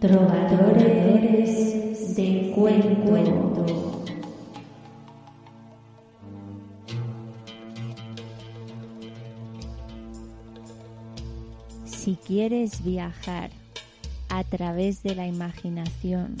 Trovadores 0.00 1.50
de 2.16 2.52
cuento. 2.54 3.66
Si 11.84 12.16
quieres 12.16 12.82
viajar 12.82 13.50
a 14.30 14.42
través 14.44 15.02
de 15.02 15.14
la 15.14 15.26
imaginación 15.26 16.38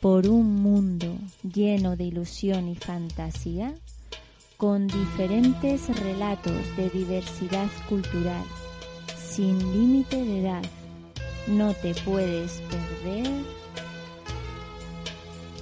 por 0.00 0.26
un 0.26 0.60
mundo 0.60 1.14
lleno 1.44 1.94
de 1.94 2.02
ilusión 2.02 2.68
y 2.68 2.74
fantasía, 2.74 3.76
con 4.56 4.88
diferentes 4.88 5.88
relatos 6.00 6.76
de 6.76 6.90
diversidad 6.90 7.68
cultural, 7.88 8.42
sin 9.16 9.56
límite 9.72 10.16
de 10.16 10.40
edad, 10.40 10.64
no 11.46 11.74
te 11.74 11.94
puedes 12.04 12.62
perder. 12.70 13.44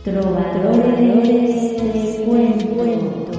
Trovadores 0.05 1.83
de 1.93 2.25
cuento. 2.75 3.33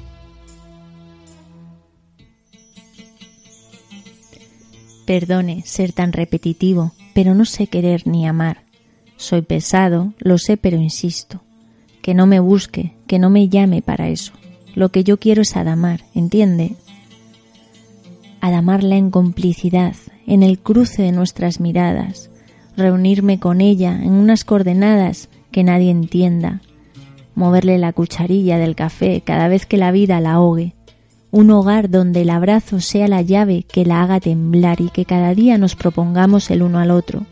Perdone 5.07 5.63
ser 5.65 5.93
tan 5.93 6.13
repetitivo, 6.13 6.93
pero 7.15 7.35
no 7.35 7.45
sé 7.45 7.67
querer 7.67 8.07
ni 8.07 8.29
amar. 8.29 8.63
Soy 9.17 9.43
pesado, 9.43 10.15
lo 10.19 10.39
sé, 10.39 10.57
pero 10.57 10.77
insisto. 10.77 11.43
Que 12.01 12.15
no 12.15 12.27
me 12.27 12.39
busque, 12.41 12.95
que 13.07 13.19
no 13.19 13.29
me 13.29 13.49
llame 13.49 13.83
para 13.83 14.09
eso. 14.09 14.33
Lo 14.75 14.91
que 14.91 15.03
yo 15.03 15.19
quiero 15.19 15.43
es 15.43 15.57
adamar, 15.57 16.05
¿entiende? 16.15 16.77
Adamarla 18.41 18.97
en 18.97 19.11
complicidad, 19.11 19.95
en 20.27 20.43
el 20.43 20.59
cruce 20.59 21.03
de 21.03 21.13
nuestras 21.13 21.61
miradas, 21.61 22.31
reunirme 22.77 23.39
con 23.39 23.61
ella 23.61 24.01
en 24.03 24.13
unas 24.13 24.45
coordenadas 24.45 25.29
que 25.51 25.65
nadie 25.65 25.91
entienda, 25.91 26.61
moverle 27.35 27.79
la 27.79 27.93
cucharilla 27.93 28.59
del 28.59 28.77
café 28.77 29.23
cada 29.23 29.49
vez 29.49 29.67
que 29.67 29.77
la 29.77 29.93
vida 29.93 30.21
la 30.21 30.35
ahogue, 30.35 30.75
un 31.31 31.51
hogar 31.51 31.91
donde 31.91 32.23
el 32.23 32.31
abrazo 32.31 32.81
sea 32.81 33.09
la 33.09 33.23
llave 33.23 33.65
que 33.65 33.85
la 33.85 34.03
haga 34.03 34.21
temblar 34.21 34.81
y 34.81 34.91
que 34.91 35.05
cada 35.05 35.35
día 35.35 35.59
nos 35.59 35.77
propongamos 35.77 36.51
el 36.51 36.63
uno 36.63 36.79
al 36.79 36.91
otro, 36.91 37.27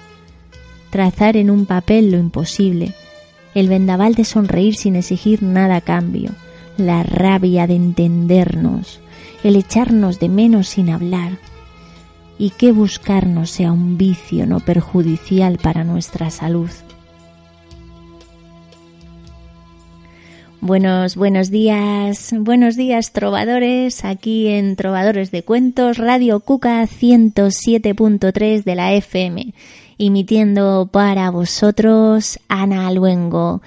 trazar 0.91 1.37
en 1.37 1.51
un 1.51 1.67
papel 1.67 2.11
lo 2.11 2.19
imposible, 2.19 2.95
el 3.55 3.69
vendaval 3.69 4.15
de 4.15 4.25
sonreír 4.25 4.77
sin 4.77 4.97
exigir 4.97 5.43
nada 5.43 5.77
a 5.77 5.81
cambio, 5.81 6.31
la 6.77 7.03
rabia 7.03 7.67
de 7.67 7.75
entendernos, 7.75 9.01
el 9.45 9.57
echarnos 9.57 10.19
de 10.19 10.29
menos 10.29 10.69
sin 10.69 10.91
hablar, 10.91 11.39
y 12.39 12.51
que 12.51 12.73
buscarnos 12.73 13.51
sea 13.51 13.73
un 13.73 13.99
vicio 13.99 14.47
no 14.47 14.61
perjudicial 14.61 15.59
para 15.59 15.85
nuestra 15.85 16.31
salud. 16.31 16.71
Buenos, 20.61 21.15
buenos 21.15 21.51
días, 21.51 22.35
buenos 22.37 22.75
días 22.75 23.13
trovadores, 23.13 24.05
aquí 24.05 24.49
en 24.49 24.75
Trovadores 24.75 25.31
de 25.31 25.45
Cuentos, 25.45 25.99
Radio 25.99 26.41
Cuca 26.41 26.83
107.3 26.83 28.65
de 28.65 28.75
la 28.75 28.93
FM, 28.93 29.55
emitiendo 29.99 30.89
para 30.91 31.31
vosotros 31.31 32.41
Ana 32.49 32.91
Luengo. 32.91 33.63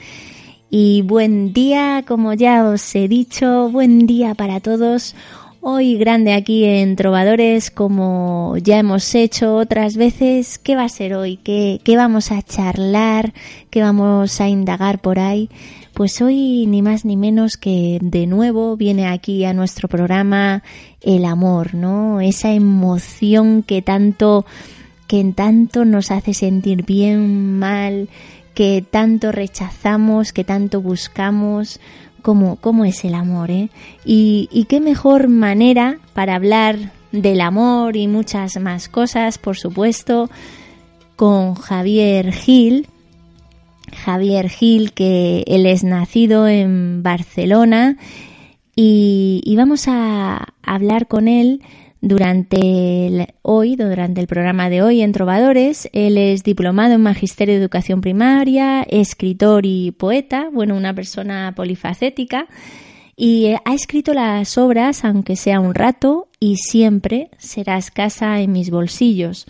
Y 0.69 1.01
buen 1.01 1.53
día, 1.53 2.03
como 2.05 2.33
ya 2.33 2.65
os 2.65 2.93
he 2.93 3.07
dicho, 3.07 3.69
buen 3.69 4.05
día 4.05 4.35
para 4.35 4.59
todos. 4.59 5.15
Hoy 5.63 5.95
grande 5.99 6.33
aquí 6.33 6.65
en 6.65 6.95
Trovadores, 6.95 7.69
como 7.69 8.55
ya 8.57 8.79
hemos 8.79 9.13
hecho 9.13 9.57
otras 9.57 9.95
veces. 9.95 10.57
¿Qué 10.57 10.75
va 10.75 10.85
a 10.85 10.89
ser 10.89 11.13
hoy? 11.13 11.37
¿Qué, 11.37 11.79
qué 11.83 11.95
vamos 11.95 12.31
a 12.31 12.41
charlar? 12.41 13.31
¿Qué 13.69 13.79
vamos 13.79 14.41
a 14.41 14.49
indagar 14.49 15.01
por 15.01 15.19
ahí? 15.19 15.51
Pues 15.93 16.19
hoy 16.19 16.65
ni 16.65 16.81
más 16.81 17.05
ni 17.05 17.15
menos 17.15 17.57
que 17.57 17.99
de 18.01 18.25
nuevo 18.25 18.75
viene 18.75 19.05
aquí 19.05 19.45
a 19.45 19.53
nuestro 19.53 19.87
programa 19.87 20.63
el 20.99 21.25
amor, 21.25 21.75
¿no? 21.75 22.21
Esa 22.21 22.51
emoción 22.51 23.61
que 23.61 23.83
tanto 23.83 24.47
que 25.05 25.23
tanto 25.35 25.85
nos 25.85 26.09
hace 26.09 26.33
sentir 26.33 26.85
bien, 26.85 27.59
mal, 27.59 28.09
que 28.55 28.83
tanto 28.89 29.31
rechazamos, 29.31 30.33
que 30.33 30.43
tanto 30.43 30.81
buscamos, 30.81 31.79
cómo, 32.21 32.55
cómo 32.57 32.85
es 32.85 33.03
el 33.03 33.15
amor, 33.15 33.51
¿eh? 33.51 33.69
Y, 34.05 34.49
y 34.51 34.65
qué 34.65 34.79
mejor 34.79 35.27
manera 35.27 35.97
para 36.13 36.35
hablar 36.35 36.91
del 37.11 37.41
amor 37.41 37.97
y 37.97 38.07
muchas 38.07 38.59
más 38.59 38.87
cosas, 38.87 39.37
por 39.37 39.57
supuesto, 39.57 40.29
con 41.15 41.55
Javier 41.55 42.31
Gil. 42.31 42.87
Javier 44.05 44.49
Gil, 44.49 44.93
que 44.93 45.43
él 45.47 45.65
es 45.65 45.83
nacido 45.83 46.47
en 46.47 47.03
Barcelona 47.03 47.97
y, 48.75 49.41
y 49.43 49.55
vamos 49.57 49.87
a 49.87 50.53
hablar 50.63 51.07
con 51.07 51.27
él 51.27 51.61
durante 52.01 52.57
el, 53.07 53.27
hoy, 53.43 53.75
durante 53.75 54.19
el 54.19 54.27
programa 54.27 54.69
de 54.69 54.81
hoy 54.81 55.01
en 55.01 55.11
Trovadores. 55.11 55.89
Él 55.93 56.17
es 56.17 56.43
diplomado 56.43 56.95
en 56.95 57.01
Magisterio 57.01 57.55
de 57.55 57.61
Educación 57.61 58.01
Primaria, 58.01 58.83
escritor 58.83 59.65
y 59.65 59.91
poeta, 59.91 60.49
bueno, 60.51 60.75
una 60.75 60.93
persona 60.93 61.53
polifacética. 61.55 62.47
Y 63.15 63.45
eh, 63.45 63.59
ha 63.65 63.73
escrito 63.75 64.13
las 64.13 64.57
obras, 64.57 65.05
aunque 65.05 65.35
sea 65.35 65.59
un 65.59 65.75
rato, 65.75 66.27
y 66.39 66.57
siempre 66.57 67.29
serás 67.37 67.91
casa 67.91 68.41
en 68.41 68.51
mis 68.51 68.71
bolsillos 68.71 69.45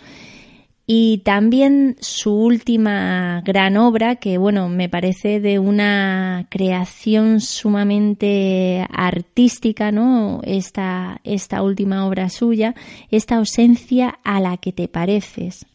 y 0.86 1.18
también 1.18 1.96
su 2.00 2.34
última 2.34 3.40
gran 3.44 3.76
obra, 3.76 4.16
que 4.16 4.36
bueno, 4.36 4.68
me 4.68 4.88
parece 4.88 5.38
de 5.40 5.58
una 5.58 6.46
creación 6.50 7.40
sumamente 7.40 8.86
artística, 8.90 9.92
¿no? 9.92 10.40
Esta, 10.42 11.20
esta 11.22 11.62
última 11.62 12.06
obra 12.06 12.28
suya, 12.30 12.74
esta 13.10 13.36
ausencia 13.36 14.18
a 14.24 14.40
la 14.40 14.56
que 14.56 14.72
te 14.72 14.88
pareces. 14.88 15.66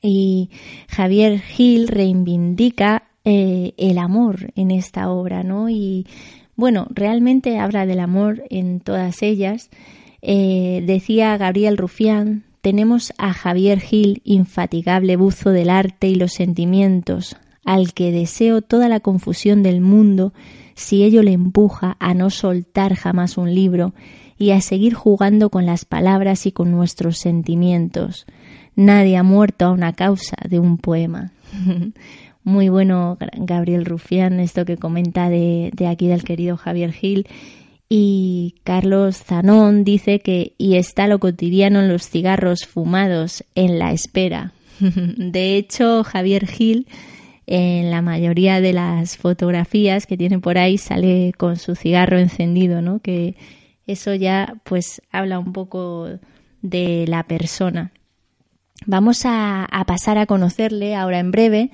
Y 0.00 0.50
Javier 0.88 1.40
Gil 1.40 1.88
reivindica 1.88 3.08
eh, 3.24 3.72
el 3.78 3.98
amor 3.98 4.52
en 4.54 4.70
esta 4.70 5.10
obra, 5.10 5.42
¿no? 5.42 5.68
Y 5.68 6.06
bueno, 6.54 6.86
realmente 6.90 7.58
habla 7.58 7.84
del 7.84 7.98
amor 7.98 8.44
en 8.48 8.78
todas 8.78 9.22
ellas. 9.22 9.70
Eh, 10.22 10.84
decía 10.86 11.36
Gabriel 11.36 11.76
Rufián, 11.76 12.44
tenemos 12.64 13.12
a 13.18 13.34
Javier 13.34 13.78
Gil, 13.78 14.22
infatigable 14.24 15.16
buzo 15.16 15.50
del 15.50 15.68
arte 15.68 16.08
y 16.08 16.14
los 16.14 16.32
sentimientos, 16.32 17.36
al 17.62 17.92
que 17.92 18.10
deseo 18.10 18.62
toda 18.62 18.88
la 18.88 19.00
confusión 19.00 19.62
del 19.62 19.82
mundo 19.82 20.32
si 20.74 21.04
ello 21.04 21.22
le 21.22 21.32
empuja 21.32 21.98
a 22.00 22.14
no 22.14 22.30
soltar 22.30 22.94
jamás 22.94 23.36
un 23.36 23.54
libro 23.54 23.92
y 24.38 24.52
a 24.52 24.62
seguir 24.62 24.94
jugando 24.94 25.50
con 25.50 25.66
las 25.66 25.84
palabras 25.84 26.46
y 26.46 26.52
con 26.52 26.70
nuestros 26.70 27.18
sentimientos. 27.18 28.24
Nadie 28.76 29.18
ha 29.18 29.22
muerto 29.22 29.66
a 29.66 29.70
una 29.70 29.92
causa 29.92 30.38
de 30.48 30.58
un 30.58 30.78
poema. 30.78 31.32
Muy 32.44 32.70
bueno, 32.70 33.18
Gabriel 33.36 33.84
Rufián, 33.84 34.40
esto 34.40 34.64
que 34.64 34.78
comenta 34.78 35.28
de, 35.28 35.70
de 35.74 35.86
aquí 35.86 36.08
del 36.08 36.24
querido 36.24 36.56
Javier 36.56 36.92
Gil 36.92 37.26
y 37.96 38.56
Carlos 38.64 39.22
Zanón 39.22 39.84
dice 39.84 40.18
que 40.18 40.54
y 40.58 40.74
está 40.74 41.06
lo 41.06 41.20
cotidiano 41.20 41.78
en 41.78 41.88
los 41.88 42.10
cigarros 42.10 42.66
fumados 42.66 43.44
en 43.54 43.78
la 43.78 43.92
espera. 43.92 44.52
De 44.80 45.56
hecho, 45.56 46.02
Javier 46.02 46.48
Gil 46.48 46.88
en 47.46 47.92
la 47.92 48.02
mayoría 48.02 48.60
de 48.60 48.72
las 48.72 49.16
fotografías 49.16 50.06
que 50.06 50.16
tiene 50.16 50.40
por 50.40 50.58
ahí 50.58 50.76
sale 50.76 51.34
con 51.38 51.54
su 51.54 51.76
cigarro 51.76 52.18
encendido, 52.18 52.82
¿no? 52.82 52.98
Que 52.98 53.36
eso 53.86 54.12
ya 54.12 54.56
pues 54.64 55.00
habla 55.12 55.38
un 55.38 55.52
poco 55.52 56.08
de 56.62 57.04
la 57.06 57.22
persona. 57.28 57.92
Vamos 58.86 59.24
a, 59.24 59.66
a 59.66 59.84
pasar 59.84 60.18
a 60.18 60.26
conocerle 60.26 60.96
ahora 60.96 61.20
en 61.20 61.30
breve, 61.30 61.70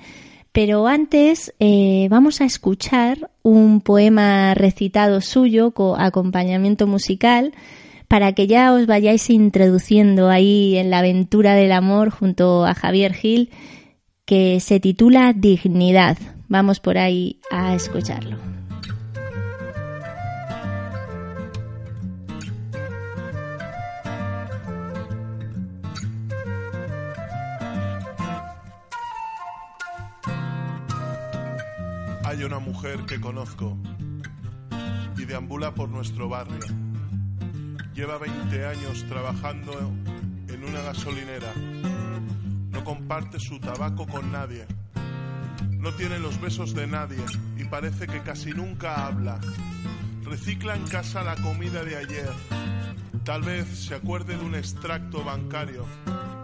Pero 0.51 0.87
antes 0.87 1.53
eh, 1.59 2.07
vamos 2.09 2.41
a 2.41 2.45
escuchar 2.45 3.31
un 3.41 3.79
poema 3.81 4.53
recitado 4.53 5.21
suyo 5.21 5.71
con 5.71 5.99
acompañamiento 5.99 6.87
musical 6.87 7.53
para 8.09 8.33
que 8.33 8.47
ya 8.47 8.73
os 8.73 8.85
vayáis 8.85 9.29
introduciendo 9.29 10.29
ahí 10.29 10.75
en 10.75 10.89
la 10.89 10.99
aventura 10.99 11.55
del 11.55 11.71
amor 11.71 12.09
junto 12.09 12.65
a 12.65 12.73
Javier 12.73 13.13
Gil, 13.13 13.49
que 14.25 14.59
se 14.59 14.81
titula 14.81 15.31
Dignidad. 15.31 16.17
Vamos 16.49 16.81
por 16.81 16.97
ahí 16.97 17.39
a 17.49 17.73
escucharlo. 17.73 18.60
Hay 32.31 32.45
una 32.45 32.59
mujer 32.59 33.03
que 33.05 33.19
conozco 33.19 33.77
y 35.17 35.25
deambula 35.25 35.75
por 35.75 35.89
nuestro 35.89 36.29
barrio. 36.29 36.65
Lleva 37.93 38.19
20 38.19 38.67
años 38.67 39.05
trabajando 39.09 39.73
en 40.47 40.63
una 40.63 40.79
gasolinera. 40.79 41.51
No 42.69 42.85
comparte 42.85 43.37
su 43.37 43.59
tabaco 43.59 44.07
con 44.07 44.31
nadie. 44.31 44.65
No 45.71 45.91
tiene 45.91 46.19
los 46.19 46.39
besos 46.39 46.73
de 46.73 46.87
nadie 46.87 47.21
y 47.57 47.65
parece 47.65 48.07
que 48.07 48.21
casi 48.21 48.51
nunca 48.51 49.07
habla. 49.07 49.37
Recicla 50.23 50.77
en 50.77 50.87
casa 50.87 51.23
la 51.23 51.35
comida 51.35 51.83
de 51.83 51.97
ayer. 51.97 52.31
Tal 53.25 53.41
vez 53.41 53.67
se 53.87 53.95
acuerde 53.95 54.37
de 54.37 54.45
un 54.45 54.55
extracto 54.55 55.25
bancario 55.25 55.85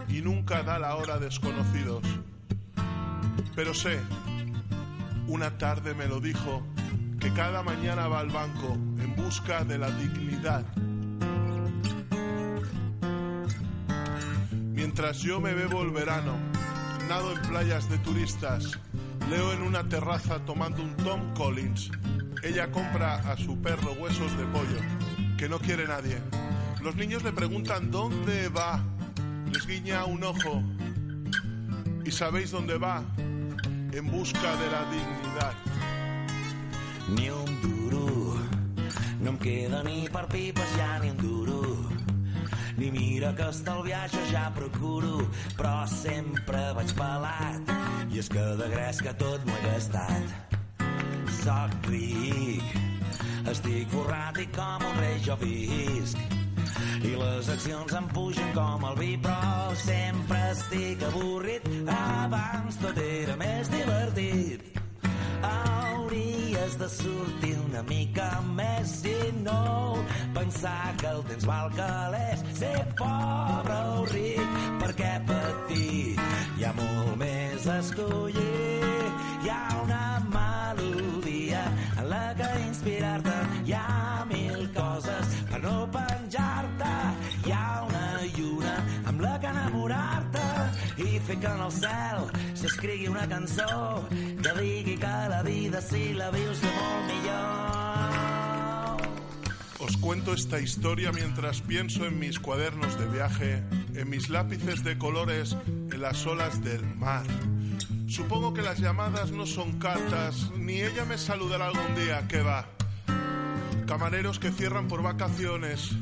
y 0.06 0.20
nunca 0.20 0.62
da 0.62 0.78
la 0.78 0.96
hora 0.96 1.14
a 1.14 1.18
desconocidos. 1.18 2.02
Pero 3.56 3.72
sé 3.72 3.98
una 5.28 5.58
tarde 5.58 5.94
me 5.94 6.06
lo 6.06 6.20
dijo, 6.20 6.66
que 7.20 7.32
cada 7.32 7.62
mañana 7.62 8.08
va 8.08 8.20
al 8.20 8.30
banco 8.30 8.72
en 8.72 9.14
busca 9.14 9.64
de 9.64 9.78
la 9.78 9.90
dignidad. 9.90 10.64
Mientras 14.72 15.18
yo 15.18 15.40
me 15.40 15.52
bebo 15.52 15.82
el 15.82 15.90
verano, 15.90 16.34
nado 17.08 17.32
en 17.32 17.42
playas 17.42 17.90
de 17.90 17.98
turistas, 17.98 18.78
leo 19.28 19.52
en 19.52 19.62
una 19.62 19.88
terraza 19.88 20.44
tomando 20.44 20.82
un 20.82 20.96
Tom 20.96 21.34
Collins. 21.34 21.90
Ella 22.42 22.70
compra 22.70 23.16
a 23.30 23.36
su 23.36 23.60
perro 23.60 23.92
huesos 23.92 24.36
de 24.38 24.44
pollo, 24.44 24.80
que 25.36 25.48
no 25.48 25.58
quiere 25.58 25.86
nadie. 25.86 26.18
Los 26.82 26.96
niños 26.96 27.22
le 27.22 27.32
preguntan 27.32 27.90
dónde 27.90 28.48
va, 28.48 28.82
les 29.52 29.66
guiña 29.66 30.04
un 30.04 30.24
ojo. 30.24 30.62
¿Y 32.04 32.12
sabéis 32.12 32.50
dónde 32.50 32.78
va? 32.78 33.04
En 33.92 34.10
busca 34.10 34.56
de 34.56 34.70
la 34.70 34.84
dignidad. 34.90 35.54
Ni 37.08 37.30
un 37.30 37.60
duro, 37.60 38.36
no 39.20 39.30
em 39.30 39.38
queda 39.38 39.82
ni 39.82 40.08
per 40.12 40.26
pipes 40.28 40.74
ja 40.76 40.98
ni 40.98 41.10
un 41.10 41.16
duro. 41.16 41.62
Ni 42.76 42.90
mira 42.90 43.34
que 43.34 43.48
estalviar 43.48 44.08
jo 44.10 44.20
ja 44.30 44.52
procuro, 44.54 45.28
però 45.56 45.86
sempre 45.86 46.60
vaig 46.76 46.92
pelat. 46.94 47.72
I 48.12 48.20
és 48.20 48.28
que 48.28 48.44
de 48.60 48.68
gresca 48.70 49.14
tot 49.18 49.44
m'ho 49.44 49.56
he 49.56 49.64
gastat. 49.66 50.56
Soc 51.42 51.90
ric, 51.90 52.74
estic 53.50 53.88
forrat 53.94 54.38
i 54.38 54.46
com 54.54 54.84
un 54.84 55.00
rei 55.00 55.18
jo 55.24 55.36
visc 55.42 56.38
i 57.04 57.14
les 57.18 57.48
accions 57.52 57.92
em 57.94 58.06
pugen 58.14 58.48
com 58.54 58.84
el 58.88 58.96
vi, 58.98 59.12
però 59.22 59.74
sempre 59.78 60.38
estic 60.50 61.02
avorrit. 61.08 61.68
Abans 61.94 62.78
tot 62.82 62.98
era 63.02 63.36
més 63.38 63.70
divertit. 63.72 64.64
Hauries 65.48 66.78
de 66.80 66.88
sortir 66.94 67.54
una 67.66 67.82
mica 67.88 68.28
més 68.56 68.96
i 69.06 69.16
no 69.44 70.04
pensar 70.34 70.94
que 71.00 71.10
el 71.12 71.22
temps 71.30 71.46
val 71.46 71.70
calés. 71.76 72.44
Ser 72.58 72.76
pobre 72.98 73.78
o 73.94 74.04
ric, 74.12 74.60
perquè 74.82 75.14
patir 75.28 76.18
hi 76.58 76.66
ha 76.66 76.74
molt 76.78 77.16
més 77.22 77.66
a 77.68 77.78
escollir. 77.84 79.02
Hi 79.44 79.54
ha 79.54 79.62
una 79.84 80.04
melodia 80.34 81.62
en 81.96 82.08
la 82.10 82.24
que 82.38 82.54
inspirar-te, 82.66 83.38
hi 83.68 83.76
ha 83.78 84.17
per 85.58 85.70
no 85.70 85.88
penjar-te. 85.90 86.94
Hi 87.46 87.52
ha 87.52 87.84
una 87.86 88.22
lluna 88.36 88.74
amb 89.06 89.20
la 89.20 89.38
que 89.40 89.46
enamorar-te 89.50 90.46
i 91.02 91.18
fer 91.26 91.38
que 91.40 91.50
en 91.50 91.60
el 91.66 91.72
cel 91.72 92.28
s'escrigui 92.54 93.08
una 93.08 93.26
cançó 93.28 94.06
que 94.10 94.52
digui 94.60 94.96
que 94.98 95.14
la 95.32 95.42
vida 95.42 95.80
si 95.82 96.12
la 96.14 96.30
vius 96.30 96.60
de 96.60 96.70
molt 96.78 97.04
millor. 97.10 97.38
Os 99.80 99.96
cuento 99.96 100.32
esta 100.32 100.60
historia 100.60 101.12
mientras 101.12 101.60
pienso 101.62 102.04
en 102.04 102.18
mis 102.18 102.38
cuadernos 102.38 102.98
de 102.98 103.06
viaje, 103.06 103.62
en 103.94 104.10
mis 104.10 104.28
lápices 104.28 104.82
de 104.84 104.98
colores, 104.98 105.56
en 105.66 106.00
las 106.00 106.26
olas 106.26 106.62
del 106.62 106.84
mar. 106.96 107.24
Supongo 108.08 108.52
que 108.54 108.62
las 108.62 108.80
llamadas 108.80 109.30
no 109.30 109.46
son 109.46 109.78
cartas, 109.78 110.50
ni 110.56 110.80
ella 110.80 111.04
me 111.04 111.16
saludará 111.16 111.66
algún 111.66 111.94
día, 111.94 112.26
que 112.26 112.42
va. 112.42 112.77
Camareros 113.88 114.38
que 114.38 114.50
cierran 114.50 114.86
por 114.86 115.02
vacaciones, 115.02 115.92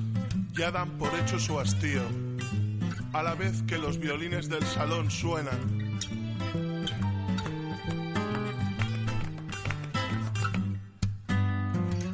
ya 0.55 0.73
dan 0.73 0.99
por 0.99 1.15
hecho 1.15 1.39
su 1.39 1.61
hastío, 1.61 2.03
a 3.13 3.23
la 3.23 3.37
vez 3.37 3.63
que 3.63 3.79
los 3.79 4.01
violines 4.01 4.49
del 4.49 4.65
salón 4.65 5.09
suenan. 5.09 6.01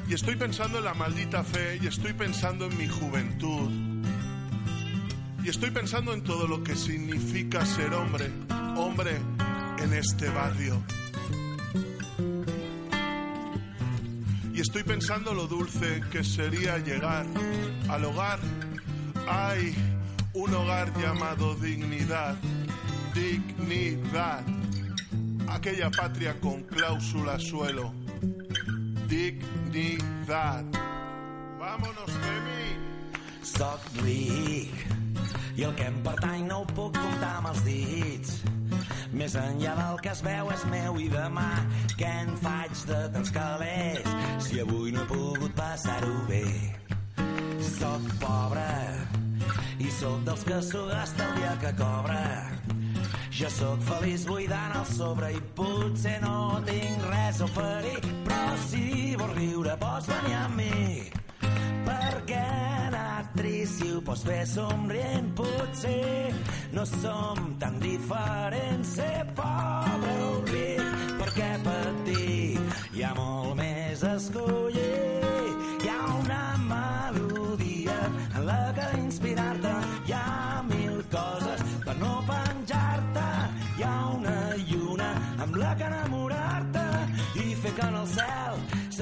Y 0.07 0.13
estoy 0.13 0.37
pensando 0.37 0.77
en 0.77 0.85
la 0.85 0.93
maldita 0.93 1.43
fe 1.43 1.79
y 1.81 1.87
estoy 1.87 2.13
pensando 2.13 2.67
en 2.67 2.77
mi 2.77 2.87
juventud. 2.87 3.71
Y 5.43 5.49
estoy 5.49 5.71
pensando 5.71 6.13
en 6.13 6.23
todo 6.23 6.47
lo 6.47 6.63
que 6.63 6.77
significa 6.77 7.65
ser 7.65 7.95
hombre, 7.95 8.31
hombre 8.77 9.17
en 9.79 9.95
este 9.95 10.29
barrio. 10.29 10.83
Y 14.53 14.61
estoy 14.61 14.83
pensando 14.83 15.33
lo 15.33 15.47
dulce 15.47 16.03
que 16.11 16.23
sería 16.23 16.79
llegar 16.79 17.27
al 17.89 18.05
hogar. 18.05 18.39
Hay 19.29 19.75
un 20.35 20.55
hogar 20.55 20.93
llamado 21.01 21.55
dignidad, 21.55 22.37
dignidad. 23.15 24.45
Aquella 25.49 25.91
patria 25.91 26.39
con 26.41 26.63
cláusula 26.65 27.39
suelo. 27.39 27.95
Dignidad. 29.09 30.65
Vámonos, 31.59 32.07
Demi. 32.07 32.63
Soc 33.43 33.81
i 35.57 35.63
el 35.65 35.75
que 35.75 35.85
em 35.85 36.47
no 36.47 36.61
ho 36.61 36.67
puc 36.67 36.97
comptar. 36.97 37.43
Més 39.13 39.35
enllà 39.37 39.75
del 39.77 39.99
que 40.05 40.11
es 40.13 40.23
veu 40.25 40.49
és 40.55 40.63
meu 40.73 40.97
i 41.01 41.09
demà 41.13 41.49
què 42.01 42.09
en 42.23 42.31
faig 42.41 42.85
de 42.89 43.01
tants 43.13 43.33
calés 43.35 44.09
si 44.47 44.61
avui 44.63 44.95
no 44.95 45.03
he 45.05 45.11
pogut 45.11 45.53
passar-ho 45.59 46.15
bé. 46.31 46.47
Soc 47.75 48.09
pobre 48.23 48.65
i 49.83 49.91
sóc 49.99 50.25
dels 50.25 50.45
que 50.49 50.63
s'ho 50.65 50.87
gasta 50.89 51.29
el 51.29 51.37
dia 51.41 51.53
que 51.61 51.73
cobra. 51.83 52.23
Jo 53.37 53.49
sóc 53.53 53.85
feliç 53.91 54.25
buidant 54.29 54.77
el 54.81 54.89
sobre 54.95 55.33
i 55.37 55.41
potser 55.61 56.17
no 56.25 56.61
tinc 56.69 57.07
res 57.11 57.41
a 57.41 57.49
oferir, 57.51 57.99
però 58.29 58.57
si 58.69 58.87
vols 59.21 59.37
riure 59.37 59.77
pots 59.81 60.09
venir 60.09 60.37
amb 60.41 60.61
mi. 60.61 61.11
Perquè 61.89 62.47
l'actriç 63.33 63.69
si 63.69 63.91
ho 63.93 64.01
pots 64.01 64.23
fer 64.25 64.47
somrient. 64.47 65.35
Potser 65.35 66.33
no 66.73 66.85
som 66.85 67.57
tan 67.59 67.79
diferents. 67.81 68.89
Ser 68.97 69.27
pobre 69.35 70.17
ric 70.53 70.83
perquè 71.19 71.53
patir 71.65 72.59
hi 72.93 73.03
ha 73.03 73.15
molt 73.15 73.57
més 73.57 74.03
escollir 74.03 74.82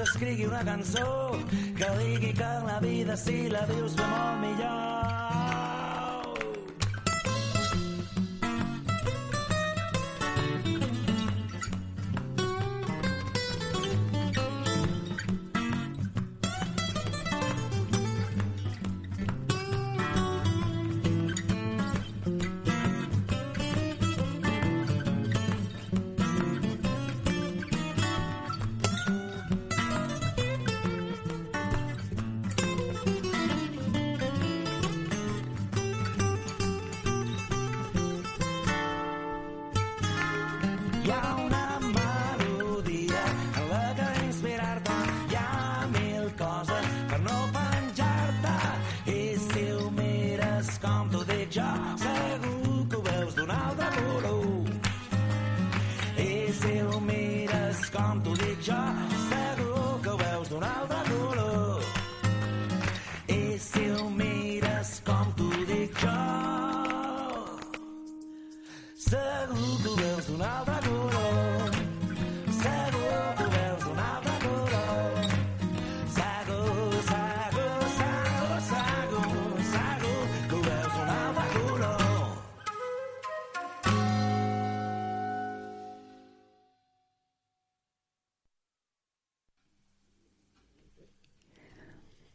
s'escrigui 0.01 0.45
una 0.45 0.63
cançó 0.65 1.05
que 1.77 1.89
digui 1.99 2.33
que 2.33 2.51
la 2.65 2.79
vida 2.81 3.17
si 3.17 3.49
la 3.53 3.65
vius 3.69 3.93
fa 3.99 4.07
molt 4.15 4.41
millor. 4.45 5.30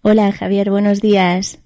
Hola 0.08 0.30
Javier, 0.30 0.70
buenos 0.70 1.00
días. 1.00 1.60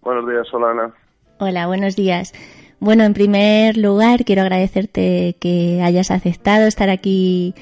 Buenos 0.00 0.26
días, 0.26 0.48
Solana. 0.50 0.94
Hola, 1.38 1.66
buenos 1.66 1.94
días. 1.94 2.32
Bueno, 2.80 3.04
en 3.04 3.12
primer 3.12 3.76
lugar 3.76 4.24
quiero 4.24 4.40
agradecerte 4.40 5.36
que 5.38 5.82
hayas 5.82 6.10
aceptado 6.10 6.66
estar 6.66 6.88
aquí 6.88 7.54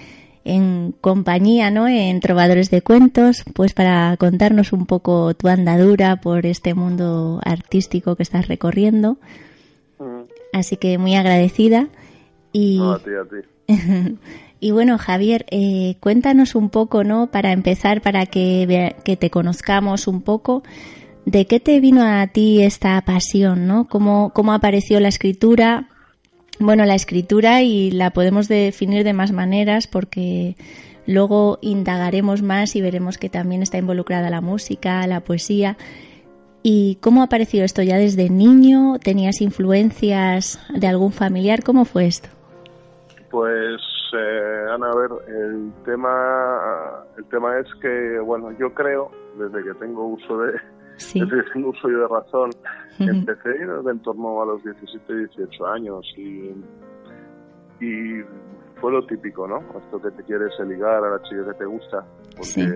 en 0.44 0.94
compañía, 1.00 1.72
¿no? 1.72 1.88
En 1.88 2.20
Trovadores 2.20 2.70
de 2.70 2.80
Cuentos, 2.80 3.42
pues 3.56 3.74
para 3.74 4.16
contarnos 4.16 4.72
un 4.72 4.86
poco 4.86 5.34
tu 5.34 5.48
andadura 5.48 6.20
por 6.20 6.46
este 6.46 6.74
mundo 6.74 7.40
artístico 7.44 8.14
que 8.14 8.22
estás 8.22 8.46
recorriendo. 8.46 9.16
Mm, 9.98 10.28
Así 10.52 10.76
que 10.76 10.96
muy 10.96 11.16
agradecida. 11.16 11.88
Y, 12.52 12.78
No, 12.78 12.92
a 12.92 12.98
ti, 13.00 13.10
a 13.10 13.24
ti. 13.24 14.16
y 14.64 14.70
bueno, 14.70 14.96
Javier, 14.96 15.44
eh, 15.50 15.96
cuéntanos 16.00 16.54
un 16.54 16.70
poco, 16.70 17.04
¿no? 17.04 17.26
Para 17.26 17.52
empezar, 17.52 18.00
para 18.00 18.24
que, 18.24 18.96
que 19.04 19.14
te 19.14 19.28
conozcamos 19.28 20.08
un 20.08 20.22
poco, 20.22 20.62
¿de 21.26 21.46
qué 21.46 21.60
te 21.60 21.80
vino 21.80 22.02
a 22.02 22.26
ti 22.28 22.62
esta 22.62 22.98
pasión, 23.02 23.66
¿no? 23.66 23.84
¿Cómo, 23.84 24.32
cómo 24.34 24.54
apareció 24.54 25.00
la 25.00 25.08
escritura? 25.08 25.90
Bueno, 26.58 26.86
la 26.86 26.94
escritura 26.94 27.60
y 27.60 27.90
la 27.90 28.08
podemos 28.12 28.48
definir 28.48 29.04
de 29.04 29.12
más 29.12 29.32
maneras 29.32 29.86
porque 29.86 30.56
luego 31.06 31.58
indagaremos 31.60 32.40
más 32.40 32.74
y 32.74 32.80
veremos 32.80 33.18
que 33.18 33.28
también 33.28 33.62
está 33.62 33.76
involucrada 33.76 34.30
la 34.30 34.40
música, 34.40 35.06
la 35.06 35.20
poesía. 35.20 35.76
¿Y 36.62 36.96
cómo 37.02 37.22
apareció 37.22 37.64
esto 37.64 37.82
ya 37.82 37.98
desde 37.98 38.30
niño? 38.30 38.98
¿Tenías 38.98 39.42
influencias 39.42 40.58
de 40.74 40.86
algún 40.86 41.12
familiar? 41.12 41.62
¿Cómo 41.62 41.84
fue 41.84 42.06
esto? 42.06 42.30
Pues, 43.30 43.82
eh, 44.16 44.66
Ana, 44.72 44.90
a 44.90 44.96
ver, 44.96 45.10
el 45.28 45.72
tema, 45.84 47.04
el 47.16 47.24
tema 47.26 47.58
es 47.58 47.66
que, 47.80 48.18
bueno, 48.20 48.50
yo 48.52 48.72
creo, 48.74 49.10
desde 49.38 49.62
que 49.64 49.74
tengo 49.74 50.06
uso 50.06 50.38
de, 50.38 50.52
Sí. 50.96 51.20
desde 51.20 51.44
que 51.44 51.50
tengo 51.52 51.70
uso 51.70 51.88
yo 51.90 52.00
de 52.00 52.08
razón, 52.08 52.50
empecé 53.00 53.48
desde 53.50 53.90
en 53.90 53.98
torno 54.02 54.42
a 54.42 54.46
los 54.46 54.62
17, 54.64 55.16
18 55.16 55.66
años 55.66 56.06
y, 56.16 56.54
y 57.80 58.22
fue 58.80 58.92
lo 58.92 59.04
típico, 59.06 59.46
¿no? 59.48 59.58
Esto 59.78 60.00
que 60.00 60.10
te 60.12 60.22
quieres 60.24 60.52
ligar 60.66 61.04
a 61.04 61.10
la 61.10 61.22
chica 61.22 61.44
que 61.46 61.54
te 61.54 61.64
gusta 61.64 62.04
porque, 62.36 62.44
Sí. 62.44 62.66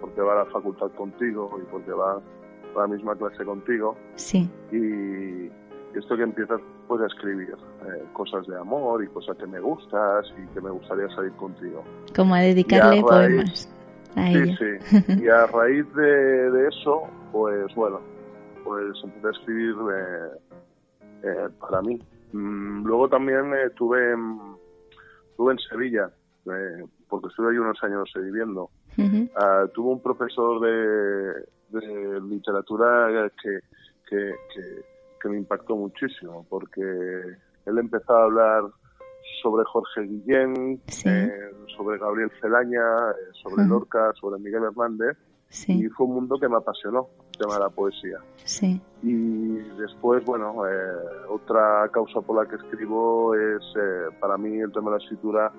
porque 0.00 0.20
va 0.20 0.32
a 0.40 0.44
la 0.44 0.50
facultad 0.50 0.90
contigo 0.92 1.58
y 1.60 1.64
porque 1.70 1.92
va 1.92 2.14
a 2.14 2.78
la 2.80 2.86
misma 2.88 3.14
clase 3.16 3.44
contigo 3.44 3.96
Sí, 4.16 4.50
y 4.72 5.46
esto 5.98 6.16
que 6.16 6.22
empiezas 6.24 6.60
pues 6.88 7.00
a 7.02 7.06
escribir 7.06 7.50
eh, 7.86 8.04
cosas 8.12 8.46
de 8.46 8.56
amor 8.58 9.02
y 9.02 9.06
cosas 9.08 9.36
que 9.38 9.46
me 9.46 9.60
gustas 9.60 10.26
y 10.36 10.46
que 10.54 10.60
me 10.60 10.70
gustaría 10.70 11.08
salir 11.14 11.32
contigo. 11.32 11.82
como 12.14 12.34
a 12.34 12.40
dedicarle 12.40 12.96
Y 12.96 12.98
a 12.98 13.02
raíz- 13.02 13.02
poemas 13.02 13.68
a 14.16 14.26
Sí, 14.26 14.36
ella. 14.36 14.56
sí. 14.58 15.22
Y 15.24 15.28
a 15.28 15.46
raíz 15.46 15.94
de, 15.94 16.50
de 16.50 16.68
eso, 16.68 17.02
pues 17.32 17.74
bueno, 17.74 18.00
pues 18.64 18.84
empecé 19.02 19.26
a 19.26 19.30
escribir 19.30 19.74
eh, 19.94 20.28
eh, 21.24 21.48
para 21.60 21.82
mí. 21.82 22.00
Mm, 22.32 22.84
luego 22.86 23.08
también 23.08 23.52
eh, 23.54 23.70
tuve, 23.76 24.12
en- 24.12 24.56
tuve 25.36 25.52
en 25.52 25.58
Sevilla, 25.60 26.10
eh, 26.46 26.84
porque 27.08 27.28
estuve 27.28 27.50
ahí 27.52 27.58
unos 27.58 27.82
años 27.82 28.10
eh, 28.16 28.20
viviendo. 28.20 28.70
Ah, 29.36 29.64
tuve 29.74 29.90
un 29.90 30.00
profesor 30.00 30.60
de, 30.60 31.78
de 31.80 32.20
literatura 32.20 33.08
que, 33.42 33.58
que, 34.08 34.34
que, 34.54 34.60
que 35.24 35.30
me 35.30 35.38
impactó 35.38 35.74
muchísimo, 35.74 36.44
porque 36.50 36.82
él 36.82 37.78
empezó 37.78 38.14
a 38.14 38.24
hablar 38.24 38.62
sobre 39.42 39.64
Jorge 39.64 40.02
Guillén, 40.02 40.80
Sí. 40.86 41.08
eh, 41.08 41.30
sobre 41.76 41.98
Gabriel 41.98 42.30
Celaña, 42.42 42.78
eh, 43.10 43.14
sobre. 43.42 43.64
Lorca, 43.66 44.12
sobre 44.20 44.38
Miguel 44.38 44.64
Hernández, 44.64 45.16
Sí, 45.48 45.72
y 45.84 45.88
fue 45.88 46.06
un 46.06 46.14
mundo 46.16 46.38
que 46.38 46.48
me 46.48 46.56
apasionó, 46.56 47.08
el 47.32 47.38
tema 47.38 47.54
de 47.54 47.60
la 47.60 47.68
poesía. 47.70 48.18
sí, 48.44 48.80
Y 49.02 49.54
después, 49.78 50.22
bueno, 50.26 50.66
eh, 50.68 50.72
otra 51.28 51.88
causa 51.92 52.20
por 52.20 52.36
la 52.42 52.48
que 52.48 52.56
escribo 52.56 53.34
es, 53.34 53.62
eh, 53.76 54.06
para 54.20 54.36
mí, 54.36 54.58
el 54.60 54.72
tema 54.72 54.90
de 54.92 54.98
la 54.98 55.02
escritura 55.04 55.52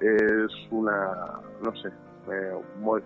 es 0.00 0.50
una, 0.72 1.40
no 1.64 1.74
sé, 1.76 1.90
muy- 2.80 3.02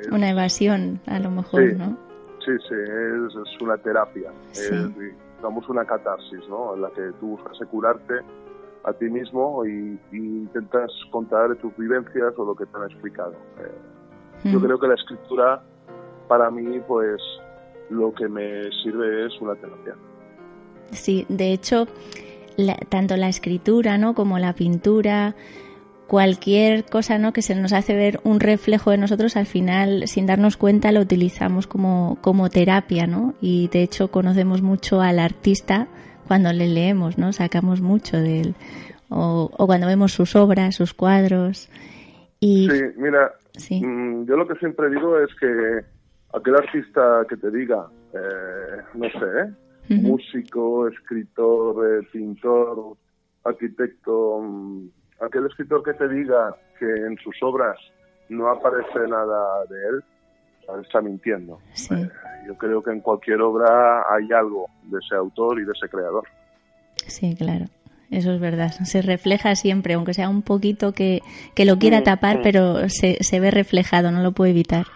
es- 0.00 0.08
una 0.12 0.30
evasión 0.30 1.00
a 1.06 1.18
lo 1.18 1.30
mejor, 1.30 1.62
Sí. 1.70 1.76
¿no? 1.78 1.96
Sí, 2.44 2.52
sí, 2.68 2.74
es, 2.74 3.34
es 3.36 3.62
una 3.62 3.76
terapia, 3.78 4.32
Sí. 4.52 4.74
es, 4.74 4.96
digamos, 5.40 5.66
una 5.70 5.86
catarsis, 5.86 6.46
¿no? 6.50 6.74
En 6.74 6.82
la 6.82 6.90
que 6.90 7.12
tú 7.18 7.28
buscas 7.38 7.56
curarte 7.70 8.20
a 8.84 8.92
ti 8.92 9.06
mismo 9.06 9.64
y, 9.64 9.98
y 10.12 10.16
intentas 10.16 10.90
contar 11.10 11.56
tus 11.56 11.74
vivencias 11.78 12.34
o 12.36 12.44
lo 12.44 12.54
que 12.54 12.66
te 12.66 12.76
han 12.76 12.84
explicado. 12.90 13.32
Eh, 13.58 14.50
yo 14.52 14.60
creo 14.60 14.78
que 14.78 14.86
la 14.88 14.94
escritura, 14.94 15.62
para 16.28 16.50
mí, 16.50 16.80
pues, 16.86 17.20
lo 17.90 18.12
que 18.12 18.28
me 18.28 18.70
sirve 18.82 19.26
es 19.26 19.40
una 19.40 19.54
terapia. 19.56 19.94
Sí, 20.92 21.24
de 21.28 21.52
hecho, 21.52 21.86
la- 22.56 22.76
tanto 22.88 23.16
la 23.16 23.28
escritura, 23.28 23.96
¿no? 23.98 24.14
Como 24.14 24.38
la 24.38 24.52
pintura, 24.54 25.34
cualquier 26.10 26.86
cosa, 26.86 27.18
¿no? 27.18 27.32
Que 27.32 27.40
se 27.40 27.54
nos 27.54 27.72
hace 27.72 27.94
ver 27.94 28.18
un 28.24 28.40
reflejo 28.40 28.90
de 28.90 28.98
nosotros, 28.98 29.36
al 29.36 29.46
final, 29.46 30.08
sin 30.08 30.26
darnos 30.26 30.56
cuenta, 30.56 30.90
lo 30.90 30.98
utilizamos 30.98 31.68
como, 31.68 32.18
como 32.20 32.50
terapia, 32.50 33.06
¿no? 33.06 33.34
Y 33.40 33.68
de 33.68 33.84
hecho 33.84 34.08
conocemos 34.08 34.60
mucho 34.60 35.00
al 35.00 35.20
artista 35.20 35.86
cuando 36.26 36.52
le 36.52 36.66
leemos, 36.66 37.16
¿no? 37.16 37.32
Sacamos 37.32 37.80
mucho 37.80 38.16
de 38.16 38.40
él. 38.40 38.54
O, 39.08 39.52
o 39.56 39.66
cuando 39.68 39.86
vemos 39.86 40.12
sus 40.12 40.34
obras, 40.34 40.74
sus 40.74 40.94
cuadros. 40.94 41.70
Y 42.40 42.68
Sí, 42.68 42.82
mira, 42.96 43.30
sí, 43.56 43.80
mm, 43.80 44.26
yo 44.26 44.36
lo 44.36 44.48
que 44.48 44.56
siempre 44.56 44.90
digo 44.90 45.16
es 45.16 45.32
que 45.36 45.84
aquel 46.34 46.56
artista 46.56 47.24
que 47.28 47.36
te 47.36 47.52
diga, 47.52 47.86
eh, 48.14 48.82
no 48.94 49.08
sé, 49.10 49.42
¿eh? 49.44 50.00
Músico, 50.02 50.88
escritor, 50.88 51.86
eh, 51.86 52.08
pintor, 52.12 52.96
arquitecto, 53.44 54.40
mm, 54.42 54.88
aquel 55.20 55.46
escritor 55.46 55.82
que 55.82 55.94
te 55.94 56.08
diga 56.08 56.54
que 56.78 56.86
en 56.86 57.16
sus 57.18 57.36
obras 57.42 57.76
no 58.28 58.48
aparece 58.48 59.00
nada 59.08 59.64
de 59.68 59.76
él, 59.88 60.04
está 60.82 61.00
mintiendo. 61.00 61.58
sí. 61.74 61.94
Eh, 61.94 62.08
yo 62.46 62.56
creo 62.56 62.82
que 62.82 62.90
en 62.90 63.00
cualquier 63.00 63.40
obra 63.42 64.02
hay 64.10 64.32
algo 64.32 64.64
de 64.84 64.98
ese 64.98 65.14
autor 65.14 65.60
y 65.60 65.64
de 65.64 65.72
ese 65.72 65.88
creador. 65.90 66.24
Sí, 67.06 67.34
claro. 67.36 67.66
Eso 68.10 68.32
es 68.32 68.40
verdad. 68.40 68.70
Se 68.70 69.02
refleja 69.02 69.54
siempre, 69.54 69.94
aunque 69.94 70.14
sea 70.14 70.28
un 70.28 70.42
poquito 70.42 70.92
que, 70.92 71.20
que 71.54 71.64
lo 71.66 71.78
quiera 71.78 72.00
Mm, 72.00 72.04
tapar, 72.04 72.38
mm. 72.38 72.42
pero 72.42 72.88
se, 72.88 73.22
se 73.22 73.40
ve 73.40 73.50
reflejado, 73.50 74.10
no 74.10 74.22
lo 74.22 74.32
puede 74.32 74.52
evitar. 74.52 74.86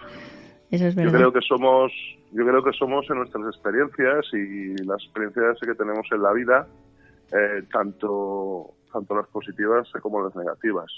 Eso 0.71 0.87
es 0.87 0.95
Yo 0.95 1.03
verdad. 1.03 1.19
creo 1.19 1.33
que 1.33 1.41
somos, 1.47 1.91
yo 2.31 2.45
creo 2.45 2.63
que 2.63 2.73
somos 2.73 3.09
en 3.09 3.17
nuestras 3.17 3.45
experiencias 3.45 4.25
y 4.33 4.83
las 4.83 5.01
experiencias 5.03 5.57
que 5.61 5.75
tenemos 5.75 6.05
en 6.11 6.21
la 6.23 6.33
vida, 6.33 6.67
eh, 7.31 7.63
tanto, 7.71 8.73
tanto 8.95 9.15
las 9.15 9.27
positivas 9.27 9.87
como 10.01 10.23
las 10.23 10.35
negativas. 10.35 10.89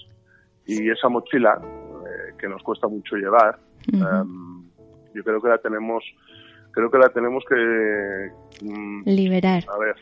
Y 0.68 0.90
esa 0.90 1.10
mochila 1.10 1.60
eh, 1.60 2.34
que 2.38 2.48
nos 2.48 2.62
cuesta 2.62 2.88
mucho 2.88 3.16
llevar, 3.16 3.58
em, 3.92 4.64
yo 5.14 5.24
creo 5.24 5.42
que 5.42 5.50
la 5.50 5.58
tenemos, 5.58 6.04
creo 6.72 6.92
que 6.92 6.98
la 7.00 7.10
tenemos 7.10 7.44
que, 7.50 8.32
mm, 8.62 9.02
Liberar. 9.06 9.64
a 9.74 9.78
ver, 9.80 9.96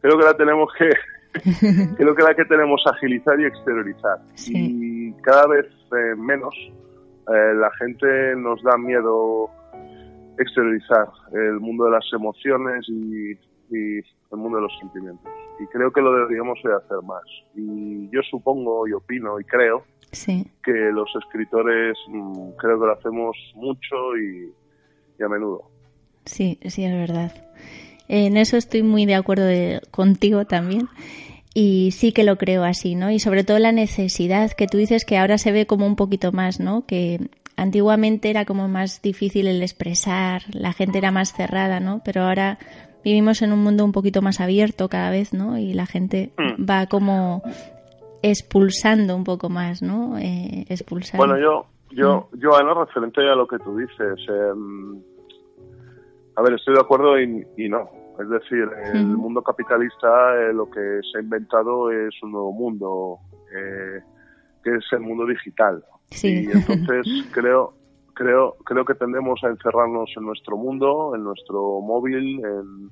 creo 0.00 0.18
que 0.18 0.24
la 0.24 0.36
tenemos 0.36 0.72
que, 0.76 0.90
creo 1.96 2.14
que 2.16 2.22
la 2.22 2.34
que 2.34 2.44
tenemos 2.46 2.82
agilizar 2.86 3.38
y 3.38 3.44
exteriorizar. 3.44 4.18
Sí. 4.34 4.52
Y 4.56 5.22
cada 5.22 5.46
vez 5.46 5.66
eh, 5.66 6.16
menos 6.16 6.54
eh, 6.56 7.54
la 7.54 7.70
gente 7.78 8.34
nos 8.36 8.60
da 8.62 8.76
miedo 8.76 9.50
exteriorizar 10.38 11.06
el 11.32 11.60
mundo 11.60 11.84
de 11.84 11.90
las 11.92 12.06
emociones 12.12 12.84
y, 12.88 13.32
y 13.70 13.98
el 13.98 14.36
mundo 14.36 14.56
de 14.56 14.62
los 14.62 14.78
sentimientos. 14.80 15.30
Y 15.60 15.66
creo 15.66 15.92
que 15.92 16.00
lo 16.00 16.12
deberíamos 16.12 16.58
de 16.62 16.74
hacer 16.74 16.98
más. 17.04 17.22
Y 17.54 18.08
yo 18.10 18.20
supongo 18.28 18.86
y 18.88 18.92
opino 18.92 19.38
y 19.40 19.44
creo 19.44 19.84
que 20.62 20.72
los 20.92 21.10
escritores 21.22 21.96
mm, 22.08 22.50
creo 22.58 22.78
que 22.78 22.86
lo 22.86 22.92
hacemos 22.92 23.36
mucho 23.54 24.16
y, 24.16 24.52
a 25.22 25.28
menudo. 25.28 25.70
Sí, 26.24 26.58
sí, 26.66 26.84
es 26.84 26.92
verdad. 26.92 27.32
En 28.08 28.36
eso 28.36 28.56
estoy 28.56 28.82
muy 28.82 29.06
de 29.06 29.14
acuerdo 29.14 29.48
contigo 29.90 30.44
también. 30.44 30.88
Y 31.54 31.92
sí 31.92 32.12
que 32.12 32.24
lo 32.24 32.36
creo 32.36 32.64
así, 32.64 32.96
¿no? 32.96 33.10
Y 33.10 33.20
sobre 33.20 33.44
todo 33.44 33.58
la 33.60 33.70
necesidad 33.70 34.50
que 34.52 34.66
tú 34.66 34.76
dices 34.76 35.04
que 35.04 35.18
ahora 35.18 35.38
se 35.38 35.52
ve 35.52 35.66
como 35.66 35.86
un 35.86 35.94
poquito 35.94 36.32
más, 36.32 36.58
¿no? 36.58 36.84
Que 36.84 37.28
antiguamente 37.56 38.28
era 38.28 38.44
como 38.44 38.66
más 38.66 39.00
difícil 39.02 39.46
el 39.46 39.62
expresar, 39.62 40.42
la 40.52 40.72
gente 40.72 40.98
era 40.98 41.12
más 41.12 41.32
cerrada, 41.32 41.78
¿no? 41.78 42.02
Pero 42.04 42.22
ahora 42.22 42.58
vivimos 43.04 43.42
en 43.42 43.52
un 43.52 43.62
mundo 43.62 43.84
un 43.84 43.92
poquito 43.92 44.22
más 44.22 44.40
abierto 44.40 44.88
cada 44.88 45.10
vez, 45.10 45.32
¿no? 45.34 45.58
Y 45.58 45.74
la 45.74 45.86
gente 45.86 46.32
mm. 46.38 46.64
va 46.68 46.86
como 46.86 47.42
expulsando 48.22 49.14
un 49.14 49.24
poco 49.24 49.50
más, 49.50 49.82
¿no? 49.82 50.18
Eh, 50.18 50.64
expulsando. 50.68 51.24
Bueno, 51.24 51.38
yo, 51.40 51.66
yo, 51.90 52.28
mm. 52.32 52.38
yo, 52.40 52.56
Ana, 52.56 52.74
referente 52.74 53.20
a 53.20 53.34
lo 53.34 53.46
que 53.46 53.58
tú 53.58 53.76
dices, 53.76 54.18
em, 54.28 55.00
a 56.36 56.42
ver, 56.42 56.54
estoy 56.54 56.74
de 56.74 56.80
acuerdo 56.80 57.20
y, 57.20 57.68
no. 57.68 57.88
Es 58.18 58.28
decir, 58.28 58.68
el 58.92 59.06
mundo 59.06 59.42
capitalista 59.42 60.36
eh, 60.36 60.52
lo 60.52 60.70
que 60.70 61.00
se 61.10 61.18
ha 61.18 61.20
inventado 61.20 61.90
es 61.90 62.14
un 62.22 62.30
nuevo 62.30 62.52
mundo, 62.52 63.18
eh, 63.52 64.00
que 64.62 64.76
es 64.76 64.84
el 64.92 65.00
mundo 65.00 65.26
digital. 65.26 65.84
Sí. 66.10 66.46
Y 66.46 66.52
entonces 66.52 67.06
creo, 67.32 67.74
creo, 68.14 68.56
creo 68.64 68.84
que 68.84 68.94
tendemos 68.94 69.42
a 69.44 69.48
encerrarnos 69.48 70.10
en 70.16 70.24
nuestro 70.24 70.56
mundo, 70.56 71.14
en 71.14 71.24
nuestro 71.24 71.80
móvil, 71.80 72.40
en, 72.44 72.90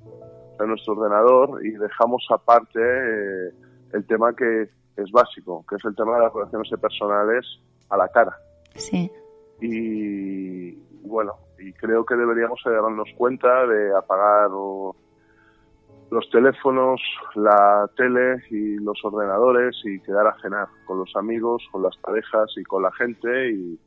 nuestro 0.67 0.93
ordenador 0.93 1.65
y 1.65 1.71
dejamos 1.71 2.25
aparte 2.29 2.79
eh, 2.79 3.51
el 3.91 4.05
tema 4.05 4.33
que 4.33 4.69
es 4.95 5.11
básico, 5.11 5.65
que 5.67 5.75
es 5.75 5.83
el 5.83 5.93
tema 5.93 6.15
de 6.15 6.23
las 6.23 6.33
relaciones 6.33 6.69
personales 6.79 7.45
a 7.89 7.97
la 7.97 8.07
cara. 8.07 8.37
Sí. 8.75 9.11
Y 9.59 10.71
bueno, 11.01 11.33
y 11.59 11.73
creo 11.73 12.05
que 12.05 12.15
deberíamos 12.15 12.61
darnos 12.63 13.09
cuenta 13.17 13.67
de 13.67 13.93
apagar 13.93 14.49
los 14.51 16.29
teléfonos, 16.31 17.01
la 17.35 17.89
tele 17.97 18.43
y 18.49 18.75
los 18.75 19.03
ordenadores 19.03 19.75
y 19.83 19.99
quedar 19.99 20.27
a 20.27 20.37
cenar 20.41 20.67
con 20.85 20.99
los 20.99 21.13
amigos, 21.15 21.63
con 21.71 21.83
las 21.83 21.97
parejas 21.97 22.51
y 22.55 22.63
con 22.63 22.83
la 22.83 22.91
gente 22.93 23.51
y, 23.51 23.79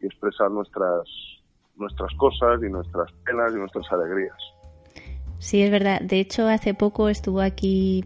y 0.00 0.06
expresar 0.06 0.50
nuestras, 0.50 1.08
nuestras 1.76 2.12
cosas 2.16 2.60
y 2.62 2.70
nuestras 2.70 3.10
penas 3.24 3.52
y 3.52 3.56
nuestras 3.56 3.86
alegrías. 3.92 4.36
Sí, 5.38 5.62
es 5.62 5.70
verdad. 5.70 6.00
De 6.00 6.20
hecho, 6.20 6.48
hace 6.48 6.74
poco 6.74 7.08
estuvo 7.08 7.40
aquí 7.40 8.04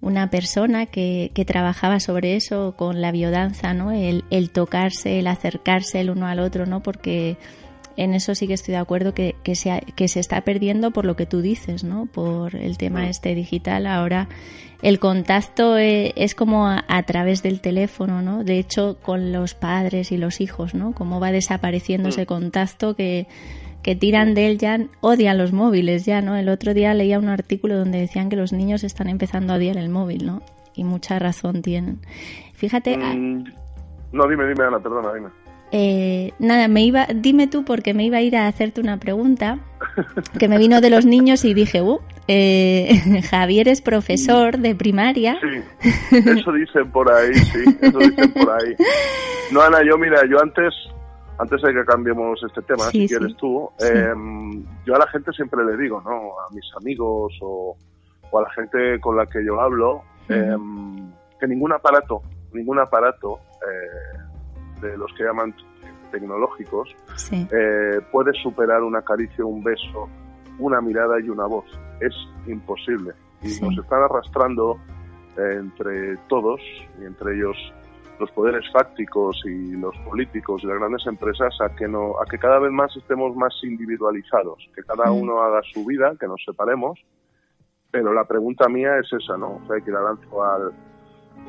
una 0.00 0.30
persona 0.30 0.86
que, 0.86 1.30
que 1.34 1.44
trabajaba 1.44 2.00
sobre 2.00 2.36
eso 2.36 2.74
con 2.76 3.00
la 3.00 3.12
biodanza, 3.12 3.74
¿no? 3.74 3.92
El, 3.92 4.24
el, 4.30 4.50
tocarse, 4.50 5.18
el 5.18 5.26
acercarse 5.26 6.00
el 6.00 6.10
uno 6.10 6.26
al 6.26 6.38
otro, 6.40 6.66
¿no? 6.66 6.82
Porque 6.82 7.36
en 7.96 8.14
eso 8.14 8.34
sí 8.34 8.46
que 8.46 8.54
estoy 8.54 8.72
de 8.72 8.78
acuerdo 8.78 9.14
que, 9.14 9.36
que, 9.42 9.54
se, 9.54 9.82
que 9.94 10.08
se 10.08 10.20
está 10.20 10.42
perdiendo 10.42 10.90
por 10.90 11.04
lo 11.04 11.16
que 11.16 11.26
tú 11.26 11.40
dices, 11.40 11.84
¿no? 11.84 12.06
Por 12.06 12.54
el 12.54 12.78
tema 12.78 13.08
este 13.08 13.34
digital. 13.34 13.86
Ahora 13.86 14.28
el 14.82 14.98
contacto 14.98 15.78
e, 15.78 16.12
es, 16.16 16.34
como 16.34 16.68
a, 16.68 17.02
través 17.04 17.42
del 17.42 17.60
teléfono, 17.60 18.22
¿no? 18.22 18.44
De 18.44 18.58
hecho, 18.58 18.98
con 19.02 19.32
los 19.32 19.54
padres 19.54 20.12
y 20.12 20.16
los 20.16 20.40
hijos, 20.40 20.74
¿no? 20.74 20.92
Cómo 20.92 21.20
va 21.20 21.32
desapareciendo 21.32 22.10
ese 22.10 22.22
mm. 22.22 22.26
contacto 22.26 22.94
que, 22.94 23.26
que 23.82 23.96
tiran 23.96 24.34
de 24.34 24.48
él 24.48 24.58
ya, 24.58 24.78
odian 25.00 25.38
los 25.38 25.52
móviles 25.52 26.04
ya, 26.04 26.20
¿no? 26.20 26.36
El 26.36 26.48
otro 26.48 26.74
día 26.74 26.92
leía 26.92 27.18
un 27.18 27.28
artículo 27.28 27.78
donde 27.78 28.00
decían 28.00 28.28
que 28.28 28.36
los 28.36 28.52
niños 28.52 28.84
están 28.84 29.08
empezando 29.08 29.52
a 29.52 29.56
odiar 29.56 29.78
el 29.78 29.88
móvil, 29.88 30.26
¿no? 30.26 30.42
Y 30.74 30.84
mucha 30.84 31.18
razón 31.18 31.62
tienen. 31.62 32.00
Fíjate... 32.52 32.96
Mm, 32.98 33.44
no, 34.12 34.28
dime, 34.28 34.46
dime, 34.46 34.64
Ana, 34.64 34.78
perdona, 34.78 35.12
dime. 35.14 35.28
Eh, 35.72 36.32
nada, 36.38 36.68
me 36.68 36.84
iba, 36.84 37.06
dime 37.12 37.48
tú 37.48 37.64
porque 37.64 37.92
me 37.92 38.04
iba 38.04 38.18
a 38.18 38.22
ir 38.22 38.36
a 38.36 38.46
hacerte 38.46 38.80
una 38.80 38.98
pregunta 38.98 39.58
que 40.38 40.48
me 40.48 40.58
vino 40.58 40.80
de 40.80 40.90
los 40.90 41.04
niños 41.04 41.44
y 41.44 41.54
dije, 41.54 41.82
uh, 41.82 42.00
eh, 42.28 43.22
Javier 43.30 43.68
es 43.68 43.82
profesor 43.82 44.58
de 44.58 44.74
primaria. 44.74 45.38
Sí, 45.40 46.18
eso 46.18 46.52
dicen 46.52 46.90
por 46.92 47.12
ahí, 47.12 47.34
sí, 47.34 47.64
eso 47.80 47.98
dicen 47.98 48.32
por 48.32 48.50
ahí. 48.50 48.74
No, 49.52 49.60
Ana, 49.60 49.78
yo 49.84 49.98
mira, 49.98 50.22
yo 50.28 50.40
antes, 50.40 50.72
antes 51.38 51.62
de 51.62 51.72
que 51.72 51.84
cambiemos 51.84 52.40
este 52.46 52.62
tema, 52.62 52.84
si 52.84 53.08
quieres 53.08 53.36
tú, 53.36 53.70
em, 53.80 54.64
yo 54.84 54.94
a 54.94 54.98
la 54.98 55.06
gente 55.08 55.32
siempre 55.32 55.64
le 55.64 55.76
digo, 55.76 56.00
¿no? 56.00 56.38
A 56.40 56.52
mis 56.52 56.64
amigos 56.80 57.32
o, 57.42 57.76
a 58.32 58.40
la 58.40 58.50
gente 58.50 59.00
con 59.00 59.16
la 59.16 59.26
que 59.26 59.44
yo 59.44 59.60
hablo, 59.60 60.02
em, 60.28 61.12
que 61.38 61.46
ningún 61.46 61.72
aparato, 61.72 62.22
ningún 62.52 62.78
aparato 62.78 63.40
eh, 63.62 64.25
de 64.80 64.96
los 64.96 65.12
que 65.14 65.24
llaman 65.24 65.54
tecnológicos, 66.10 66.94
eh, 67.32 68.00
puede 68.12 68.32
superar 68.42 68.82
una 68.82 69.02
caricia, 69.02 69.44
un 69.44 69.62
beso, 69.62 70.08
una 70.58 70.80
mirada 70.80 71.20
y 71.20 71.28
una 71.28 71.46
voz. 71.46 71.66
Es 72.00 72.14
imposible. 72.46 73.12
Y 73.42 73.60
nos 73.60 73.76
están 73.78 74.02
arrastrando 74.02 74.78
eh, 75.36 75.56
entre 75.58 76.16
todos, 76.28 76.60
y 77.00 77.04
entre 77.04 77.36
ellos 77.36 77.56
los 78.18 78.30
poderes 78.30 78.64
fácticos 78.72 79.42
y 79.44 79.72
los 79.72 79.94
políticos 79.98 80.62
y 80.64 80.66
las 80.66 80.78
grandes 80.78 81.06
empresas, 81.06 81.54
a 81.60 81.74
que, 81.76 81.86
no, 81.86 82.18
a 82.20 82.24
que 82.24 82.38
cada 82.38 82.58
vez 82.58 82.72
más 82.72 82.96
estemos 82.96 83.36
más 83.36 83.52
individualizados, 83.62 84.70
que 84.74 84.82
cada 84.82 85.12
uno 85.12 85.42
haga 85.42 85.60
su 85.72 85.84
vida, 85.84 86.14
que 86.18 86.26
nos 86.26 86.42
separemos. 86.44 86.98
Pero 87.90 88.12
la 88.12 88.24
pregunta 88.24 88.68
mía 88.68 88.98
es 88.98 89.12
esa, 89.12 89.36
¿no? 89.36 89.56
O 89.56 89.66
sea, 89.66 89.80
que 89.80 89.90
la 89.90 90.00
lanzo 90.00 90.42
al, 90.42 90.72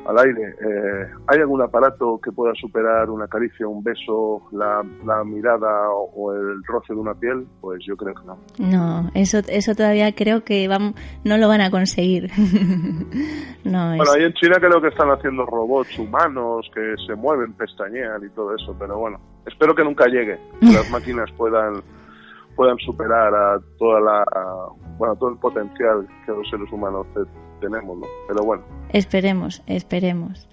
al 0.06 0.18
aire. 0.18 0.54
Eh, 0.60 1.06
¿Hay 1.26 1.38
algún 1.38 1.62
aparato 1.62 2.20
que 2.22 2.32
pueda 2.32 2.54
superar 2.54 3.10
una 3.10 3.26
caricia, 3.28 3.66
un 3.66 3.82
beso, 3.82 4.42
la, 4.52 4.82
mirada 5.24 5.90
o, 5.90 6.32
el 6.32 6.62
roce 6.64 6.94
de 6.94 7.00
una 7.00 7.14
piel? 7.14 7.46
Pues 7.60 7.84
yo 7.86 7.96
creo 7.96 8.14
que 8.14 8.24
no. 8.24 8.38
No, 8.58 9.10
eso, 9.14 9.38
eso 9.48 9.74
todavía 9.74 10.14
creo 10.14 10.44
que 10.44 10.68
vamos, 10.68 10.94
no 11.24 11.36
lo 11.36 11.48
van 11.48 11.60
a 11.60 11.70
conseguir. 11.70 12.30
no, 13.64 13.96
bueno, 13.96 14.12
ahí 14.12 14.24
en 14.24 14.32
China 14.34 14.56
creo 14.58 14.80
que 14.80 14.88
están 14.88 15.10
haciendo 15.10 15.44
robots 15.46 15.98
humanos 15.98 16.70
que 16.74 16.94
se 17.06 17.14
mueven, 17.14 17.52
pestañean 17.54 18.24
y 18.24 18.28
todo 18.30 18.54
eso, 18.54 18.74
pero 18.78 18.98
bueno, 18.98 19.20
espero 19.46 19.74
que 19.74 19.84
nunca 19.84 20.06
llegue, 20.06 20.38
que 20.60 20.72
las 20.72 20.90
máquinas 20.92 21.30
puedan 21.36 21.82
puedan 22.56 22.76
superar 22.78 23.32
a 23.32 23.60
toda 23.78 24.00
la 24.00 24.24
bueno 24.98 25.14
todo 25.14 25.30
el 25.30 25.38
potencial 25.38 26.04
que 26.26 26.32
los 26.32 26.50
seres 26.50 26.70
humanos 26.72 27.06
tenemos, 27.58 27.98
¿no? 27.98 28.06
Pero 28.26 28.44
bueno. 28.44 28.64
Esperemos, 28.92 29.62
esperemos. 29.66 30.48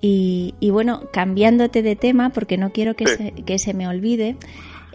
Y, 0.00 0.54
y 0.60 0.70
bueno, 0.70 1.02
cambiándote 1.12 1.82
de 1.82 1.96
tema, 1.96 2.30
porque 2.30 2.58
no 2.58 2.70
quiero 2.70 2.94
que, 2.94 3.06
se, 3.06 3.32
que 3.32 3.58
se 3.58 3.72
me 3.72 3.88
olvide, 3.88 4.36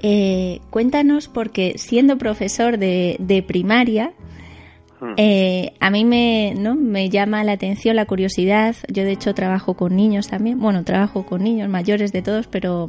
eh, 0.02 0.62
cuéntanos, 0.70 1.28
porque 1.28 1.78
siendo 1.78 2.18
profesor 2.18 2.78
de, 2.78 3.18
de 3.20 3.44
primaria, 3.44 4.14
hmm. 5.02 5.14
eh, 5.18 5.74
a 5.80 5.90
mí 5.90 6.06
me, 6.06 6.54
¿no? 6.58 6.76
me 6.76 7.10
llama 7.10 7.44
la 7.44 7.54
atención, 7.54 7.96
la 7.96 8.06
curiosidad. 8.06 8.76
Yo, 8.88 9.04
de 9.04 9.14
hecho, 9.14 9.34
trabajo 9.34 9.74
con 9.74 9.96
niños 9.96 10.28
también. 10.28 10.60
Bueno, 10.60 10.84
trabajo 10.84 11.26
con 11.26 11.44
niños 11.44 11.70
mayores 11.70 12.12
de 12.12 12.22
todos, 12.22 12.48
pero 12.48 12.88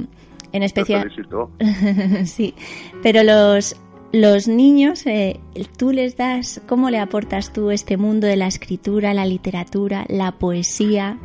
en 0.53 0.63
especial. 0.63 1.11
sí, 2.27 2.55
pero 3.03 3.23
los, 3.23 3.77
los 4.13 4.49
niños, 4.49 5.07
eh, 5.07 5.41
tú 5.79 5.93
les 5.93 6.17
das, 6.17 6.61
¿cómo 6.69 6.91
le 6.91 6.99
aportas 6.99 7.53
tú 7.53 7.71
este 7.71 7.97
mundo 7.97 8.27
de 8.27 8.37
la 8.37 8.47
escritura, 8.47 9.15
la 9.15 9.25
literatura, 9.25 10.05
la 10.09 10.33
poesía? 10.33 11.19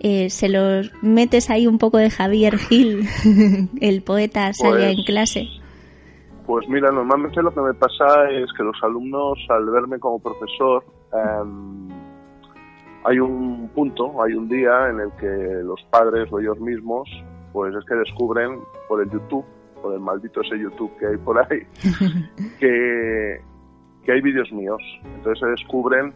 Eh, 0.00 0.30
se 0.30 0.48
los 0.48 0.92
metes 1.02 1.50
ahí 1.50 1.66
un 1.66 1.78
poco 1.78 1.98
de 1.98 2.10
Javier 2.10 2.56
Gil, 2.58 3.08
el 3.80 4.02
poeta 4.02 4.52
sale 4.52 4.90
en 4.90 4.96
pues, 4.96 5.06
clase. 5.06 5.48
Pues 6.46 6.68
mira, 6.68 6.90
normalmente 6.90 7.42
lo 7.42 7.52
que 7.52 7.60
me 7.60 7.74
pasa 7.74 8.30
es 8.30 8.52
que 8.56 8.62
los 8.62 8.76
alumnos, 8.82 9.38
al 9.48 9.66
verme 9.66 9.98
como 9.98 10.18
profesor, 10.18 10.84
em, 11.12 11.88
hay 13.04 13.18
un 13.20 13.68
punto, 13.74 14.22
hay 14.22 14.34
un 14.34 14.48
día 14.48 14.88
en 14.88 15.00
el 15.00 15.12
que 15.20 15.62
los 15.62 15.80
padres 15.90 16.28
o 16.32 16.40
ellos 16.40 16.58
mismos, 16.58 17.08
pues 17.52 17.74
es 17.74 17.84
que 17.84 17.94
descubren 17.94 18.58
por 18.88 19.02
el 19.02 19.10
YouTube 19.10 19.44
por 19.82 19.94
el 19.94 20.00
maldito 20.00 20.40
ese 20.40 20.58
YouTube 20.58 20.90
que 20.98 21.06
hay 21.06 21.16
por 21.16 21.38
ahí, 21.38 21.66
que, 22.60 23.40
que 24.04 24.12
hay 24.12 24.20
vídeos 24.20 24.50
míos. 24.52 24.82
Entonces 25.04 25.40
se 25.40 25.46
descubren 25.46 26.12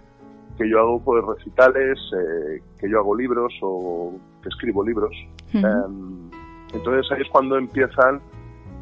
que 0.59 0.68
yo 0.68 0.81
hago 0.81 1.01
pues 1.03 1.25
recitales, 1.25 1.98
eh, 2.16 2.62
que 2.79 2.88
yo 2.88 2.98
hago 2.98 3.16
libros 3.16 3.53
o 3.62 4.14
que 4.42 4.48
escribo 4.48 4.85
libros. 4.85 5.14
Em, 5.53 6.31
entonces 6.72 7.11
ahí 7.12 7.22
es 7.22 7.29
cuando 7.29 7.57
empiezan 7.57 8.20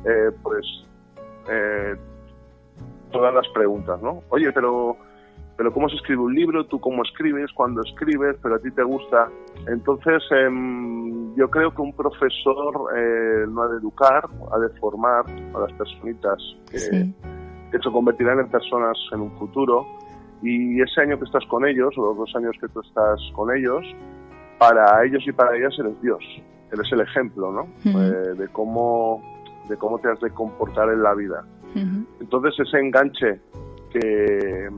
eh, 0.05 0.31
pues 0.43 0.65
eh, 1.51 1.97
todas 3.11 3.35
las 3.35 3.49
preguntas, 3.49 4.01
¿no? 4.03 4.23
Oye, 4.31 4.53
pero 4.53 4.97
pero 5.61 5.75
cómo 5.75 5.91
se 5.91 5.97
escribe 5.97 6.23
un 6.23 6.35
libro, 6.35 6.65
tú 6.65 6.81
cómo 6.81 7.03
escribes, 7.03 7.53
cuándo 7.53 7.83
escribes, 7.83 8.35
pero 8.43 8.55
a 8.55 8.59
ti 8.61 8.71
te 8.71 8.83
gusta. 8.83 9.29
Entonces, 9.69 10.23
em, 10.31 11.37
yo 11.37 11.51
creo 11.51 11.75
que 11.75 11.83
un 11.83 11.93
profesor 11.93 12.97
eh, 12.97 13.45
no 13.47 13.65
ha 13.65 13.69
de 13.69 13.77
educar, 13.77 14.25
ha 14.53 14.59
de 14.59 14.71
formar 14.79 15.27
a 15.29 15.59
las 15.61 15.73
personitas 15.75 16.39
que, 16.71 16.79
se 16.81 17.93
convertirán 17.93 18.41
en 18.41 18.49
personas 18.49 18.97
en 19.13 19.21
un 19.21 19.31
futuro 19.33 19.85
Y 20.41 20.81
ese 20.81 21.03
año 21.03 21.19
que 21.19 21.27
estás 21.27 21.45
con 21.45 21.67
ellos, 21.67 21.93
o 21.99 22.07
los 22.07 22.17
dos 22.17 22.35
años 22.37 22.57
que 22.59 22.69
tú 22.69 22.81
estás 22.81 23.21
con 23.35 23.55
ellos, 23.55 23.85
para 24.59 25.05
ellos 25.05 25.23
y 25.27 25.33
para 25.33 25.59
ellas 25.59 25.79
eres 25.79 26.01
Dios. 26.01 26.25
Eres 26.73 26.91
el 26.91 27.03
ejemplo, 27.03 27.53
¿no? 27.53 27.69
Eh, 27.85 28.33
de 28.35 28.49
cómo 28.49 29.23
de 29.69 29.77
cómo 29.77 29.99
te 29.99 30.09
has 30.09 30.21
de 30.21 30.31
comportar 30.31 30.89
en 30.89 31.03
la 31.03 31.15
vida. 31.15 31.45
Entonces 32.19 32.55
ese 32.67 32.79
enganche 32.79 33.41
que, 33.91 34.71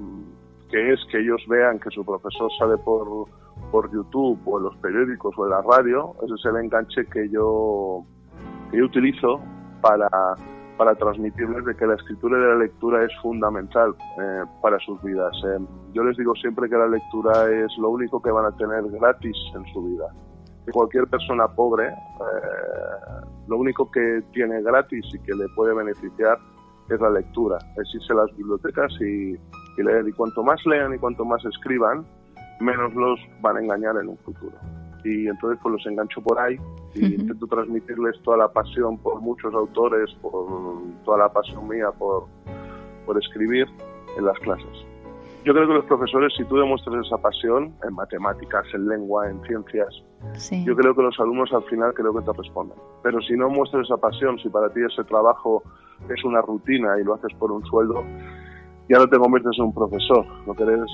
que 0.73 0.93
es 0.95 1.01
que 1.11 1.19
ellos 1.19 1.41
vean 1.49 1.79
que 1.79 1.91
su 1.91 2.05
profesor 2.05 2.51
sale 2.59 2.79
por, 2.79 3.29
por 3.71 3.93
YouTube 3.93 4.41
o 4.47 4.59
en 4.59 4.65
los 4.65 4.77
periódicos 4.79 5.35
o 5.37 5.45
en 5.45 5.51
la 5.51 5.61
radio, 5.61 6.15
ese 6.25 6.35
es 6.35 6.45
el 6.47 6.57
enganche 6.65 7.05
que 7.07 7.29
yo, 7.29 8.03
que 8.71 8.83
utilizo 8.83 9.39
para, 9.83 10.09
para 10.79 10.95
transmitirles 10.95 11.65
de 11.67 11.77
que 11.77 11.87
la 11.87 11.95
escritura 11.95 12.39
y 12.39 12.41
la 12.41 12.55
lectura 12.55 13.05
es 13.05 13.13
fundamental 13.21 13.95
eh, 14.19 14.45
para 14.63 14.79
sus 14.79 15.01
vidas. 15.03 15.37
Eh, 15.45 15.59
yo 15.93 16.05
les 16.05 16.17
digo 16.17 16.35
siempre 16.37 16.71
que 16.71 16.77
la 16.77 16.89
lectura 16.89 17.51
es 17.53 17.71
lo 17.77 17.91
único 17.91 18.23
que 18.23 18.31
van 18.31 18.47
a 18.47 18.57
tener 18.57 18.83
gratis 18.93 19.37
en 19.55 19.67
su 19.75 19.85
vida. 19.85 20.07
Cualquier 20.73 21.07
persona 21.07 21.49
pobre, 21.49 21.89
eh, 21.89 23.27
lo 23.47 23.59
único 23.59 23.91
que 23.91 24.23
tiene 24.33 24.63
gratis 24.63 25.05
y 25.13 25.19
que 25.19 25.35
le 25.35 25.45
puede 25.55 25.75
beneficiar 25.75 26.39
es 26.89 26.99
la 26.99 27.11
lectura, 27.11 27.59
es 27.77 27.95
irse 27.95 28.13
a 28.13 28.17
las 28.17 28.37
bibliotecas 28.37 28.91
y, 29.01 29.37
y 29.77 29.83
leer. 29.83 30.07
Y 30.09 30.13
cuanto 30.13 30.43
más 30.43 30.65
lean 30.67 30.95
y 30.95 30.99
cuanto 30.99 31.25
más 31.25 31.45
escriban, 31.45 32.05
menos 32.61 32.95
los 32.95 33.19
van 33.41 33.57
a 33.57 33.61
engañar 33.61 33.97
en 33.97 34.09
un 34.09 34.19
futuro 34.19 34.57
y 35.05 35.27
entonces 35.27 35.59
pues 35.63 35.73
los 35.73 35.87
engancho 35.87 36.21
por 36.23 36.39
ahí 36.39 36.57
y 36.95 37.07
intento 37.15 37.47
transmitirles 37.47 38.21
toda 38.23 38.37
la 38.37 38.49
pasión 38.49 38.99
por 38.99 39.21
muchos 39.21 39.53
autores, 39.55 40.11
por 40.21 40.47
toda 41.05 41.19
la 41.19 41.33
pasión 41.33 41.67
mía 41.69 41.91
por, 41.99 42.27
por 43.07 43.19
escribir 43.19 43.67
en 44.17 44.25
las 44.25 44.39
clases. 44.41 44.87
Yo 45.45 45.53
creo 45.53 45.67
que 45.67 45.75
los 45.75 45.85
profesores, 45.87 46.33
si 46.37 46.45
tú 46.45 46.57
demuestras 46.57 47.05
esa 47.05 47.19
pasión 47.19 47.75
en 47.83 47.95
matemáticas, 47.95 48.65
en 48.75 48.87
lengua, 48.87 49.29
en 49.29 49.43
ciencias, 49.43 49.89
yo 50.65 50.77
creo 50.77 50.95
que 50.95 51.03
los 51.03 51.19
alumnos 51.19 51.53
al 51.53 51.65
final 51.65 51.93
creo 51.95 52.15
que 52.15 52.25
te 52.25 52.33
responden. 52.33 52.79
Pero 53.03 53.21
si 53.23 53.33
no 53.35 53.49
muestras 53.49 53.87
esa 53.87 53.97
pasión, 53.97 54.39
si 54.39 54.49
para 54.51 54.73
ti 54.73 54.81
ese 54.85 55.03
trabajo 55.03 55.65
es 56.09 56.23
una 56.23 56.43
rutina 56.43 56.97
y 57.01 57.05
lo 57.05 57.15
haces 57.15 57.35
por 57.39 57.51
un 57.51 57.65
sueldo, 57.65 58.05
ya 58.89 58.99
no 58.99 59.07
te 59.09 59.19
conviertes 59.19 59.53
en 59.59 59.65
un 59.65 59.75
profesor. 59.75 60.27
Lo 60.47 60.55
que 60.55 60.63
eres, 60.63 60.91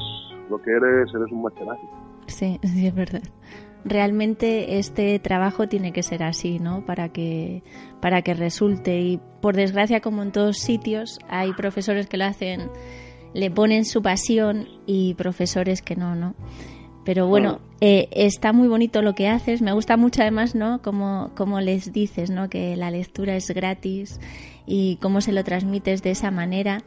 lo 0.51 0.61
que 0.61 0.70
eres, 0.70 1.14
eres 1.14 1.33
un 1.33 1.42
matemático. 1.42 1.92
Sí, 2.27 2.59
sí, 2.64 2.87
es 2.87 2.94
verdad 2.94 3.22
realmente 3.85 4.79
este 4.79 5.18
trabajo 5.18 5.68
tiene 5.68 5.92
que 5.92 6.03
ser 6.03 6.22
así, 6.22 6.59
¿no? 6.59 6.85
Para 6.85 7.11
que, 7.11 7.62
para 8.01 8.22
que 8.22 8.35
resulte. 8.35 9.01
Y 9.01 9.20
por 9.40 9.57
desgracia, 9.57 10.01
como 10.01 10.22
en 10.22 10.33
todos 10.33 10.59
sitios, 10.59 11.18
hay 11.29 11.53
profesores 11.53 12.07
que 12.07 12.16
lo 12.16 12.24
hacen, 12.24 12.70
le 13.35 13.51
ponen 13.51 13.85
su 13.85 14.03
pasión 14.03 14.66
y 14.87 15.14
profesores 15.14 15.83
que 15.83 15.96
no, 15.96 16.14
¿no? 16.14 16.35
Pero 17.05 17.27
bueno, 17.27 17.61
eh, 17.81 18.09
está 18.12 18.53
muy 18.53 18.68
bonito 18.68 19.01
lo 19.01 19.14
que 19.14 19.29
haces. 19.29 19.62
Me 19.62 19.72
gusta 19.72 19.96
mucho 19.96 20.20
además, 20.20 20.55
¿no? 20.55 20.83
Como, 20.83 21.31
como 21.35 21.59
les 21.61 21.90
dices, 21.90 22.31
¿no? 22.31 22.51
Que 22.51 22.77
la 22.77 22.90
lectura 22.90 23.35
es 23.35 23.51
gratis 23.51 24.20
y 24.66 24.96
cómo 24.96 25.22
se 25.22 25.33
lo 25.33 25.42
transmites 25.42 26.03
de 26.03 26.11
esa 26.11 26.31
manera. 26.31 26.83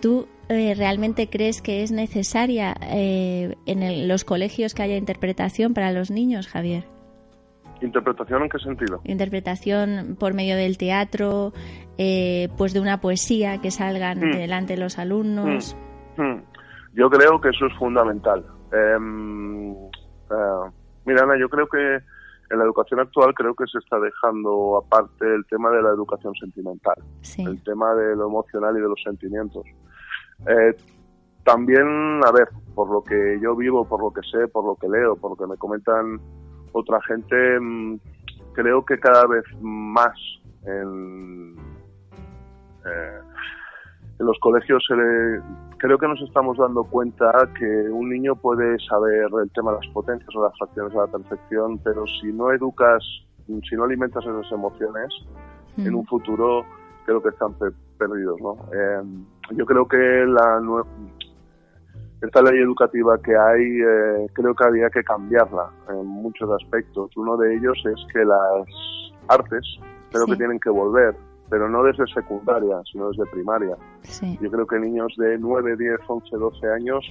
¿Tú 0.00 0.26
eh, 0.48 0.74
realmente 0.76 1.28
crees 1.28 1.60
que 1.62 1.82
es 1.82 1.92
necesaria 1.92 2.74
eh, 2.82 3.54
en 3.66 4.08
los 4.08 4.24
colegios 4.24 4.74
que 4.74 4.82
haya 4.82 4.96
interpretación 4.96 5.74
para 5.74 5.92
los 5.92 6.10
niños, 6.10 6.48
Javier? 6.48 6.84
¿Interpretación 7.82 8.42
en 8.42 8.48
qué 8.48 8.58
sentido? 8.58 9.00
Interpretación 9.04 10.16
por 10.18 10.34
medio 10.34 10.56
del 10.56 10.76
teatro, 10.76 11.52
eh, 11.98 12.48
pues 12.58 12.74
de 12.74 12.80
una 12.80 13.00
poesía 13.00 13.60
que 13.60 13.70
salgan 13.70 14.18
mm. 14.18 14.32
delante 14.32 14.74
de 14.74 14.80
los 14.80 14.98
alumnos. 14.98 15.76
Mm. 16.16 16.22
Mm. 16.22 16.42
Yo 16.94 17.08
creo 17.08 17.40
que 17.40 17.50
eso 17.50 17.66
es 17.66 17.74
fundamental. 17.78 18.44
Em, 18.72 19.74
mira, 21.04 21.22
Ana, 21.22 21.38
yo 21.38 21.48
creo 21.48 21.68
que 21.68 21.98
en 22.50 22.58
la 22.58 22.64
educación 22.64 23.00
actual 23.00 23.32
creo 23.34 23.54
que 23.54 23.64
se 23.66 23.78
está 23.78 23.98
dejando 24.00 24.78
aparte 24.84 25.24
el 25.32 25.46
tema 25.46 25.70
de 25.70 25.82
la 25.82 25.90
educación 25.90 26.34
sentimental, 26.34 26.96
el 27.38 27.62
tema 27.62 27.94
de 27.94 28.16
lo 28.16 28.26
emocional 28.26 28.76
y 28.76 28.80
de 28.80 28.88
los 28.88 29.00
sentimientos. 29.02 29.64
Eh, 30.46 30.76
también, 31.44 32.20
a 32.24 32.32
ver, 32.32 32.48
por 32.74 32.90
lo 32.90 33.02
que 33.02 33.38
yo 33.40 33.56
vivo, 33.56 33.84
por 33.84 34.00
lo 34.00 34.10
que 34.12 34.22
sé, 34.22 34.48
por 34.48 34.64
lo 34.64 34.76
que 34.76 34.88
leo, 34.88 35.16
por 35.16 35.32
lo 35.32 35.36
que 35.36 35.46
me 35.46 35.56
comentan 35.56 36.20
otra 36.72 37.00
gente, 37.02 37.58
mm, 37.60 37.98
creo 38.52 38.84
que 38.84 38.98
cada 38.98 39.26
vez 39.26 39.44
más 39.60 40.16
en, 40.64 41.56
eh, 42.86 43.20
en 44.18 44.26
los 44.26 44.38
colegios 44.40 44.84
creo 45.78 45.98
que 45.98 46.08
nos 46.08 46.20
estamos 46.20 46.58
dando 46.58 46.84
cuenta 46.84 47.32
que 47.58 47.64
un 47.64 48.10
niño 48.10 48.36
puede 48.36 48.78
saber 48.80 49.28
el 49.42 49.50
tema 49.52 49.72
de 49.72 49.78
las 49.78 49.92
potencias 49.94 50.28
o 50.36 50.44
las 50.44 50.56
fracciones 50.58 50.94
a 50.94 50.98
la 50.98 51.06
perfección, 51.06 51.78
pero 51.78 52.04
si 52.20 52.26
no 52.32 52.52
educas, 52.52 53.02
si 53.46 53.76
no 53.76 53.84
alimentas 53.84 54.24
esas 54.24 54.52
emociones, 54.52 55.08
en 55.78 55.94
un 55.94 56.04
futuro 56.06 56.64
creo 57.06 57.22
que 57.22 57.30
están 57.30 57.54
perdidos, 57.98 58.38
¿no? 58.40 58.56
Eh, 58.72 59.02
yo 59.50 59.66
creo 59.66 59.86
que 59.86 59.96
la 59.96 60.60
esta 62.22 62.42
ley 62.42 62.60
educativa 62.60 63.18
que 63.22 63.34
hay 63.34 63.80
eh, 63.80 64.26
creo 64.34 64.54
que 64.54 64.64
había 64.64 64.90
que 64.90 65.02
cambiarla 65.02 65.70
en 65.88 66.06
muchos 66.06 66.50
aspectos. 66.50 67.10
Uno 67.16 67.36
de 67.38 67.56
ellos 67.56 67.78
es 67.86 68.12
que 68.12 68.24
las 68.24 68.66
artes 69.28 69.64
creo 70.10 70.26
que 70.26 70.36
tienen 70.36 70.60
que 70.60 70.68
volver, 70.68 71.16
pero 71.48 71.68
no 71.68 71.82
desde 71.82 72.06
secundaria, 72.12 72.82
sino 72.92 73.08
desde 73.08 73.24
primaria. 73.30 73.76
Yo 74.40 74.50
creo 74.50 74.66
que 74.66 74.78
niños 74.78 75.14
de 75.16 75.38
9, 75.38 75.76
10, 75.76 76.00
11, 76.06 76.36
12 76.36 76.68
años 76.68 77.04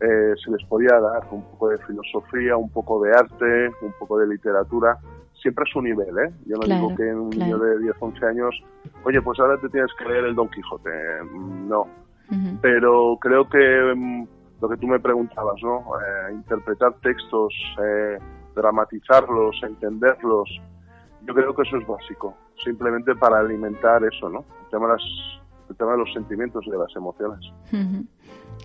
eh, 0.00 0.34
se 0.44 0.50
les 0.50 0.64
podía 0.64 0.98
dar 0.98 1.26
un 1.30 1.42
poco 1.42 1.68
de 1.68 1.78
filosofía, 1.78 2.56
un 2.56 2.70
poco 2.70 3.02
de 3.02 3.12
arte, 3.12 3.68
un 3.82 3.92
poco 3.98 4.18
de 4.18 4.26
literatura, 4.26 4.98
siempre 5.46 5.64
a 5.68 5.72
su 5.72 5.80
nivel, 5.80 6.18
¿eh? 6.18 6.32
Yo 6.46 6.56
no 6.56 6.66
digo 6.66 6.96
que 6.96 7.04
un 7.14 7.30
niño 7.30 7.56
de 7.56 7.78
10, 7.78 7.94
11 8.00 8.26
años, 8.26 8.54
oye, 9.04 9.22
pues 9.22 9.38
ahora 9.38 9.56
te 9.60 9.68
tienes 9.68 9.90
que 9.96 10.04
leer 10.04 10.24
el 10.24 10.34
Don 10.34 10.48
Quijote. 10.48 10.90
No. 11.32 11.86
Pero 12.60 13.16
creo 13.20 13.48
que 13.48 13.94
mm, 13.94 14.26
lo 14.60 14.68
que 14.68 14.76
tú 14.76 14.88
me 14.88 14.98
preguntabas, 14.98 15.62
¿no? 15.62 15.84
Eh, 16.00 16.32
interpretar 16.32 16.94
textos, 16.94 17.54
eh, 17.80 18.18
dramatizarlos, 18.56 19.56
entenderlos, 19.62 20.50
yo 21.24 21.34
creo 21.34 21.54
que 21.54 21.62
eso 21.62 21.76
es 21.76 21.86
básico, 21.86 22.36
simplemente 22.64 23.14
para 23.14 23.38
alimentar 23.38 24.02
eso, 24.04 24.28
¿no? 24.28 24.44
El 24.64 24.70
tema 24.70 24.86
de, 24.86 24.92
las, 24.94 25.02
el 25.70 25.76
tema 25.76 25.92
de 25.92 25.98
los 25.98 26.12
sentimientos 26.12 26.64
y 26.66 26.70
de 26.70 26.78
las 26.78 26.96
emociones. 26.96 27.40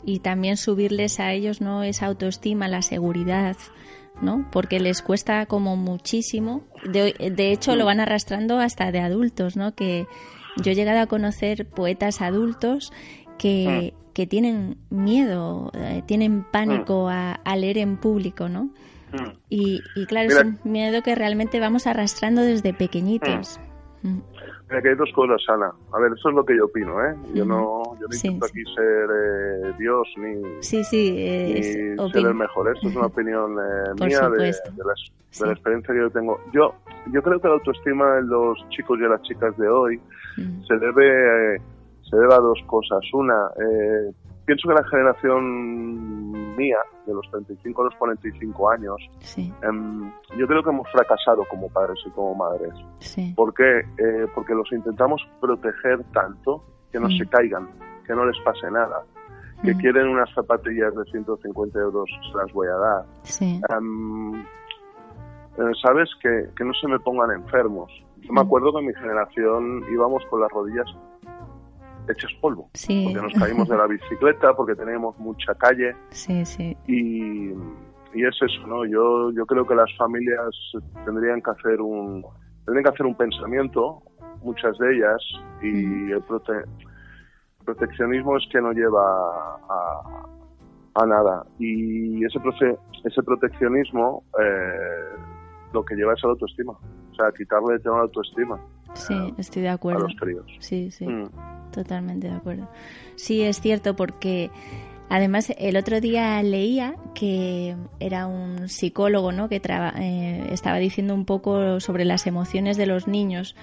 Y 0.03 0.19
también 0.19 0.57
subirles 0.57 1.19
a 1.19 1.31
ellos, 1.31 1.61
¿no? 1.61 1.83
Esa 1.83 2.07
autoestima, 2.07 2.67
la 2.67 2.81
seguridad, 2.81 3.55
¿no? 4.21 4.47
Porque 4.51 4.79
les 4.79 5.01
cuesta 5.01 5.45
como 5.45 5.75
muchísimo. 5.75 6.63
De, 6.91 7.13
de 7.35 7.51
hecho, 7.51 7.75
lo 7.75 7.85
van 7.85 7.99
arrastrando 7.99 8.59
hasta 8.59 8.91
de 8.91 8.99
adultos, 8.99 9.57
¿no? 9.57 9.73
Que 9.75 10.05
yo 10.57 10.71
he 10.71 10.75
llegado 10.75 10.99
a 10.99 11.07
conocer 11.07 11.67
poetas 11.67 12.21
adultos 12.21 12.91
que, 13.37 13.93
mm. 13.93 14.13
que 14.13 14.27
tienen 14.27 14.77
miedo, 14.89 15.71
eh, 15.73 16.03
tienen 16.05 16.43
pánico 16.43 17.07
mm. 17.07 17.39
a, 17.43 17.55
leer 17.55 17.77
en 17.77 17.97
público, 17.97 18.49
¿no? 18.49 18.65
Mm. 19.11 19.31
Y, 19.49 19.81
y, 19.95 20.05
claro, 20.05 20.29
es 20.29 20.43
un 20.43 20.59
miedo 20.63 21.01
que 21.01 21.15
realmente 21.15 21.59
vamos 21.59 21.87
arrastrando 21.87 22.41
desde 22.41 22.73
pequeñitos. 22.73 23.59
Mira, 24.71 24.81
que 24.81 24.89
hay 24.89 24.95
dos 24.95 25.11
cosas, 25.13 25.41
Ana. 25.49 25.69
A 25.91 25.99
ver, 25.99 26.13
eso 26.17 26.29
es 26.29 26.35
lo 26.35 26.45
que 26.45 26.55
yo 26.55 26.63
opino, 26.63 27.03
¿eh? 27.05 27.13
Yo 27.33 27.43
no, 27.43 27.83
yo 27.99 28.07
no 28.07 28.15
intento 28.15 28.45
aquí 28.45 28.63
ser 28.73 29.09
eh, 29.13 29.73
Dios 29.77 30.07
ni, 30.15 30.63
sí, 30.63 30.81
sí, 30.85 31.11
ni 31.11 31.61
ser 31.61 32.25
el 32.25 32.33
mejor. 32.33 32.73
Esto 32.73 32.87
es 32.87 32.95
una 32.95 33.07
opinión 33.07 33.57
eh, 33.59 34.05
mía 34.05 34.29
de, 34.29 34.45
de, 34.45 35.45
la, 35.45 35.51
experiencia 35.51 35.93
que 35.93 35.99
yo 35.99 36.09
tengo. 36.09 36.39
Yo, 36.53 36.73
yo 37.11 37.21
creo 37.21 37.41
que 37.41 37.49
la 37.49 37.55
autoestima 37.55 38.19
en 38.19 38.29
los 38.29 38.57
chicos 38.69 38.97
y 38.97 39.01
las 39.01 39.21
chicas 39.23 39.57
de 39.57 39.67
hoy 39.67 39.99
se 40.65 40.77
debe 40.77 41.55
eh, 41.55 41.61
se 42.09 42.15
debe 42.15 42.33
a 42.33 42.39
dos 42.39 42.59
cosas. 42.67 43.01
Una, 43.11 43.49
eh, 43.57 44.11
pienso 44.45 44.67
que 44.67 44.73
la 44.73 44.83
generación 44.89 46.55
mía, 46.55 46.77
de 47.05 47.13
los 47.13 47.29
35 47.31 47.81
a 47.81 47.85
los 47.85 47.95
45 47.95 48.69
años, 48.69 48.97
em, 49.37 50.11
yo 50.37 50.47
creo 50.47 50.63
que 50.63 50.69
hemos 50.69 50.89
fracasado 50.91 51.43
como 51.49 51.69
padres 51.69 51.99
y 52.05 52.09
como 52.11 52.35
madres. 52.35 52.73
¿Por 53.35 53.53
qué? 53.53 53.79
Eh, 53.97 54.27
porque 54.33 54.53
los 54.53 54.71
intentamos 54.71 55.21
proteger 55.39 56.03
tanto 56.13 56.63
que 56.91 56.99
no 56.99 57.07
mm. 57.07 57.17
se 57.17 57.27
caigan, 57.27 57.69
que 58.05 58.13
no 58.13 58.25
les 58.25 58.39
pase 58.41 58.69
nada. 58.71 59.03
Que 59.63 59.73
mm. 59.73 59.77
quieren 59.77 60.07
unas 60.07 60.29
zapatillas 60.33 60.95
de 60.95 61.03
150 61.05 61.79
euros, 61.79 62.09
se 62.31 62.37
las 62.37 62.51
voy 62.53 62.67
a 62.67 62.75
dar. 62.75 63.05
Eh, 65.57 65.71
¿Sabes? 65.83 66.09
Que, 66.21 66.47
que 66.55 66.63
no 66.63 66.73
se 66.73 66.87
me 66.87 66.99
pongan 66.99 67.31
enfermos. 67.31 67.91
Yo 68.21 68.31
me 68.33 68.41
mm. 68.41 68.45
acuerdo 68.45 68.71
que 68.73 68.79
en 68.79 68.87
mi 68.87 68.93
generación 68.93 69.83
íbamos 69.91 70.25
con 70.27 70.41
las 70.41 70.51
rodillas 70.51 70.87
hechos 72.11 72.33
polvo. 72.41 72.69
Porque 72.71 73.13
nos 73.13 73.33
caímos 73.33 73.67
de 73.67 73.77
la 73.77 73.87
bicicleta, 73.87 74.53
porque 74.53 74.75
teníamos 74.75 75.17
mucha 75.19 75.53
calle. 75.55 75.95
Sí, 76.09 76.45
sí. 76.45 76.77
Y, 76.87 77.51
y 78.13 78.25
es 78.25 78.35
eso, 78.41 78.67
¿no? 78.67 78.85
Yo, 78.85 79.31
yo 79.31 79.45
creo 79.45 79.65
que 79.65 79.75
las 79.75 79.95
familias 79.97 80.49
tendrían 81.05 81.41
que 81.41 81.51
hacer 81.51 81.81
un, 81.81 82.25
tendrían 82.65 82.83
que 82.83 82.89
hacer 82.89 83.05
un 83.05 83.15
pensamiento, 83.15 84.01
muchas 84.43 84.77
de 84.77 84.95
ellas, 84.95 85.21
y 85.61 86.11
el, 86.11 86.23
proteccionismo 87.65 88.37
es 88.37 88.43
que 88.51 88.61
no 88.61 88.71
lleva 88.71 89.01
a, 89.69 90.25
a 90.95 91.05
nada. 91.05 91.45
Y 91.59 92.23
ese, 92.25 92.39
ese 93.03 93.23
proteccionismo 93.23 94.23
eh, 94.39 95.15
lo 95.73 95.83
que 95.85 95.95
lleva 95.95 96.13
es 96.13 96.23
a 96.23 96.27
la 96.27 96.33
autoestima. 96.33 96.73
O 96.73 97.15
sea, 97.15 97.31
quitarle 97.37 97.75
el 97.75 97.81
tema 97.81 97.95
de 97.97 98.01
autoestima. 98.01 98.59
Sí, 98.93 99.15
estoy 99.37 99.63
de 99.63 99.69
acuerdo. 99.69 100.05
A 100.05 100.09
los 100.09 100.19
críos. 100.19 100.45
Sí, 100.59 100.91
sí. 100.91 101.05
Mm. 101.05 101.29
Totalmente 101.71 102.27
de 102.27 102.33
acuerdo. 102.33 102.69
Sí, 103.15 103.41
es 103.41 103.61
cierto, 103.61 103.95
porque 103.95 104.51
además 105.09 105.53
el 105.57 105.77
otro 105.77 106.01
día 106.01 106.41
leía 106.43 106.95
que 107.15 107.75
era 107.99 108.27
un 108.27 108.67
psicólogo, 108.69 109.31
¿no? 109.31 109.49
Que 109.49 109.61
eh, 109.63 110.47
estaba 110.51 110.77
diciendo 110.77 111.13
un 111.13 111.25
poco 111.25 111.79
sobre 111.79 112.05
las 112.05 112.27
emociones 112.27 112.77
de 112.77 112.85
los 112.85 113.07
niños, 113.07 113.55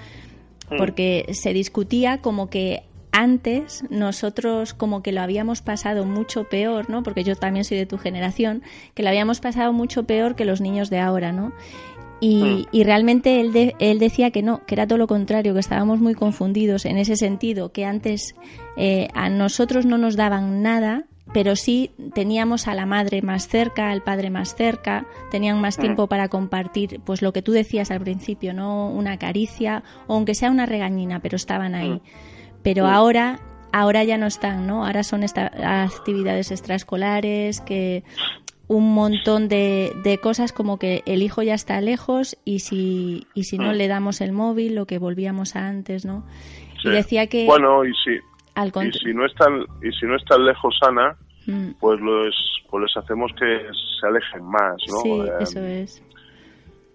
mm. 0.70 0.76
porque 0.76 1.26
se 1.32 1.52
discutía 1.52 2.22
como 2.22 2.48
que 2.48 2.82
antes 3.12 3.84
nosotros 3.90 4.74
como 4.74 5.02
que 5.02 5.12
lo 5.12 5.20
habíamos 5.20 5.60
pasado 5.60 6.04
mucho 6.04 6.44
peor, 6.44 6.88
¿no? 6.88 7.02
Porque 7.02 7.24
yo 7.24 7.36
también 7.36 7.64
soy 7.64 7.76
de 7.76 7.86
tu 7.86 7.98
generación, 7.98 8.62
que 8.94 9.02
lo 9.02 9.08
habíamos 9.08 9.40
pasado 9.40 9.72
mucho 9.72 10.04
peor 10.04 10.36
que 10.36 10.44
los 10.44 10.60
niños 10.60 10.90
de 10.90 11.00
ahora, 11.00 11.32
¿no? 11.32 11.52
Y, 12.20 12.66
mm. 12.72 12.82
realmente 12.82 13.40
él, 13.40 13.74
él 13.78 13.98
decía 13.98 14.30
que 14.30 14.42
no, 14.42 14.64
que 14.66 14.74
era 14.74 14.86
todo 14.86 14.98
lo 14.98 15.06
contrario, 15.06 15.54
que 15.54 15.60
estábamos 15.60 16.00
muy 16.00 16.14
confundidos 16.14 16.84
en 16.84 16.98
ese 16.98 17.16
sentido, 17.16 17.72
que 17.72 17.84
antes 17.84 18.34
eh, 18.76 19.08
a 19.14 19.28
nosotros 19.28 19.86
no 19.86 19.98
nos 19.98 20.16
daban 20.16 20.62
nada, 20.62 21.04
pero 21.32 21.56
sí 21.56 21.90
teníamos 22.14 22.66
a 22.68 22.74
la 22.74 22.86
madre 22.86 23.22
más 23.22 23.48
cerca, 23.48 23.90
al 23.90 24.02
padre 24.02 24.30
más 24.30 24.56
cerca, 24.56 25.06
tenían 25.30 25.60
más 25.60 25.78
mm. 25.78 25.80
tiempo 25.80 26.06
para 26.08 26.28
compartir, 26.28 27.00
pues 27.04 27.22
lo 27.22 27.32
que 27.32 27.42
tú 27.42 27.52
decías 27.52 27.90
al 27.90 28.00
principio, 28.00 28.52
¿no? 28.52 28.90
Una 28.90 29.18
caricia, 29.18 29.84
o 30.06 30.14
aunque 30.14 30.34
sea 30.34 30.50
una 30.50 30.66
regañina, 30.66 31.20
pero 31.20 31.36
estaban 31.36 31.74
ahí. 31.74 31.90
Mm. 31.90 32.00
Pero 32.62 32.86
ahora 32.86 33.40
ahora 33.70 34.02
ya 34.02 34.16
no 34.16 34.26
están, 34.26 34.66
¿no? 34.66 34.86
Ahora 34.86 35.02
son 35.02 35.22
estas 35.22 35.50
actividades 35.62 36.50
extraescolares 36.50 37.60
que 37.60 38.02
un 38.68 38.94
montón 38.94 39.48
de, 39.48 39.92
de, 40.04 40.18
cosas 40.18 40.52
como 40.52 40.78
que 40.78 41.02
el 41.06 41.22
hijo 41.22 41.42
ya 41.42 41.54
está 41.54 41.80
lejos 41.80 42.36
y 42.44 42.60
si, 42.60 43.26
y 43.34 43.44
si 43.44 43.58
no 43.58 43.72
mm. 43.72 43.76
le 43.76 43.88
damos 43.88 44.20
el 44.20 44.32
móvil, 44.32 44.74
lo 44.74 44.86
que 44.86 44.98
volvíamos 44.98 45.56
a 45.56 45.66
antes, 45.66 46.04
¿no? 46.04 46.24
Y 46.84 46.90
decía 46.90 47.26
que... 47.26 47.46
Bueno, 47.46 47.84
y 47.84 47.92
si, 47.94 48.12
y 48.12 48.92
si 48.92 49.14
no 49.14 49.24
están 49.24 49.64
y 49.82 49.90
si 49.92 50.06
no 50.06 50.16
están 50.16 50.44
lejos 50.44 50.78
Ana, 50.82 51.16
mm. 51.46 51.72
pues, 51.80 52.00
los, 52.00 52.34
pues 52.70 52.82
les 52.82 52.96
hacemos 52.96 53.32
que 53.38 53.60
se 54.00 54.06
alejen 54.06 54.44
más, 54.44 54.76
¿no? 54.90 55.00
Sí, 55.00 55.10
eh, 55.10 55.32
eso 55.40 55.60
es. 55.60 56.02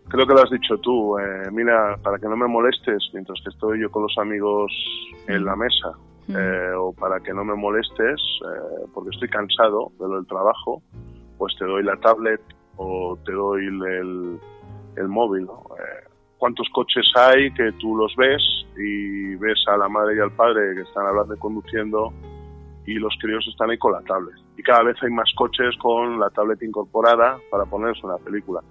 Creo 0.10 0.28
que 0.28 0.34
lo 0.34 0.44
has 0.44 0.52
dicho 0.52 0.78
tú. 0.78 1.18
Eh, 1.18 1.50
mira, 1.52 1.98
para 2.04 2.20
que 2.20 2.28
no 2.28 2.36
me 2.36 2.48
molestes 2.48 3.10
mientras 3.14 3.40
que 3.44 3.50
estoy 3.50 3.82
yo 3.82 3.90
con 3.90 4.04
los 4.04 4.18
amigos 4.18 4.72
en 5.28 5.42
mm. 5.42 5.46
la 5.46 5.56
mesa, 5.56 5.92
eh, 6.30 6.74
o 6.78 6.94
para 6.94 7.20
que 7.20 7.34
no 7.34 7.44
me 7.44 7.56
molestes 7.56 8.22
porque 8.94 9.10
estoy 9.10 9.28
cansado 9.28 9.92
de 10.00 10.08
lo 10.08 10.16
del 10.16 10.28
trabajo, 10.28 10.82
pues 11.38 11.56
te 11.58 11.65
doy 11.65 11.84
la 11.84 11.96
tablet 11.98 12.41
o 12.78 13.17
te 13.26 13.32
doy 13.32 13.65
el, 13.65 14.39
el 14.96 15.08
móvil. 15.08 15.43
Eh, 15.43 16.08
¿Cuántos 16.38 16.67
coches 16.74 17.06
hay 17.15 17.54
que 17.54 17.72
tú 17.80 17.96
los 17.96 18.15
ves 18.15 18.41
y 18.78 19.36
ves 19.36 19.63
a 19.67 19.78
la 19.78 19.88
madre 19.88 20.17
y 20.17 20.19
al 20.19 20.32
padre 20.32 20.76
que 20.76 20.82
están 20.82 21.06
hablando 21.06 21.38
conduciendo 21.39 22.12
y 22.86 22.96
los 22.96 23.15
críos 23.22 23.48
están 23.48 23.69
ahí 23.69 23.78
con 23.78 23.93
la 23.93 24.02
tablet? 24.02 24.36
Y 24.58 24.63
cada 24.63 24.84
vez 24.84 24.98
hay 25.02 25.10
más 25.10 25.32
coches 25.36 25.76
con 25.82 26.19
la 26.19 26.30
tablet 26.32 26.62
incorporada 26.62 27.38
para 27.50 27.65
ponerse 27.65 28.06
una 28.06 28.17
película. 28.17 28.62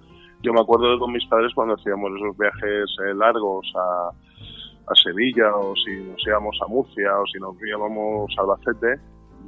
Yo 0.42 0.52
me 0.52 0.60
acuerdo 0.60 0.92
de 0.92 0.98
con 0.98 1.12
mis 1.12 1.26
padres 1.26 1.52
cuando 1.54 1.74
hacíamos 1.74 2.10
esos 2.16 2.36
viajes 2.36 2.96
eh, 3.06 3.14
largos 3.14 3.72
a, 3.76 4.10
a 4.10 4.94
Sevilla 4.94 5.54
o 5.54 5.74
si 5.76 5.96
nos 5.96 6.26
íbamos 6.26 6.58
a 6.62 6.66
Murcia 6.66 7.18
o 7.18 7.26
si 7.26 7.38
nos 7.38 7.54
íbamos 7.64 8.34
a 8.36 8.42
Albacete, 8.42 9.00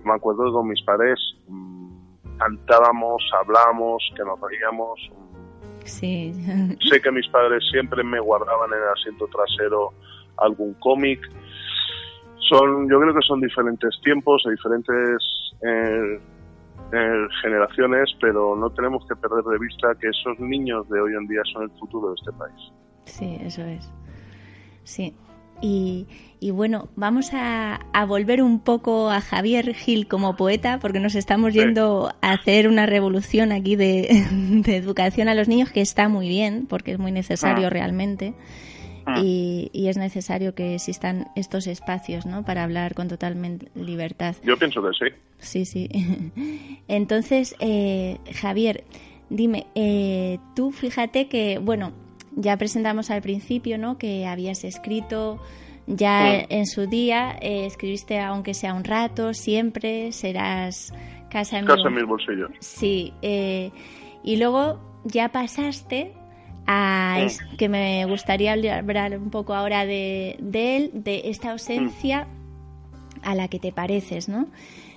me 0.04 0.12
acuerdo 0.12 0.44
de 0.44 0.52
con 0.52 0.68
mis 0.68 0.82
padres 0.82 1.18
mm, 1.48 2.03
cantábamos, 2.38 3.22
hablábamos, 3.40 4.02
que 4.16 4.24
nos 4.24 4.40
reíamos. 4.40 5.10
Sí. 5.84 6.32
Sé 6.90 7.00
que 7.00 7.10
mis 7.10 7.28
padres 7.28 7.62
siempre 7.70 8.02
me 8.02 8.20
guardaban 8.20 8.70
en 8.72 8.78
el 8.78 8.88
asiento 8.88 9.26
trasero 9.28 9.92
algún 10.38 10.74
cómic. 10.74 11.20
Son, 12.48 12.88
yo 12.90 13.00
creo 13.00 13.14
que 13.14 13.26
son 13.26 13.40
diferentes 13.40 13.90
tiempos, 14.02 14.44
diferentes 14.48 15.18
eh, 15.62 16.20
eh, 16.92 17.26
generaciones, 17.42 18.10
pero 18.20 18.54
no 18.54 18.70
tenemos 18.70 19.06
que 19.08 19.16
perder 19.16 19.44
de 19.44 19.58
vista 19.58 19.94
que 20.00 20.08
esos 20.08 20.38
niños 20.38 20.88
de 20.88 21.00
hoy 21.00 21.12
en 21.14 21.26
día 21.26 21.42
son 21.52 21.64
el 21.64 21.70
futuro 21.78 22.08
de 22.08 22.14
este 22.14 22.32
país. 22.32 22.72
Sí, 23.06 23.38
eso 23.40 23.62
es. 23.62 23.90
Sí. 24.84 25.16
Y, 25.64 26.06
y 26.40 26.50
bueno, 26.50 26.90
vamos 26.94 27.30
a, 27.32 27.80
volver 28.06 28.42
un 28.42 28.60
poco 28.60 29.10
a 29.10 29.22
Javier 29.22 29.74
Gil 29.74 30.06
como 30.06 30.36
poeta, 30.36 30.78
porque 30.78 31.00
nos 31.00 31.14
estamos 31.14 31.54
yendo 31.54 32.12
a 32.20 32.32
hacer 32.32 32.68
una 32.68 32.84
revolución 32.84 33.50
aquí 33.50 33.74
de, 33.76 34.26
educación 34.66 35.28
a 35.28 35.34
los 35.34 35.48
niños, 35.48 35.70
que 35.70 35.80
está 35.80 36.10
muy 36.10 36.28
bien, 36.28 36.66
porque 36.66 36.92
es 36.92 36.98
muy 36.98 37.12
necesario 37.12 37.68
ah. 37.68 37.70
realmente. 37.70 38.34
Ah. 39.06 39.22
Y, 39.22 39.70
es 39.72 39.96
necesario 39.96 40.54
que 40.54 40.74
existan 40.74 41.28
estos 41.34 41.66
espacios, 41.66 42.26
¿no? 42.26 42.44
Para 42.44 42.62
hablar 42.62 42.92
con 42.92 43.08
total 43.08 43.34
libertad. 43.74 44.36
Yo 44.44 44.58
pienso 44.58 44.82
que 44.82 44.90
sí. 44.92 45.14
Sí, 45.38 45.64
sí. 45.64 45.88
Entonces, 46.88 47.56
eh, 47.58 48.18
Javier, 48.34 48.84
dime, 49.30 49.66
eh, 49.74 50.36
tú 50.54 50.72
fíjate 50.72 51.28
que, 51.28 51.56
bueno, 51.56 51.94
ya 52.36 52.56
presentamos 52.56 53.10
al 53.10 53.22
principio, 53.22 53.78
¿no? 53.78 53.98
Que 53.98 54.26
habías 54.26 54.64
escrito 54.64 55.40
ya 55.86 56.40
en 56.48 56.66
su 56.66 56.86
día 56.86 57.36
eh, 57.40 57.66
escribiste, 57.66 58.18
aunque 58.20 58.54
sea 58.54 58.74
un 58.74 58.84
rato, 58.84 59.34
siempre 59.34 60.12
serás 60.12 60.92
casa 61.30 61.58
en, 61.58 61.66
casa 61.66 61.90
mis 61.90 62.06
bolsillos. 62.06 62.50
Sí. 62.60 63.12
Eh, 63.22 63.70
y 64.22 64.36
luego 64.36 64.80
ya 65.04 65.30
pasaste 65.30 66.12
a. 66.66 67.26
que 67.58 67.68
me 67.68 68.06
gustaría 68.06 68.52
hablar 68.52 69.18
un 69.18 69.30
poco 69.30 69.54
ahora 69.54 69.84
de, 69.84 70.36
él, 70.40 70.90
de 70.94 71.22
esta 71.26 71.50
ausencia 71.52 72.28
a 73.22 73.34
la 73.34 73.48
que 73.48 73.58
te 73.58 73.72
pareces, 73.72 74.28
¿no? 74.28 74.48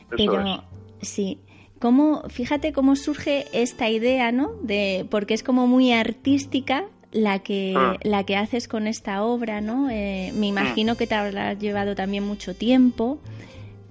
Pero 0.10 0.64
sí. 1.02 1.40
¿Cómo, 1.80 2.24
fíjate 2.30 2.74
cómo 2.74 2.96
surge 2.96 3.46
esta 3.54 3.88
idea, 3.88 4.32
¿no? 4.32 4.54
De, 4.64 5.06
porque 5.12 5.36
es 5.36 5.44
como 5.44 5.68
muy 5.68 5.94
artística 5.94 6.86
la 7.12 7.40
que, 7.40 7.74
ah. 7.76 7.96
la 8.04 8.24
que 8.24 8.36
haces 8.36 8.68
con 8.68 8.88
esta 8.88 9.24
obra, 9.24 9.62
¿no? 9.62 9.90
Eh, 9.90 10.32
me 10.36 10.48
imagino 10.48 10.96
que 10.96 11.08
te 11.08 11.16
habrá 11.16 11.54
llevado 11.54 11.96
también 11.96 12.24
mucho 12.24 12.56
tiempo. 12.56 13.20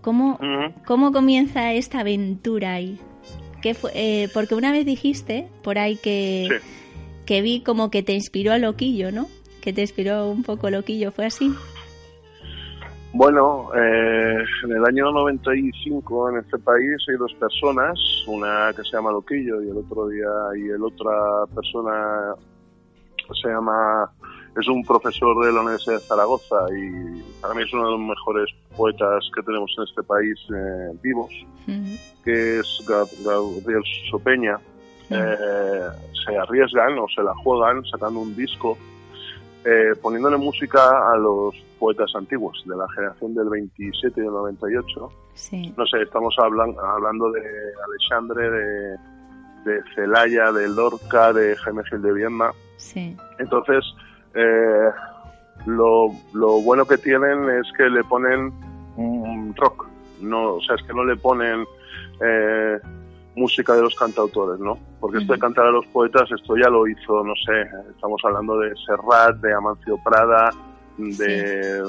¿Cómo, 0.03 0.39
¿cómo 0.87 1.11
comienza 1.11 1.73
esta 1.73 2.01
aventura 2.01 2.75
ahí? 2.75 3.01
¿Qué 3.61 3.75
fue? 3.75 3.91
Eh, 3.95 4.29
porque 4.33 4.55
una 4.55 4.71
vez 4.71 4.87
dijiste 4.87 5.49
por 5.63 5.79
ahí 5.79 5.97
que, 5.97 6.49
que 7.27 7.43
vi 7.43 7.61
como 7.61 7.91
que 7.91 8.05
te 8.05 8.13
inspiró 8.13 8.53
a 8.53 8.59
Loquillo, 8.59 9.11
¿no? 9.11 9.27
Que 9.61 9.73
te 9.73 9.81
inspiró 9.81 10.31
un 10.31 10.45
poco 10.45 10.71
Loquillo, 10.71 11.11
¿fue 11.11 11.27
así? 11.27 11.53
Bueno, 13.13 13.71
eh, 13.75 14.45
en 14.65 14.73
el 14.73 14.85
año 14.85 15.11
95 15.11 16.31
en 16.31 16.39
este 16.39 16.59
país 16.59 16.97
hay 17.09 17.17
dos 17.17 17.33
personas, 17.41 17.99
una 18.27 18.73
que 18.77 18.83
se 18.83 18.91
llama 18.97 19.11
Loquillo 19.11 19.63
y 19.63 19.71
el 19.71 19.79
otro 19.79 20.07
día 20.09 20.29
y 20.55 20.69
el 20.69 20.83
otra 20.85 21.47
persona 21.55 22.35
se 23.35 23.49
llama, 23.49 24.11
es 24.59 24.69
un 24.69 24.85
profesor 24.85 25.45
de 25.45 25.53
la 25.53 25.61
Universidad 25.61 25.97
de 25.97 26.01
Zaragoza 26.01 26.57
y 26.77 27.23
para 27.41 27.55
mí 27.55 27.63
es 27.63 27.73
uno 27.73 27.85
de 27.85 27.91
los 27.93 28.01
mejores 28.01 28.51
poetas 28.77 29.29
que 29.35 29.43
tenemos 29.43 29.71
en 29.77 29.85
este 29.85 30.03
país 30.03 30.39
eh, 30.55 30.99
vivos, 31.03 31.31
que 32.25 32.61
es 32.61 32.85
Gabriel 32.87 33.83
Sopeña. 34.11 34.59
Eh, 35.09 35.89
se 36.25 36.37
arriesgan 36.37 36.99
o 36.99 37.07
se 37.15 37.23
la 37.23 37.35
juegan 37.37 37.85
sacando 37.85 38.21
un 38.21 38.35
disco, 38.35 38.77
eh, 39.65 39.95
poniéndole 40.03 40.37
música 40.37 41.13
a 41.13 41.17
los 41.17 41.55
poetas 41.79 42.11
antiguos 42.15 42.63
de 42.67 42.77
la 42.77 42.89
generación 42.89 43.35
del 43.35 43.49
27 43.49 44.21
y 44.21 44.23
del 44.23 44.33
98. 44.33 45.13
No 45.77 45.87
sé, 45.87 46.03
estamos 46.03 46.35
hablando 46.39 47.31
de 47.31 47.43
Alexandre, 47.87 48.51
de, 48.51 48.97
de 49.67 49.83
Celaya, 49.95 50.51
de 50.53 50.69
Lorca, 50.69 51.33
de 51.33 51.57
Jaime 51.57 51.83
Gil 51.85 52.03
de 52.03 52.13
Viedma. 52.13 52.53
Sí. 52.77 53.17
Entonces, 53.39 53.85
eh, 54.35 54.91
lo, 55.67 56.11
lo, 56.33 56.61
bueno 56.63 56.85
que 56.87 56.99
tienen 56.99 57.49
es 57.51 57.67
que 57.77 57.89
le 57.89 58.05
ponen 58.05 58.53
rock, 59.57 59.89
no, 60.21 60.55
o 60.55 60.61
sea, 60.63 60.77
es 60.77 60.83
que 60.83 60.95
no 60.95 61.05
le 61.05 61.17
ponen 61.17 61.65
eh, 62.21 62.79
música 63.35 63.75
de 63.75 63.83
los 63.83 63.95
cantautores, 63.95 64.59
¿no? 64.61 64.79
Porque 65.01 65.19
esto 65.19 65.35
de 65.35 65.39
cantar 65.39 65.67
a 65.67 65.71
los 65.71 65.87
poetas, 65.87 66.31
esto 66.31 66.57
ya 66.57 66.69
lo 66.69 66.87
hizo, 66.87 67.23
no 67.23 67.35
sé, 67.37 67.63
estamos 67.91 68.21
hablando 68.25 68.59
de 68.59 68.75
Serrat, 68.87 69.37
de 69.37 69.53
Amancio 69.53 69.99
Prada, 70.03 70.51
de, 70.97 71.83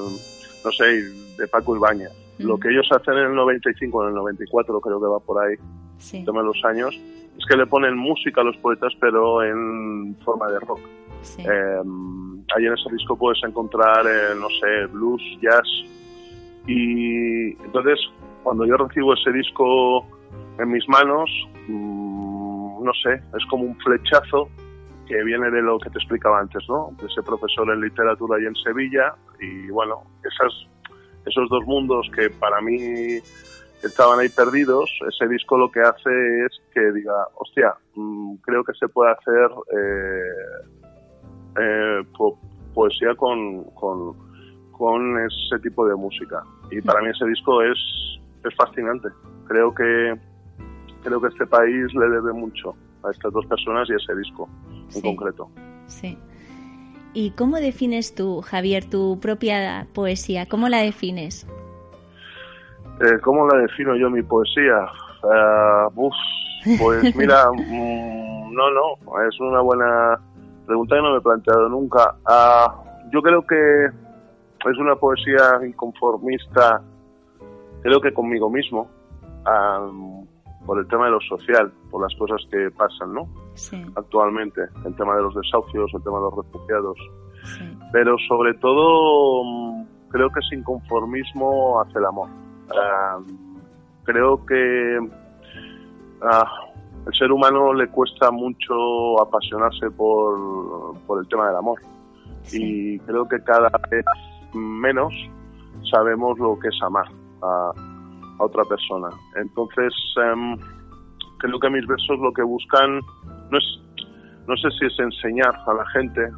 no 0.64 0.72
sé, 0.72 0.84
de 1.38 1.48
Paco 1.48 1.74
Ibáñez. 1.74 2.27
Lo 2.38 2.58
que 2.58 2.68
ellos 2.68 2.88
hacen 2.90 3.14
en 3.14 3.26
el 3.26 3.34
95, 3.34 4.02
en 4.02 4.08
el 4.10 4.14
94 4.14 4.80
creo 4.80 5.00
que 5.00 5.06
va 5.06 5.18
por 5.20 5.44
ahí, 5.44 5.56
sí. 5.98 6.24
toma 6.24 6.42
los 6.42 6.62
años, 6.64 6.94
es 7.38 7.46
que 7.46 7.56
le 7.56 7.66
ponen 7.66 7.96
música 7.96 8.40
a 8.40 8.44
los 8.44 8.56
poetas, 8.58 8.92
pero 9.00 9.42
en 9.42 10.16
forma 10.24 10.48
de 10.48 10.60
rock. 10.60 10.80
Eh, 11.38 11.82
ahí 12.56 12.66
en 12.66 12.72
ese 12.72 12.90
disco 12.92 13.16
puedes 13.16 13.42
encontrar, 13.44 14.06
eh, 14.06 14.34
no 14.38 14.48
sé, 14.60 14.86
blues, 14.92 15.22
jazz. 15.40 15.66
Y 16.66 17.50
entonces, 17.64 17.98
cuando 18.42 18.66
yo 18.66 18.76
recibo 18.76 19.14
ese 19.14 19.32
disco 19.32 20.06
en 20.58 20.70
mis 20.70 20.88
manos, 20.88 21.30
mm, 21.68 22.84
no 22.84 22.92
sé, 23.02 23.14
es 23.36 23.46
como 23.46 23.64
un 23.64 23.76
flechazo 23.78 24.48
que 25.06 25.22
viene 25.24 25.50
de 25.50 25.62
lo 25.62 25.78
que 25.78 25.90
te 25.90 25.98
explicaba 25.98 26.40
antes, 26.40 26.62
¿no? 26.68 26.92
De 27.00 27.06
ese 27.06 27.22
profesor 27.22 27.70
en 27.70 27.80
literatura 27.80 28.36
ahí 28.36 28.44
en 28.44 28.54
Sevilla 28.56 29.14
y 29.40 29.68
bueno, 29.70 30.02
esas, 30.22 30.52
esos 31.28 31.48
dos 31.48 31.64
mundos 31.66 32.10
que 32.14 32.30
para 32.30 32.60
mí 32.60 33.20
estaban 33.82 34.18
ahí 34.18 34.28
perdidos, 34.28 34.90
ese 35.08 35.28
disco 35.28 35.56
lo 35.56 35.70
que 35.70 35.80
hace 35.80 36.10
es 36.44 36.60
que 36.72 36.92
diga, 36.92 37.28
hostia, 37.36 37.74
mm, 37.94 38.36
creo 38.36 38.64
que 38.64 38.72
se 38.74 38.88
puede 38.88 39.12
hacer 39.12 39.50
eh, 39.76 40.82
eh, 41.60 42.02
poesía 42.74 43.14
con, 43.14 43.64
con, 43.74 44.16
con, 44.72 45.18
ese 45.18 45.58
tipo 45.62 45.86
de 45.86 45.94
música. 45.94 46.42
Y 46.70 46.80
para 46.80 47.00
mí 47.00 47.10
ese 47.10 47.26
disco 47.26 47.62
es, 47.62 47.78
es 48.44 48.54
fascinante. 48.56 49.08
Creo 49.46 49.74
que, 49.74 50.14
creo 51.02 51.20
que 51.20 51.28
este 51.28 51.46
país 51.46 51.92
le 51.94 52.08
debe 52.08 52.32
mucho 52.32 52.74
a 53.04 53.10
estas 53.10 53.32
dos 53.32 53.46
personas 53.46 53.88
y 53.88 53.92
a 53.92 53.96
ese 53.96 54.14
disco 54.16 54.48
en 54.94 55.00
concreto. 55.00 55.50
Sí. 55.86 56.18
¿Y 57.14 57.30
cómo 57.32 57.56
defines 57.56 58.14
tú, 58.14 58.42
Javier, 58.42 58.84
tu 58.84 59.18
propia 59.20 59.86
poesía? 59.94 60.46
¿Cómo 60.46 60.68
la 60.68 60.78
defines? 60.78 61.46
Eh, 63.00 63.18
¿Cómo 63.22 63.46
la 63.46 63.58
defino 63.58 63.96
yo 63.96 64.10
mi 64.10 64.22
poesía? 64.22 64.86
Uh, 65.22 66.10
pues 66.78 67.14
mira, 67.16 67.50
mm, 67.52 68.52
no, 68.52 68.70
no, 68.70 69.22
es 69.28 69.40
una 69.40 69.60
buena 69.60 70.20
pregunta 70.66 70.96
que 70.96 71.02
no 71.02 71.12
me 71.12 71.18
he 71.18 71.20
planteado 71.20 71.68
nunca. 71.68 72.14
Uh, 72.26 73.10
yo 73.10 73.22
creo 73.22 73.46
que 73.46 73.86
es 73.86 74.78
una 74.78 74.96
poesía 74.96 75.60
inconformista, 75.66 76.82
creo 77.82 78.00
que 78.00 78.12
conmigo 78.12 78.50
mismo, 78.50 78.88
por 80.66 80.78
el 80.78 80.86
tema 80.88 81.06
de 81.06 81.12
lo 81.12 81.20
social, 81.20 81.72
por 81.90 82.02
las 82.02 82.14
cosas 82.18 82.42
que 82.50 82.70
pasan, 82.72 83.14
¿no? 83.14 83.28
Sí. 83.58 83.84
Actualmente, 83.96 84.62
el 84.84 84.96
tema 84.96 85.16
de 85.16 85.22
los 85.22 85.34
desahucios, 85.34 85.90
el 85.94 86.02
tema 86.02 86.18
de 86.18 86.24
los 86.24 86.36
refugiados. 86.36 86.98
Sí. 87.44 87.78
Pero 87.92 88.16
sobre 88.28 88.54
todo, 88.54 89.44
mm, 89.44 89.86
creo 90.10 90.30
que 90.30 90.40
es 90.40 90.52
inconformismo 90.52 91.80
hacia 91.80 91.98
el 91.98 92.06
amor 92.06 92.28
creo 94.04 94.44
que 94.46 94.98
ah, 96.22 96.50
el 97.06 97.14
ser 97.14 97.32
humano 97.32 97.72
le 97.74 97.88
cuesta 97.88 98.30
mucho 98.30 99.20
apasionarse 99.20 99.90
por, 99.90 100.98
por 101.06 101.20
el 101.20 101.28
tema 101.28 101.48
del 101.48 101.56
amor. 101.56 101.80
Y 102.52 102.98
creo 103.00 103.28
que 103.28 103.42
cada 103.42 103.70
vez 103.90 104.04
menos 104.54 105.12
sabemos 105.90 106.38
lo 106.38 106.58
que 106.58 106.68
es 106.68 106.82
amar 106.82 107.06
a, 107.42 107.72
otra 108.40 108.64
persona. 108.64 109.08
Entonces, 109.34 109.92
em, 110.16 110.56
creo 111.38 111.58
que 111.58 111.70
mis 111.70 111.84
versos 111.86 112.20
lo 112.20 112.32
que 112.32 112.42
buscan 112.42 113.00
no 113.50 113.58
es, 113.58 113.64
no 114.46 114.56
sé 114.56 114.70
si 114.78 114.86
es 114.86 114.98
enseñar 114.98 115.54
a 115.66 115.74
la 115.74 115.86
gente, 115.90 116.28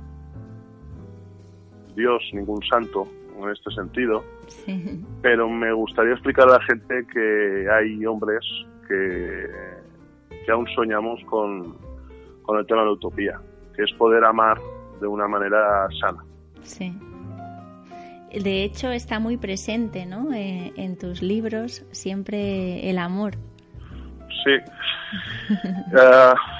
Dios, 1.96 2.22
ningún 2.32 2.62
santo, 2.64 3.06
en 3.38 3.50
este 3.50 3.70
sentido. 3.70 4.24
Pero 5.22 5.48
me 5.48 5.72
gustaría 5.72 6.12
explicar 6.12 6.48
a 6.48 6.52
la 6.52 6.62
gente 6.62 7.06
que 7.12 7.66
hay 7.70 8.04
hombres 8.04 8.40
que, 8.88 9.46
que 10.44 10.52
aún 10.52 10.66
soñamos 10.74 11.22
con, 11.24 11.76
con 12.42 12.58
el 12.58 12.66
tema 12.66 12.80
de 12.80 12.86
la 12.86 12.92
utopía, 12.92 13.40
que 13.74 13.84
es 13.84 13.92
poder 13.92 14.24
amar 14.24 14.58
de 15.00 15.06
una 15.06 15.28
manera 15.28 15.88
sana. 16.00 16.24
Sí. 16.62 16.92
De 18.32 18.62
hecho, 18.62 18.90
está 18.90 19.18
muy 19.18 19.36
presente, 19.36 20.06
¿no? 20.06 20.32
Eh, 20.32 20.72
en 20.76 20.96
tus 20.96 21.20
libros, 21.20 21.84
siempre 21.90 22.88
el 22.88 22.98
amor. 22.98 23.34
Sí. 24.44 24.52
Eh, 24.52 26.34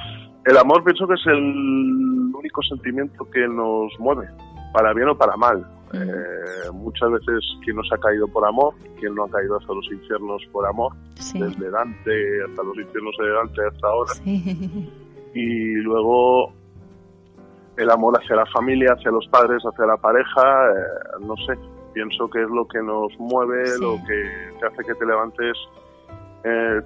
el 0.51 0.59
amor 0.59 0.83
pienso 0.83 1.07
que 1.07 1.15
es 1.15 1.27
el 1.27 2.35
único 2.35 2.61
sentimiento 2.63 3.25
que 3.31 3.47
nos 3.47 3.93
mueve, 4.01 4.29
para 4.73 4.93
bien 4.93 5.09
o 5.09 5.17
para 5.17 5.37
mal. 5.37 5.65
Eh, 5.93 6.71
muchas 6.73 7.11
veces 7.11 7.45
quien 7.65 7.77
nos 7.77 7.89
ha 7.93 7.99
caído 7.99 8.27
por 8.29 8.45
amor, 8.45 8.75
quien 8.99 9.15
no 9.15 9.25
ha 9.25 9.31
caído 9.31 9.57
hasta 9.57 9.73
los 9.73 9.87
infiernos 9.93 10.43
por 10.53 10.67
amor, 10.67 10.93
desde 11.35 11.71
Dante 11.71 12.45
hasta 12.49 12.63
los 12.65 12.77
infiernos 12.79 13.15
de 13.19 13.31
Dante 13.31 13.67
hasta 13.67 13.89
ahora. 13.89 14.13
Y 15.33 15.75
luego 15.83 16.53
el 17.77 17.89
amor 17.89 18.19
hacia 18.21 18.35
la 18.35 18.47
familia, 18.47 18.95
hacia 18.99 19.13
los 19.13 19.29
padres, 19.29 19.63
hacia 19.63 19.87
la 19.87 19.97
pareja, 19.97 20.73
eh, 20.73 21.25
no 21.25 21.37
sé, 21.47 21.57
pienso 21.95 22.29
que 22.29 22.43
es 22.43 22.51
lo 22.51 22.67
que 22.67 22.83
nos 22.83 23.17
mueve, 23.21 23.79
lo 23.79 23.95
que 24.05 24.59
te 24.59 24.67
hace 24.67 24.85
que 24.85 24.95
te 24.97 25.07
levantes 25.07 25.57
eh, 26.43 26.81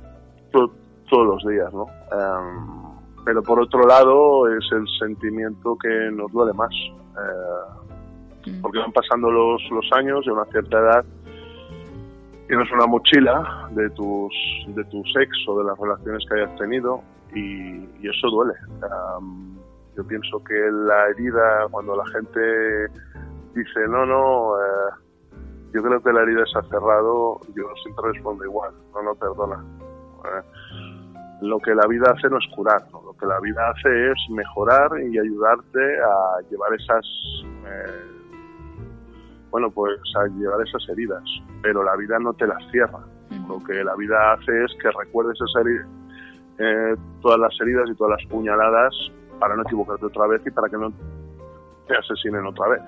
todos 0.53 1.27
los 1.27 1.43
días, 1.47 1.73
¿no? 1.73 1.87
Em, 2.13 2.84
pero 3.25 3.43
por 3.43 3.61
otro 3.61 3.87
lado 3.87 4.49
es 4.49 4.65
el 4.73 4.87
sentimiento 4.99 5.77
que 5.81 6.11
nos 6.13 6.31
duele 6.33 6.53
más. 6.53 6.71
Eh, 6.73 7.85
Mm. 8.47 8.61
porque 8.61 8.79
van 8.79 8.93
pasando 8.93 9.31
los, 9.31 9.63
los 9.71 9.93
años 9.93 10.25
y 10.27 10.31
a 10.31 10.33
una 10.33 10.45
cierta 10.47 10.79
edad 10.79 11.05
tienes 12.47 12.71
una 12.73 12.87
mochila 12.87 13.69
de 13.71 13.89
tus, 13.91 14.33
de 14.69 14.85
tu 14.85 15.03
sexo, 15.15 15.59
de 15.59 15.65
las 15.65 15.79
relaciones 15.79 16.25
que 16.29 16.41
hayas 16.41 16.55
tenido 16.59 17.03
y, 17.35 17.85
eso 18.07 18.29
duele. 18.29 18.53
yo 19.97 20.07
pienso 20.07 20.45
que 20.45 20.55
la 20.55 21.09
herida, 21.09 21.67
cuando 21.71 21.97
la 21.97 22.05
gente 22.09 22.87
dice, 23.55 23.89
no, 23.89 24.05
no, 24.05 24.59
eh, 24.59 25.41
yo 25.73 25.83
creo 25.83 26.03
que 26.03 26.13
la 26.13 26.21
herida 26.21 26.45
se 26.53 26.59
ha 26.59 26.63
cerrado, 26.69 27.41
yo 27.57 27.65
siempre 27.83 28.13
respondo 28.13 28.45
igual, 28.45 28.75
no, 28.93 29.03
no, 29.03 29.15
perdona. 29.15 29.65
Eh, 30.27 30.43
lo 31.41 31.59
que 31.61 31.75
la 31.75 31.87
vida 31.87 32.13
hace 32.17 32.29
no 32.29 32.39
es 32.39 32.47
curar, 32.55 32.83
lo 32.93 33.17
que 33.17 33.27
la 33.27 33.41
vida 33.41 33.71
hace 33.71 34.11
es 34.11 34.19
mejorar 34.31 34.91
y 35.01 35.19
ayudarte 35.19 36.03
a 36.03 36.41
llevar 36.51 36.75
esas 36.75 37.05
eh, 37.67 38.15
bueno, 39.55 39.71
pues 39.71 40.01
a 40.17 40.27
llevar 40.37 40.67
esas 40.67 40.83
heridas, 40.89 41.23
pero 41.63 41.85
la 41.85 41.95
vida 41.95 42.19
no 42.19 42.33
te 42.35 42.45
las 42.45 42.61
cierra. 42.73 42.99
Lo 43.49 43.63
que 43.63 43.85
la 43.85 43.95
vida 43.95 44.33
hace 44.33 44.65
es 44.65 44.73
que 44.83 44.91
recuerdes 44.91 45.37
esas 45.37 45.65
heridas, 45.65 45.87
eh, 46.59 46.97
todas 47.23 47.39
las 47.39 47.61
heridas 47.61 47.89
y 47.89 47.95
todas 47.95 48.19
las 48.19 48.31
puñaladas 48.31 48.93
para 49.39 49.55
no 49.55 49.63
equivocarte 49.63 50.07
otra 50.07 50.27
vez 50.27 50.43
y 50.45 50.51
para 50.51 50.69
que 50.69 50.77
no 50.77 50.93
te 51.87 51.97
asesinen 51.97 52.45
otra 52.47 52.67
vez. 52.67 52.83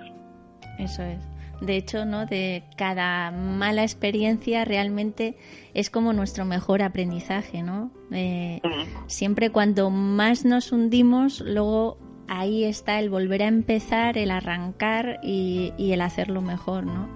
Eso 0.80 1.02
es. 1.02 1.35
De 1.60 1.76
hecho, 1.76 2.04
¿no? 2.04 2.26
De 2.26 2.64
cada 2.76 3.30
mala 3.30 3.82
experiencia 3.82 4.64
realmente 4.64 5.36
es 5.72 5.88
como 5.88 6.12
nuestro 6.12 6.44
mejor 6.44 6.82
aprendizaje, 6.82 7.62
¿no? 7.62 7.90
Eh, 8.12 8.60
siempre 9.06 9.50
cuando 9.50 9.88
más 9.90 10.44
nos 10.44 10.70
hundimos, 10.70 11.40
luego 11.40 11.98
ahí 12.28 12.64
está 12.64 12.98
el 12.98 13.08
volver 13.08 13.42
a 13.42 13.48
empezar, 13.48 14.18
el 14.18 14.30
arrancar 14.30 15.18
y, 15.22 15.72
el 15.78 16.00
hacerlo 16.00 16.42
mejor, 16.42 16.84
¿no? 16.84 17.08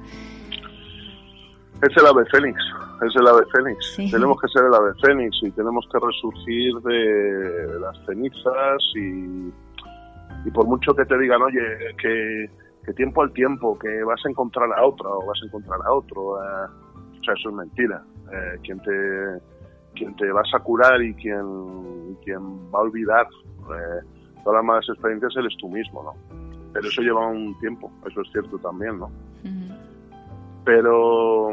Es 1.83 1.97
el 1.97 2.07
ave 2.07 2.25
fénix, 2.31 2.59
es 3.07 3.17
el 3.17 3.27
ave 3.27 3.43
fénix. 3.53 4.11
Tenemos 4.11 4.39
que 4.41 4.49
ser 4.49 4.65
el 4.67 4.75
ave 4.75 4.93
fénix 5.03 5.37
y 5.43 5.51
tenemos 5.51 5.87
que 5.91 5.99
resurgir 5.99 6.75
de 6.81 7.81
las 7.81 7.97
cenizas 8.07 8.83
y, 8.95 9.51
y 10.47 10.51
por 10.53 10.67
mucho 10.67 10.95
que 10.95 11.05
te 11.07 11.19
digan, 11.19 11.41
oye, 11.41 11.61
que, 11.99 12.51
tiempo 12.95 13.23
al 13.23 13.33
tiempo, 13.33 13.79
que 13.79 14.03
vas 14.05 14.21
a 14.25 14.31
encontrar 14.31 14.71
a 14.73 14.85
otra 14.85 15.09
o 15.09 15.27
vas 15.27 15.39
a 15.43 15.47
encontrar 15.47 15.81
a 15.85 15.93
otro, 15.93 16.43
eh, 16.43 16.67
o 17.21 17.25
sea, 17.25 17.35
eso 17.35 17.51
es 17.51 17.55
mentira. 17.55 18.03
Eh, 18.33 18.59
quien 18.63 18.81
te 18.81 19.41
quien 19.95 20.15
te 20.17 20.31
vas 20.31 20.49
a 20.55 20.61
curar 20.61 21.03
y 21.03 21.15
quien, 21.15 22.17
quien 22.25 22.41
va 22.73 22.79
a 22.79 22.83
olvidar 22.83 23.27
eh, 23.27 24.07
todas 24.45 24.59
las 24.59 24.65
malas 24.65 24.89
experiencias 24.89 25.37
eres 25.37 25.57
tú 25.59 25.69
mismo, 25.69 26.03
¿no? 26.03 26.15
Pero 26.73 26.87
eso 26.87 27.03
lleva 27.03 27.27
un 27.27 27.59
tiempo, 27.59 27.91
eso 28.09 28.23
es 28.23 28.31
cierto 28.31 28.57
también, 28.59 28.99
¿no? 28.99 29.11
Pero 30.65 31.51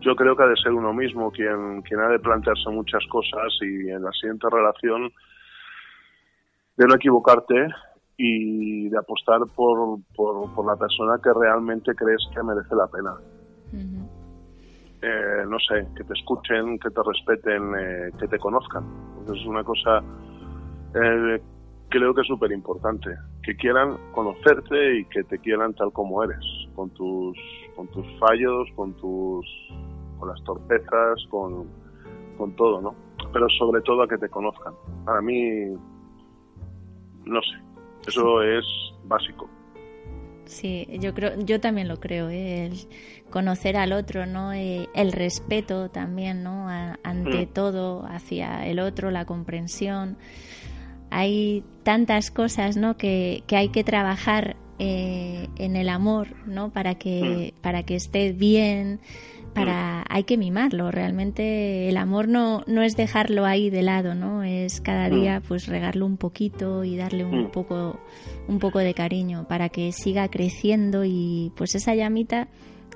yo 0.00 0.16
creo 0.16 0.36
que 0.36 0.42
ha 0.42 0.46
de 0.46 0.56
ser 0.56 0.72
uno 0.72 0.92
mismo 0.92 1.30
quien, 1.30 1.82
quien 1.82 2.00
ha 2.00 2.08
de 2.08 2.18
plantearse 2.18 2.68
muchas 2.70 3.06
cosas 3.06 3.52
y 3.60 3.90
en 3.90 4.02
la 4.02 4.10
siguiente 4.12 4.48
relación 4.50 5.12
de 6.76 6.86
no 6.86 6.94
equivocarte 6.94 7.68
y 8.16 8.88
de 8.88 8.98
apostar 8.98 9.40
por, 9.54 10.00
por, 10.14 10.66
la 10.66 10.76
persona 10.76 11.18
que 11.22 11.32
realmente 11.32 11.94
crees 11.94 12.22
que 12.34 12.42
merece 12.42 12.74
la 12.74 12.86
pena. 12.86 13.14
Eh, 15.02 15.44
no 15.48 15.58
sé, 15.58 15.88
que 15.96 16.04
te 16.04 16.12
escuchen, 16.12 16.78
que 16.78 16.90
te 16.90 17.00
respeten, 17.02 17.72
eh, 17.76 18.10
que 18.18 18.28
te 18.28 18.38
conozcan. 18.38 18.84
Entonces 19.18 19.42
es 19.42 19.48
una 19.48 19.64
cosa 19.64 20.02
eh, 20.94 21.42
creo 21.88 22.14
que 22.14 22.22
es 22.22 22.26
súper 22.26 22.52
importante, 22.52 23.10
que 23.42 23.54
quieran 23.56 23.96
conocerte 24.12 24.98
y 24.98 25.04
que 25.06 25.24
te 25.24 25.38
quieran 25.38 25.74
tal 25.74 25.92
como 25.92 26.22
eres, 26.24 26.44
con 26.74 26.90
tus, 26.90 27.36
con 27.76 27.86
tus 27.88 28.06
fallos, 28.18 28.68
con 28.74 28.94
tus, 28.94 29.46
con 30.18 30.28
las 30.28 30.42
torpezas, 30.44 31.24
con, 31.28 31.66
con 32.36 32.56
todo, 32.56 32.80
¿no? 32.80 32.94
Pero 33.32 33.46
sobre 33.58 33.82
todo 33.82 34.02
a 34.02 34.08
que 34.08 34.18
te 34.18 34.28
conozcan. 34.28 34.74
Para 35.04 35.20
mí, 35.20 35.66
no 37.24 37.40
sé, 37.42 37.71
eso 38.06 38.42
es 38.42 38.64
básico. 39.04 39.48
Sí, 40.44 40.86
yo 41.00 41.14
creo, 41.14 41.38
yo 41.38 41.60
también 41.60 41.88
lo 41.88 41.98
creo, 41.98 42.28
¿eh? 42.28 42.66
el 42.66 42.78
conocer 43.30 43.76
al 43.76 43.92
otro, 43.92 44.26
¿no? 44.26 44.52
Eh, 44.52 44.88
el 44.94 45.12
respeto 45.12 45.88
también, 45.88 46.42
¿no? 46.42 46.68
ante 46.68 47.46
mm. 47.46 47.52
todo 47.52 48.04
hacia 48.06 48.66
el 48.66 48.80
otro, 48.80 49.10
la 49.10 49.24
comprensión. 49.24 50.18
Hay 51.10 51.64
tantas 51.84 52.30
cosas, 52.30 52.76
¿no? 52.76 52.96
Que, 52.96 53.44
que 53.46 53.56
hay 53.56 53.68
que 53.68 53.84
trabajar 53.84 54.56
eh, 54.78 55.48
en 55.56 55.76
el 55.76 55.88
amor, 55.88 56.28
¿no? 56.46 56.70
Para 56.70 56.96
que, 56.96 57.54
mm. 57.56 57.60
para 57.60 57.84
que 57.84 57.94
esté 57.94 58.32
bien, 58.32 59.00
para 59.54 60.00
mm. 60.00 60.04
hay 60.08 60.24
que 60.24 60.38
mimarlo 60.38 60.90
realmente 60.90 61.88
el 61.88 61.96
amor 61.96 62.28
no 62.28 62.62
no 62.66 62.82
es 62.82 62.96
dejarlo 62.96 63.44
ahí 63.44 63.70
de 63.70 63.82
lado 63.82 64.14
no 64.14 64.42
es 64.42 64.80
cada 64.80 65.08
mm. 65.08 65.12
día 65.12 65.42
pues 65.46 65.66
regarlo 65.66 66.06
un 66.06 66.16
poquito 66.16 66.84
y 66.84 66.96
darle 66.96 67.24
un 67.24 67.50
poco 67.50 67.98
un 68.48 68.58
poco 68.58 68.78
de 68.78 68.94
cariño 68.94 69.46
para 69.48 69.68
que 69.68 69.92
siga 69.92 70.28
creciendo 70.28 71.04
y 71.04 71.52
pues 71.56 71.74
esa 71.74 71.94
llamita 71.94 72.48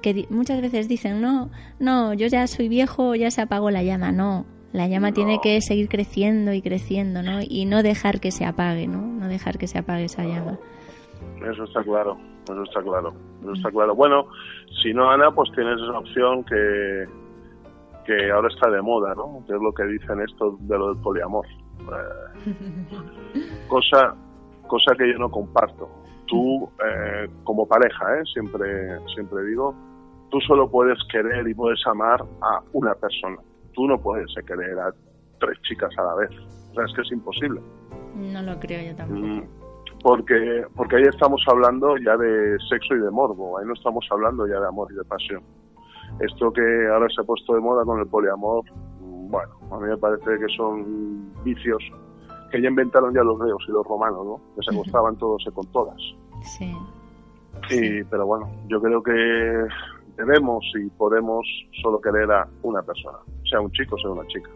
que 0.03 0.27
muchas 0.31 0.61
veces 0.61 0.89
dicen 0.89 1.21
no 1.21 1.51
no 1.79 2.15
yo 2.15 2.27
ya 2.27 2.47
soy 2.47 2.69
viejo 2.69 3.15
ya 3.15 3.31
se 3.31 3.43
apagó 3.43 3.71
la 3.71 3.83
llama 3.83 4.13
no 4.13 4.47
la 4.73 4.89
llama 4.89 5.13
tiene 5.13 5.41
que 5.43 5.61
seguir 5.63 5.89
creciendo 5.89 6.53
y 6.53 6.61
creciendo 6.61 7.23
no 7.23 7.41
y 7.41 7.65
no 7.65 7.83
dejar 7.83 8.21
que 8.21 8.31
se 8.31 8.45
apague 8.45 8.87
no 8.87 9.17
no 9.17 9.29
dejar 9.29 9.59
que 9.59 9.67
se 9.67 9.79
apague 9.79 10.05
esa 10.05 10.25
llama. 10.25 10.59
Eso 11.53 11.65
está 11.65 11.83
claro, 11.83 12.19
eso 12.53 12.63
está 12.63 12.83
claro, 12.83 13.13
eso 13.43 13.53
está 13.53 13.71
claro. 13.71 13.95
Bueno, 13.95 14.27
si 14.83 14.93
no, 14.95 15.11
Ana, 15.11 15.31
pues 15.31 15.51
tienes 15.53 15.81
esa 15.81 15.99
opción 15.99 16.45
que, 16.45 17.07
que 18.05 18.31
ahora 18.31 18.49
está 18.49 18.71
de 18.71 18.81
moda, 18.83 19.15
¿no? 19.15 19.45
Que 19.47 19.55
es 19.55 19.61
lo 19.61 19.73
que 19.73 19.85
dicen 19.85 20.21
esto 20.21 20.57
de 20.61 20.79
lo 20.79 20.95
del 20.95 21.03
poliamor. 21.03 21.47
Eh, 21.47 22.55
cosa, 23.69 24.15
cosa 24.67 24.95
que 24.97 25.13
yo 25.13 25.19
no 25.19 25.31
comparto. 25.31 25.89
Tú, 26.27 26.69
eh, 26.85 27.29
como 27.45 27.67
pareja, 27.67 28.19
¿eh? 28.19 28.23
siempre, 28.33 28.99
siempre 29.15 29.45
digo, 29.45 29.75
tú 30.31 30.41
solo 30.41 30.69
puedes 30.69 30.99
querer 31.11 31.47
y 31.47 31.55
puedes 31.55 31.85
amar 31.87 32.25
a 32.43 32.61
una 32.73 32.95
persona. 32.95 33.39
Tú 33.73 33.87
no 33.87 34.01
puedes 34.01 34.33
querer 34.47 34.79
a 34.79 34.93
tres 35.39 35.61
chicas 35.63 35.91
a 35.99 36.03
la 36.03 36.15
vez. 36.15 36.31
O 36.71 36.75
sea, 36.75 36.85
es 36.85 36.93
que 36.95 37.03
es 37.03 37.13
imposible. 37.13 37.61
No 38.15 38.43
lo 38.43 38.59
creo 38.59 38.91
yo 38.91 38.97
tampoco. 38.97 39.21
Mm 39.21 39.66
porque, 40.07 40.65
porque 40.77 40.99
ahí 40.99 41.03
estamos 41.03 41.43
hablando 41.49 41.97
ya 41.97 42.17
de 42.17 42.57
sexo 42.71 42.95
y 42.95 43.01
de 43.01 43.11
morbo, 43.11 43.59
ahí 43.59 43.67
no 43.67 43.73
estamos 43.73 44.07
hablando 44.13 44.47
ya 44.47 44.61
de 44.61 44.69
amor 44.69 44.87
y 44.93 44.95
de 44.95 45.03
pasión. 45.03 45.43
Esto 46.21 46.53
que 46.53 46.63
ahora 46.93 47.09
se 47.13 47.23
ha 47.23 47.25
puesto 47.25 47.55
de 47.55 47.61
moda 47.61 47.85
con 47.85 47.99
el 47.99 48.07
poliamor, 48.07 48.63
bueno, 49.01 49.51
a 49.69 49.81
mí 49.81 49.89
me 49.89 49.97
parece 49.97 50.39
que 50.39 50.47
son 50.57 51.35
vicios 51.43 51.83
que 52.53 52.63
ya 52.63 52.69
inventaron 52.69 53.13
ya 53.13 53.25
los 53.25 53.37
griegos 53.37 53.65
y 53.67 53.73
los 53.73 53.85
romanos, 53.85 54.25
¿no? 54.25 54.41
Que 54.55 54.63
se 54.63 54.73
acostaban 54.77 55.17
todos 55.17 55.45
y 55.45 55.51
con 55.51 55.67
todas. 55.73 56.01
Sí. 56.43 56.73
Y, 57.71 58.05
pero 58.05 58.27
bueno, 58.27 58.49
yo 58.69 58.81
creo 58.81 59.03
que 59.03 59.67
debemos 60.19 60.65
y 60.81 60.89
podemos 60.91 61.45
solo 61.83 62.01
querer 62.01 62.31
a 62.31 62.49
una 62.63 62.81
persona, 62.81 63.19
sea 63.51 63.61
un 63.61 63.73
chico, 63.73 63.99
sea 63.99 64.11
una 64.11 64.27
chica. 64.29 64.51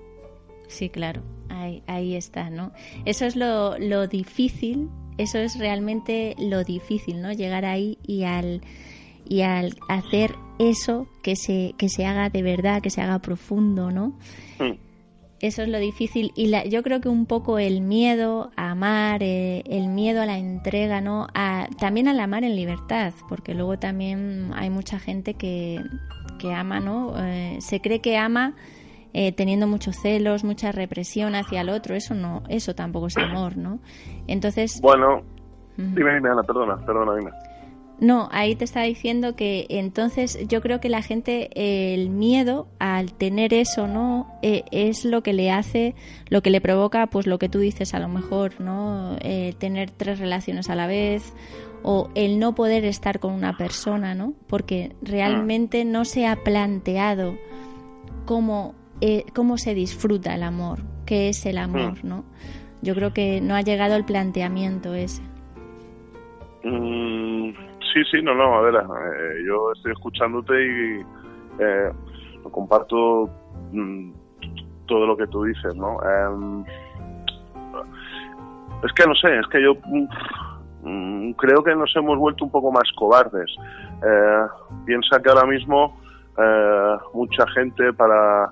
Sí, 0.68 0.88
claro, 0.88 1.22
ahí, 1.48 1.82
ahí 1.88 2.14
está, 2.14 2.50
¿no? 2.50 2.70
Eso 3.04 3.24
es 3.24 3.34
lo, 3.34 3.76
lo 3.80 4.06
difícil 4.06 4.88
eso 5.18 5.38
es 5.38 5.58
realmente 5.58 6.34
lo 6.38 6.64
difícil, 6.64 7.20
¿no? 7.20 7.32
Llegar 7.32 7.64
ahí 7.64 7.98
y 8.06 8.24
al, 8.24 8.62
y 9.28 9.42
al 9.42 9.76
hacer 9.88 10.34
eso 10.58 11.06
que 11.22 11.36
se, 11.36 11.74
que 11.78 11.88
se 11.88 12.06
haga 12.06 12.30
de 12.30 12.42
verdad, 12.42 12.82
que 12.82 12.90
se 12.90 13.00
haga 13.00 13.18
profundo, 13.20 13.90
¿no? 13.90 14.18
Hmm. 14.58 14.76
Eso 15.40 15.62
es 15.62 15.68
lo 15.68 15.78
difícil 15.78 16.32
y 16.36 16.48
la, 16.48 16.66
yo 16.66 16.82
creo 16.82 17.00
que 17.00 17.08
un 17.08 17.24
poco 17.24 17.58
el 17.58 17.80
miedo 17.80 18.50
a 18.56 18.72
amar, 18.72 19.22
eh, 19.22 19.62
el 19.66 19.88
miedo 19.88 20.20
a 20.20 20.26
la 20.26 20.36
entrega, 20.36 21.00
¿no? 21.00 21.28
A, 21.34 21.66
también 21.78 22.08
al 22.08 22.20
amar 22.20 22.44
en 22.44 22.56
libertad, 22.56 23.14
porque 23.26 23.54
luego 23.54 23.78
también 23.78 24.50
hay 24.54 24.68
mucha 24.68 24.98
gente 24.98 25.34
que, 25.34 25.80
que 26.38 26.52
ama, 26.52 26.80
¿no? 26.80 27.14
Eh, 27.16 27.56
se 27.60 27.80
cree 27.80 28.00
que 28.00 28.18
ama 28.18 28.54
eh, 29.12 29.32
teniendo 29.32 29.66
muchos 29.66 29.96
celos, 29.96 30.44
mucha 30.44 30.72
represión 30.72 31.34
hacia 31.34 31.62
el 31.62 31.70
otro, 31.70 31.94
eso 31.94 32.14
no, 32.14 32.42
eso 32.48 32.74
tampoco 32.74 33.08
es 33.08 33.16
amor, 33.16 33.56
¿no? 33.56 33.80
Entonces. 34.26 34.80
Bueno, 34.80 35.22
dime, 35.76 36.14
dime, 36.14 36.30
Ana, 36.30 36.42
perdona, 36.42 36.76
perdona, 36.84 37.16
dime. 37.16 37.30
No, 38.00 38.30
ahí 38.32 38.54
te 38.54 38.64
estaba 38.64 38.86
diciendo 38.86 39.36
que 39.36 39.66
entonces 39.68 40.48
yo 40.48 40.62
creo 40.62 40.80
que 40.80 40.88
la 40.88 41.02
gente, 41.02 41.50
el 41.92 42.08
miedo 42.08 42.66
al 42.78 43.12
tener 43.12 43.52
eso, 43.52 43.86
¿no? 43.86 44.26
Eh, 44.40 44.64
es 44.70 45.04
lo 45.04 45.22
que 45.22 45.34
le 45.34 45.50
hace, 45.50 45.94
lo 46.30 46.42
que 46.42 46.48
le 46.48 46.62
provoca, 46.62 47.08
pues 47.08 47.26
lo 47.26 47.38
que 47.38 47.50
tú 47.50 47.58
dices 47.58 47.92
a 47.92 47.98
lo 47.98 48.08
mejor, 48.08 48.58
¿no? 48.58 49.16
Eh, 49.20 49.54
tener 49.58 49.90
tres 49.90 50.18
relaciones 50.18 50.70
a 50.70 50.76
la 50.76 50.86
vez 50.86 51.34
o 51.82 52.08
el 52.14 52.38
no 52.38 52.54
poder 52.54 52.86
estar 52.86 53.20
con 53.20 53.34
una 53.34 53.58
persona, 53.58 54.14
¿no? 54.14 54.32
Porque 54.46 54.96
realmente 55.02 55.84
no 55.84 56.06
se 56.06 56.26
ha 56.26 56.36
planteado 56.36 57.34
cómo 58.24 58.74
eh, 59.00 59.24
cómo 59.34 59.56
se 59.56 59.74
disfruta 59.74 60.34
el 60.34 60.42
amor, 60.42 60.80
qué 61.06 61.28
es 61.28 61.46
el 61.46 61.58
amor, 61.58 61.94
hmm. 62.02 62.08
¿no? 62.08 62.24
Yo 62.82 62.94
creo 62.94 63.12
que 63.12 63.40
no 63.40 63.54
ha 63.54 63.62
llegado 63.62 63.94
el 63.96 64.04
planteamiento 64.04 64.94
ese. 64.94 65.22
Mm, 66.64 67.50
sí, 67.92 68.02
sí, 68.10 68.22
no, 68.22 68.34
no, 68.34 68.54
a 68.56 68.60
ver, 68.62 68.74
eh, 68.74 69.44
yo 69.46 69.72
estoy 69.72 69.92
escuchándote 69.92 70.54
y 70.54 71.00
eh, 71.58 71.90
comparto 72.50 73.30
mm, 73.72 74.12
todo 74.86 75.06
lo 75.06 75.16
que 75.16 75.26
tú 75.26 75.44
dices, 75.44 75.74
¿no? 75.76 75.98
Em, 76.02 76.64
es 78.84 78.92
que 78.94 79.06
no 79.06 79.14
sé, 79.14 79.38
es 79.38 79.46
que 79.48 79.62
yo 79.62 79.74
mm, 80.82 81.32
creo 81.32 81.62
que 81.62 81.74
nos 81.74 81.94
hemos 81.96 82.18
vuelto 82.18 82.44
un 82.44 82.50
poco 82.50 82.72
más 82.72 82.90
cobardes. 82.96 83.50
Eh, 84.02 84.46
piensa 84.84 85.20
que 85.22 85.30
ahora 85.30 85.46
mismo 85.46 85.98
mucha 87.12 87.46
gente 87.48 87.92
para 87.92 88.50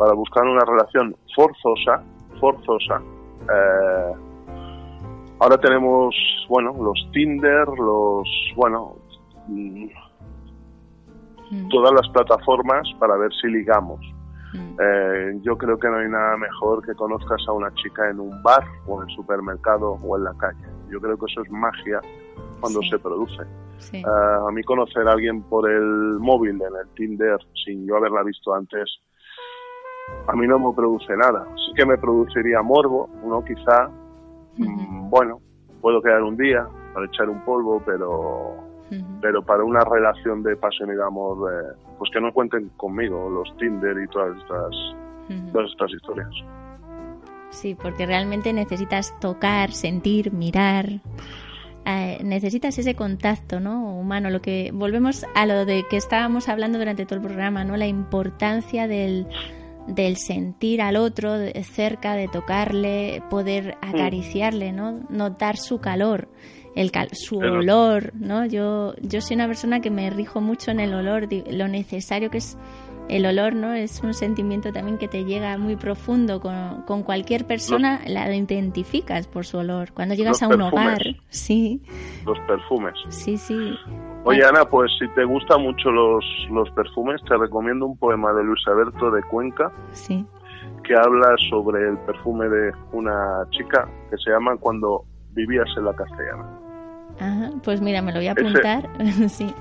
para 0.00 0.14
buscar 0.14 0.44
una 0.44 0.64
relación 0.64 1.14
forzosa, 1.36 2.02
forzosa. 2.40 3.02
Eh, 3.42 4.12
ahora 5.40 5.58
tenemos, 5.58 6.14
bueno, 6.48 6.74
los 6.82 7.06
Tinder, 7.12 7.68
los, 7.68 8.26
bueno, 8.56 8.96
mm, 9.46 9.88
mm. 11.50 11.68
todas 11.68 11.92
las 11.92 12.08
plataformas 12.14 12.88
para 12.98 13.18
ver 13.18 13.30
si 13.42 13.48
ligamos. 13.48 14.00
Mm. 14.54 14.76
Eh, 14.80 15.38
yo 15.42 15.58
creo 15.58 15.78
que 15.78 15.88
no 15.88 15.98
hay 15.98 16.08
nada 16.08 16.38
mejor 16.38 16.82
que 16.82 16.94
conozcas 16.94 17.46
a 17.46 17.52
una 17.52 17.70
chica 17.74 18.08
en 18.08 18.20
un 18.20 18.42
bar 18.42 18.64
o 18.86 19.02
en 19.02 19.06
el 19.10 19.14
supermercado 19.14 19.98
o 20.02 20.16
en 20.16 20.24
la 20.24 20.32
calle. 20.38 20.64
Yo 20.88 20.98
creo 20.98 21.18
que 21.18 21.26
eso 21.30 21.42
es 21.42 21.50
magia 21.50 22.00
cuando 22.58 22.80
se 22.90 22.98
produce. 22.98 23.42
Eh, 23.92 24.02
a 24.02 24.50
mí 24.50 24.62
conocer 24.62 25.06
a 25.06 25.12
alguien 25.12 25.42
por 25.42 25.70
el 25.70 26.16
móvil 26.18 26.54
en 26.54 26.74
el 26.74 26.88
Tinder 26.94 27.36
sin 27.66 27.86
yo 27.86 27.98
haberla 27.98 28.22
visto 28.22 28.54
antes 28.54 28.88
a 30.26 30.36
mí 30.36 30.46
no 30.46 30.58
me 30.58 30.74
produce 30.74 31.16
nada. 31.16 31.46
Sí 31.56 31.72
que 31.74 31.84
me 31.84 31.98
produciría 31.98 32.62
morbo, 32.62 33.08
¿no? 33.24 33.44
Quizá, 33.44 33.90
mm, 34.56 35.10
bueno, 35.10 35.40
puedo 35.80 36.00
quedar 36.00 36.22
un 36.22 36.36
día 36.36 36.66
para 36.94 37.06
echar 37.06 37.28
un 37.28 37.40
polvo, 37.44 37.82
pero, 37.84 38.56
pero 39.20 39.42
para 39.42 39.64
una 39.64 39.80
relación 39.80 40.42
de 40.42 40.56
pasión 40.56 40.90
y 40.90 40.94
de 40.94 41.02
amor, 41.02 41.52
eh, 41.52 41.72
pues 41.98 42.10
que 42.12 42.20
no 42.20 42.32
cuenten 42.32 42.70
conmigo, 42.76 43.28
los 43.28 43.56
Tinder 43.56 43.96
y 44.02 44.06
todas 44.08 44.36
estas, 44.36 45.52
todas 45.52 45.70
estas 45.70 45.90
historias. 45.92 46.30
Sí, 47.50 47.76
porque 47.80 48.06
realmente 48.06 48.52
necesitas 48.52 49.18
tocar, 49.20 49.72
sentir, 49.72 50.32
mirar. 50.32 50.86
Eh, 51.86 52.20
necesitas 52.22 52.78
ese 52.78 52.94
contacto 52.94 53.58
¿no? 53.58 53.94
humano 53.94 54.28
lo 54.28 54.42
que 54.42 54.70
volvemos 54.72 55.24
a 55.34 55.46
lo 55.46 55.64
de 55.64 55.84
que 55.88 55.96
estábamos 55.96 56.48
hablando 56.48 56.78
durante 56.78 57.06
todo 57.06 57.16
el 57.16 57.24
programa 57.24 57.64
no 57.64 57.74
la 57.78 57.86
importancia 57.86 58.86
del, 58.86 59.26
del 59.94 60.16
sentir 60.16 60.82
al 60.82 60.96
otro 60.96 61.38
de 61.38 61.62
cerca, 61.64 62.14
de 62.14 62.28
tocarle, 62.28 63.22
poder 63.30 63.76
mm. 63.82 63.88
acariciarle, 63.88 64.72
¿no? 64.72 65.00
Notar 65.08 65.56
su 65.56 65.78
calor, 65.78 66.28
el 66.74 66.90
su 67.12 67.38
olor, 67.38 68.12
¿no? 68.14 68.46
Yo, 68.46 68.94
yo 69.00 69.20
soy 69.20 69.36
una 69.36 69.46
persona 69.46 69.80
que 69.80 69.90
me 69.90 70.10
rijo 70.10 70.40
mucho 70.40 70.70
en 70.70 70.80
el 70.80 70.94
olor, 70.94 71.28
lo 71.50 71.68
necesario 71.68 72.30
que 72.30 72.38
es 72.38 72.56
el 73.08 73.26
olor, 73.26 73.54
¿no? 73.54 73.74
Es 73.74 74.00
un 74.04 74.14
sentimiento 74.14 74.72
también 74.72 74.96
que 74.96 75.08
te 75.08 75.24
llega 75.24 75.58
muy 75.58 75.74
profundo 75.74 76.40
con, 76.40 76.82
con 76.82 77.02
cualquier 77.02 77.44
persona, 77.44 78.00
la 78.06 78.34
identificas 78.34 79.26
por 79.26 79.44
su 79.44 79.58
olor. 79.58 79.92
Cuando 79.92 80.14
llegas 80.14 80.42
a 80.42 80.48
un 80.48 80.60
hogar, 80.62 81.02
sí. 81.28 81.82
Los 82.24 82.38
perfumes. 82.46 82.94
Sí, 83.08 83.36
sí. 83.36 83.74
Oye, 84.24 84.44
Ana, 84.44 84.64
pues 84.64 84.90
si 84.98 85.08
te 85.14 85.24
gustan 85.24 85.62
mucho 85.62 85.90
los, 85.90 86.24
los 86.50 86.70
perfumes, 86.72 87.22
te 87.24 87.36
recomiendo 87.36 87.86
un 87.86 87.96
poema 87.96 88.32
de 88.32 88.44
Luis 88.44 88.60
Alberto 88.66 89.10
de 89.10 89.22
Cuenca. 89.24 89.72
Sí. 89.92 90.26
Que 90.84 90.94
habla 90.94 91.34
sobre 91.48 91.88
el 91.88 91.96
perfume 91.98 92.48
de 92.48 92.72
una 92.92 93.46
chica 93.50 93.88
que 94.10 94.18
se 94.18 94.30
llama 94.30 94.56
Cuando 94.56 95.04
vivías 95.32 95.68
en 95.76 95.84
la 95.86 95.94
castellana. 95.94 96.44
Ajá, 97.18 97.50
pues 97.62 97.80
mira, 97.80 98.02
me 98.02 98.12
lo 98.12 98.18
voy 98.18 98.28
a 98.28 98.32
apuntar. 98.32 98.88
sí, 99.28 99.54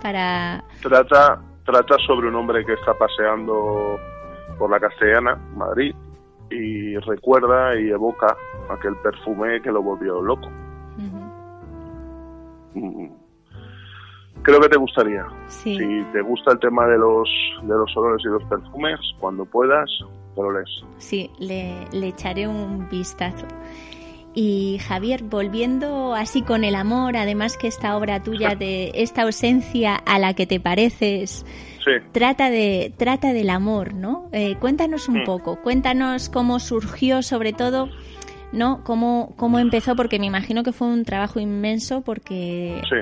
para. 0.00 0.62
Trata, 0.80 1.40
trata 1.64 1.96
sobre 2.06 2.28
un 2.28 2.36
hombre 2.36 2.64
que 2.64 2.74
está 2.74 2.94
paseando 2.94 3.98
por 4.58 4.70
la 4.70 4.78
castellana, 4.78 5.36
Madrid, 5.56 5.94
y 6.50 6.96
recuerda 6.98 7.78
y 7.78 7.90
evoca 7.90 8.36
aquel 8.70 8.94
perfume 8.96 9.60
que 9.60 9.72
lo 9.72 9.82
volvió 9.82 10.22
loco. 10.22 10.48
Creo 14.44 14.60
que 14.60 14.68
te 14.68 14.76
gustaría. 14.76 15.24
Sí. 15.48 15.76
Si 15.76 16.04
te 16.12 16.20
gusta 16.22 16.52
el 16.52 16.60
tema 16.60 16.86
de 16.86 16.96
los, 16.98 17.28
de 17.62 17.74
los 17.74 17.96
olores 17.96 18.24
y 18.24 18.28
los 18.28 18.44
perfumes, 18.44 19.00
cuando 19.18 19.44
puedas, 19.44 19.90
te 20.36 20.40
lo 20.42 20.52
lees. 20.52 20.68
Sí, 20.98 21.30
le, 21.40 21.74
le 21.92 22.08
echaré 22.08 22.46
un 22.46 22.88
vistazo. 22.88 23.46
Y 24.36 24.78
Javier, 24.88 25.22
volviendo 25.22 26.12
así 26.14 26.42
con 26.42 26.64
el 26.64 26.74
amor, 26.74 27.16
además 27.16 27.56
que 27.56 27.68
esta 27.68 27.96
obra 27.96 28.20
tuya 28.22 28.54
de 28.58 28.90
esta 28.94 29.22
ausencia 29.22 29.94
a 29.94 30.18
la 30.18 30.34
que 30.34 30.46
te 30.46 30.60
pareces, 30.60 31.44
Sí. 31.84 31.90
trata 32.12 32.48
de 32.48 32.94
trata 32.96 33.34
del 33.34 33.50
amor, 33.50 33.92
¿no? 33.94 34.30
Eh, 34.32 34.56
cuéntanos 34.58 35.06
un 35.08 35.20
Mm. 35.20 35.24
poco, 35.26 35.56
cuéntanos 35.62 36.30
cómo 36.30 36.58
surgió, 36.58 37.22
sobre 37.22 37.52
todo, 37.52 37.90
¿no? 38.54 38.82
Cómo, 38.84 39.34
cómo 39.36 39.58
empezó, 39.58 39.94
porque 39.96 40.18
me 40.18 40.26
imagino 40.26 40.62
que 40.62 40.72
fue 40.72 40.86
un 40.88 41.04
trabajo 41.04 41.40
inmenso, 41.40 42.00
porque 42.02 42.80
Sí. 42.88 42.96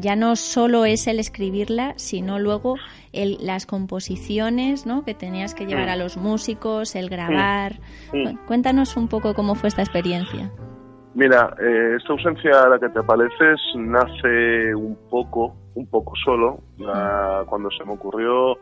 ya 0.00 0.16
no 0.16 0.36
solo 0.36 0.84
es 0.84 1.06
el 1.06 1.18
escribirla, 1.20 1.94
sino 1.96 2.38
luego 2.38 2.76
el, 3.12 3.38
las 3.40 3.64
composiciones, 3.66 4.84
¿no? 4.86 5.04
Que 5.04 5.14
tenías 5.14 5.54
que 5.54 5.64
llevar 5.66 5.86
Mm. 5.86 5.90
a 5.92 5.96
los 5.96 6.16
músicos, 6.16 6.94
el 6.96 7.08
grabar. 7.08 7.76
Mm. 8.12 8.24
Cu- 8.34 8.38
Cuéntanos 8.46 8.96
un 8.96 9.08
poco 9.08 9.32
cómo 9.34 9.54
fue 9.54 9.68
esta 9.68 9.82
experiencia. 9.82 10.50
Mira, 11.14 11.54
eh, 11.60 11.96
esta 11.96 12.12
ausencia 12.12 12.62
a 12.64 12.68
la 12.68 12.78
que 12.78 12.90
te 12.90 13.02
pareces 13.02 13.58
nace 13.76 14.74
un 14.74 14.98
poco, 15.10 15.56
un 15.74 15.86
poco 15.86 16.12
solo. 16.22 16.58
La- 16.78 17.44
cuando 17.48 17.70
se 17.70 17.84
me 17.84 17.92
ocurrió 17.94 18.56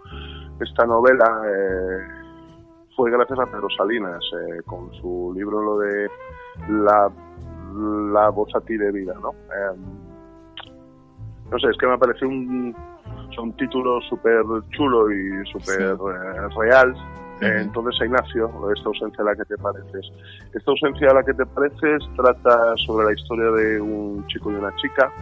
esta 0.60 0.86
novela 0.86 1.24
eh, 1.48 2.23
fue 2.96 3.10
gracias 3.10 3.38
a 3.38 3.46
Pedro 3.46 3.68
Salinas, 3.76 4.20
eh, 4.32 4.62
con 4.64 4.92
su 4.94 5.32
libro 5.34 5.62
lo 5.62 5.78
de 5.78 6.08
la, 6.68 7.10
la 8.12 8.28
voz 8.30 8.54
a 8.54 8.60
ti 8.60 8.76
de 8.76 8.92
vida, 8.92 9.14
¿no? 9.20 9.30
Eh, 9.30 9.76
no 11.50 11.58
sé, 11.58 11.68
es 11.70 11.76
que 11.78 11.86
me 11.86 11.98
pareció 11.98 12.28
un, 12.28 12.74
un 13.38 13.56
título 13.56 14.00
súper 14.02 14.44
chulo 14.70 15.10
y 15.10 15.44
súper 15.46 15.80
eh, 15.80 16.48
real. 16.56 16.94
Eh, 17.40 17.46
Ujú. 17.46 17.62
entonces, 17.62 18.06
Ignacio, 18.06 18.48
esta 18.72 18.88
ausencia 18.88 19.22
a 19.22 19.26
la 19.26 19.34
que 19.34 19.44
te 19.44 19.58
pareces. 19.58 20.10
Esta 20.52 20.70
ausencia 20.70 21.10
a 21.10 21.14
la 21.14 21.22
que 21.24 21.34
te 21.34 21.44
pareces 21.46 22.02
trata 22.16 22.76
sobre 22.86 23.06
la 23.06 23.12
historia 23.12 23.50
de 23.50 23.80
un 23.80 24.24
chico 24.28 24.52
y 24.52 24.54
una 24.54 24.74
chica 24.76 25.12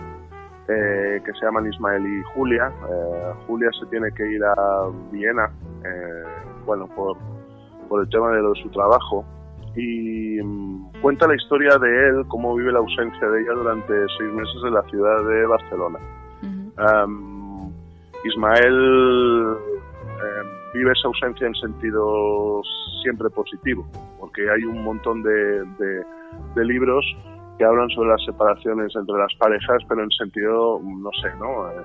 eh, 0.68 1.20
que 1.25 1.33
se 1.33 1.45
llaman 1.45 1.73
Ismael 1.73 2.07
y 2.07 2.23
Julia. 2.35 2.70
Eh, 2.89 3.33
Julia 3.47 3.70
se 3.81 3.87
tiene 3.87 4.12
que 4.12 4.27
ir 4.31 4.45
a 4.45 4.89
Viena, 5.11 5.51
eh, 5.85 6.25
bueno, 6.64 6.87
por, 6.95 7.16
por 7.93 8.01
el 8.03 8.09
tema 8.09 8.30
de, 8.30 8.40
lo 8.40 8.55
de 8.55 8.62
su 8.62 8.70
trabajo. 8.70 9.22
Y 9.76 10.40
mm, 10.43 10.93
cuenta 11.03 11.28
la 11.28 11.34
historia 11.34 11.76
de 11.76 12.09
él, 12.09 12.24
cómo 12.28 12.55
vive 12.55 12.72
la 12.72 12.78
ausencia 12.78 13.28
de 13.28 13.43
ella 13.43 13.53
durante 13.53 13.93
seis 14.18 14.32
meses 14.32 14.57
en 14.64 14.72
la 14.72 14.82
ciudad 14.84 15.22
de 15.28 15.45
Barcelona. 15.47 15.99
Ujú. 16.43 16.72
Am, 16.80 17.70
Ismael 18.24 19.57
eh, 20.24 20.43
vive 20.72 20.93
esa 20.93 21.09
ausencia 21.09 21.47
en 21.47 21.55
sentido 21.55 22.62
siempre 23.03 23.28
positivo, 23.28 23.84
porque 24.18 24.49
hay 24.51 24.64
un 24.64 24.82
montón 24.84 25.22
de, 25.22 25.64
de- 25.78 26.05
de 26.55 26.64
libros 26.64 27.05
que 27.59 27.64
hablan 27.66 27.90
sobre 27.90 28.09
las 28.09 28.24
separaciones 28.24 28.90
entre 28.97 29.18
las 29.18 29.34
parejas, 29.38 29.82
pero 29.86 30.03
en 30.03 30.11
sentido, 30.12 30.80
no 30.82 31.11
sé, 31.20 31.28
¿no? 31.38 31.68
Eh, 31.72 31.84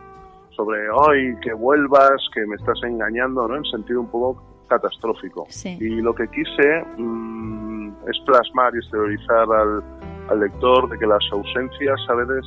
sobre, 0.55 0.89
hoy 0.89 1.35
que 1.41 1.51
vuelvas, 1.53 2.15
que 2.33 2.45
me 2.45 2.55
estás 2.55 2.79
engañando, 2.83 3.45
¿no? 3.47 3.57
En 3.57 3.65
sentido 3.65 3.99
un 3.99 4.07
poco 4.09 4.41
catastrófico. 4.67 5.45
Sí. 5.49 5.77
Y 5.79 6.01
lo 6.01 6.13
que 6.13 6.27
quise 6.27 6.85
mm, 6.97 7.89
es 8.07 8.19
plasmar 8.25 8.73
y 8.75 8.77
exteriorizar 8.77 9.47
al, 9.51 9.83
al 10.29 10.39
lector 10.39 10.89
de 10.89 10.97
que 10.97 11.05
las 11.05 11.23
ausencias 11.31 11.99
a 12.09 12.13
veces 12.15 12.45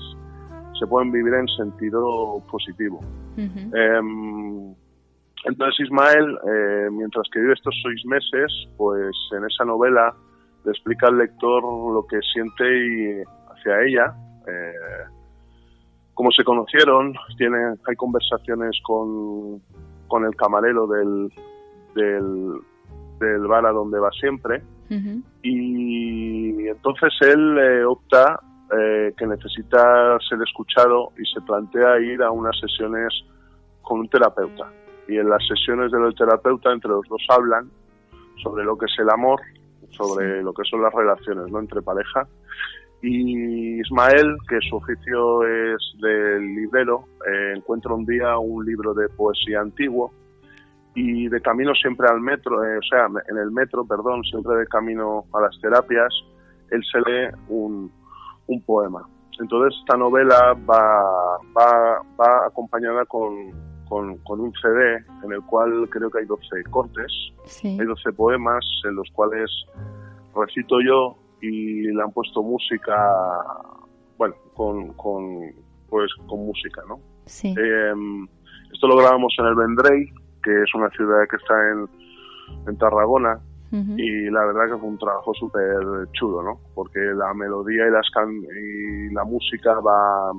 se 0.78 0.86
pueden 0.86 1.12
vivir 1.12 1.34
en 1.34 1.46
sentido 1.48 2.42
positivo. 2.50 3.00
Em, 3.36 4.74
entonces 5.44 5.80
Ismael, 5.80 6.38
eh, 6.46 6.88
mientras 6.90 7.28
que 7.32 7.40
vive 7.40 7.52
estos 7.52 7.74
seis 7.82 8.04
meses, 8.06 8.68
pues 8.76 9.14
en 9.32 9.44
esa 9.44 9.64
novela 9.64 10.14
le 10.64 10.70
explica 10.70 11.08
al 11.08 11.18
lector 11.18 11.62
lo 11.62 12.06
que 12.06 12.20
siente 12.32 12.64
y 12.64 13.22
hacia 13.50 13.82
ella, 13.82 14.14
eh, 14.46 15.04
cómo 16.14 16.30
se 16.30 16.44
conocieron, 16.44 17.14
tiene, 17.36 17.58
hay 17.86 17.96
conversaciones 17.96 18.78
con, 18.82 19.60
con 20.08 20.24
el 20.24 20.34
camarero 20.36 20.86
del, 20.86 21.30
del, 21.94 22.60
del 23.18 23.46
bar 23.46 23.66
a 23.66 23.72
donde 23.72 23.98
va 23.98 24.10
siempre, 24.12 24.62
y 25.42 26.66
entonces 26.68 27.12
él 27.20 27.58
eh, 27.58 27.84
opta 27.84 28.40
eh, 28.76 29.12
que 29.16 29.26
necesita 29.26 30.18
ser 30.28 30.38
escuchado 30.42 31.12
y 31.18 31.24
se 31.32 31.40
plantea 31.42 32.00
ir 32.00 32.22
a 32.22 32.30
unas 32.30 32.58
sesiones 32.58 33.12
con 33.82 34.00
un 34.00 34.08
terapeuta. 34.08 34.70
Y 35.08 35.16
en 35.16 35.28
las 35.28 35.44
sesiones 35.46 35.90
del 35.90 36.14
terapeuta 36.14 36.72
entre 36.72 36.90
los 36.90 37.06
dos 37.08 37.22
hablan 37.30 37.70
sobre 38.42 38.64
lo 38.64 38.76
que 38.76 38.86
es 38.86 38.98
el 38.98 39.10
amor, 39.10 39.40
sobre 39.90 40.38
Sí. 40.38 40.44
lo 40.44 40.52
que 40.52 40.62
son 40.64 40.82
las 40.82 40.92
relaciones 40.94 41.50
¿no? 41.50 41.58
entre 41.58 41.82
pareja. 41.82 42.26
Y 43.02 43.80
Ismael, 43.80 44.36
que 44.48 44.58
su 44.68 44.76
oficio 44.76 45.42
es 45.46 45.80
del 46.00 46.54
librero, 46.54 47.04
eh, 47.26 47.54
encuentra 47.56 47.94
un 47.94 48.04
día 48.04 48.36
un 48.38 48.64
libro 48.64 48.92
de 48.94 49.08
poesía 49.08 49.60
antiguo 49.60 50.12
y 50.94 51.28
de 51.28 51.40
camino 51.40 51.72
siempre 51.74 52.08
al 52.08 52.20
metro, 52.20 52.64
eh, 52.64 52.78
o 52.78 52.82
sea, 52.82 53.06
en 53.28 53.38
el 53.38 53.50
metro, 53.50 53.84
perdón, 53.84 54.22
siempre 54.24 54.56
de 54.56 54.66
camino 54.66 55.24
a 55.32 55.40
las 55.42 55.58
terapias, 55.60 56.12
él 56.70 56.82
se 56.90 56.98
lee 57.00 57.28
un, 57.48 57.90
un 58.46 58.62
poema. 58.64 59.06
Entonces 59.38 59.78
esta 59.80 59.96
novela 59.96 60.54
va, 60.68 61.02
va, 61.56 62.02
va 62.20 62.46
acompañada 62.46 63.04
con, 63.06 63.32
con, 63.88 64.18
con 64.18 64.40
un 64.40 64.52
CD 64.60 64.96
en 65.24 65.32
el 65.32 65.40
cual 65.42 65.88
creo 65.90 66.10
que 66.10 66.18
hay 66.18 66.26
12 66.26 66.62
cortes, 66.70 67.12
Sí. 67.44 67.78
hay 67.80 67.86
12 67.86 68.12
poemas 68.12 68.64
en 68.84 68.94
los 68.96 69.08
cuales 69.12 69.50
recito 70.34 70.76
yo 70.80 71.16
y 71.40 71.82
le 71.90 72.02
han 72.02 72.12
puesto 72.12 72.42
música, 72.42 72.94
bueno, 74.18 74.34
con, 74.54 74.92
con, 74.94 75.40
pues, 75.88 76.12
con 76.28 76.46
música, 76.46 76.82
¿no? 76.86 77.00
Sí. 77.26 77.54
Eh, 77.58 77.92
esto 78.72 78.86
lo 78.86 78.96
grabamos 78.96 79.34
en 79.38 79.46
el 79.46 79.54
Vendrell, 79.54 80.08
que 80.42 80.62
es 80.62 80.74
una 80.74 80.88
ciudad 80.90 81.26
que 81.28 81.36
está 81.36 81.54
en, 81.70 81.88
en 82.68 82.78
Tarragona, 82.78 83.38
y 83.96 84.28
la 84.30 84.44
verdad 84.46 84.66
que 84.66 84.78
fue 84.78 84.88
un 84.88 84.98
trabajo 84.98 85.32
súper 85.34 85.76
chulo, 86.14 86.42
¿no? 86.42 86.58
Porque 86.74 86.98
la 86.98 87.32
melodía 87.34 87.86
y, 87.86 87.90
las 87.92 88.10
can- 88.12 88.42
y 88.42 89.14
la 89.14 89.22
música 89.22 89.74
va, 89.78 90.32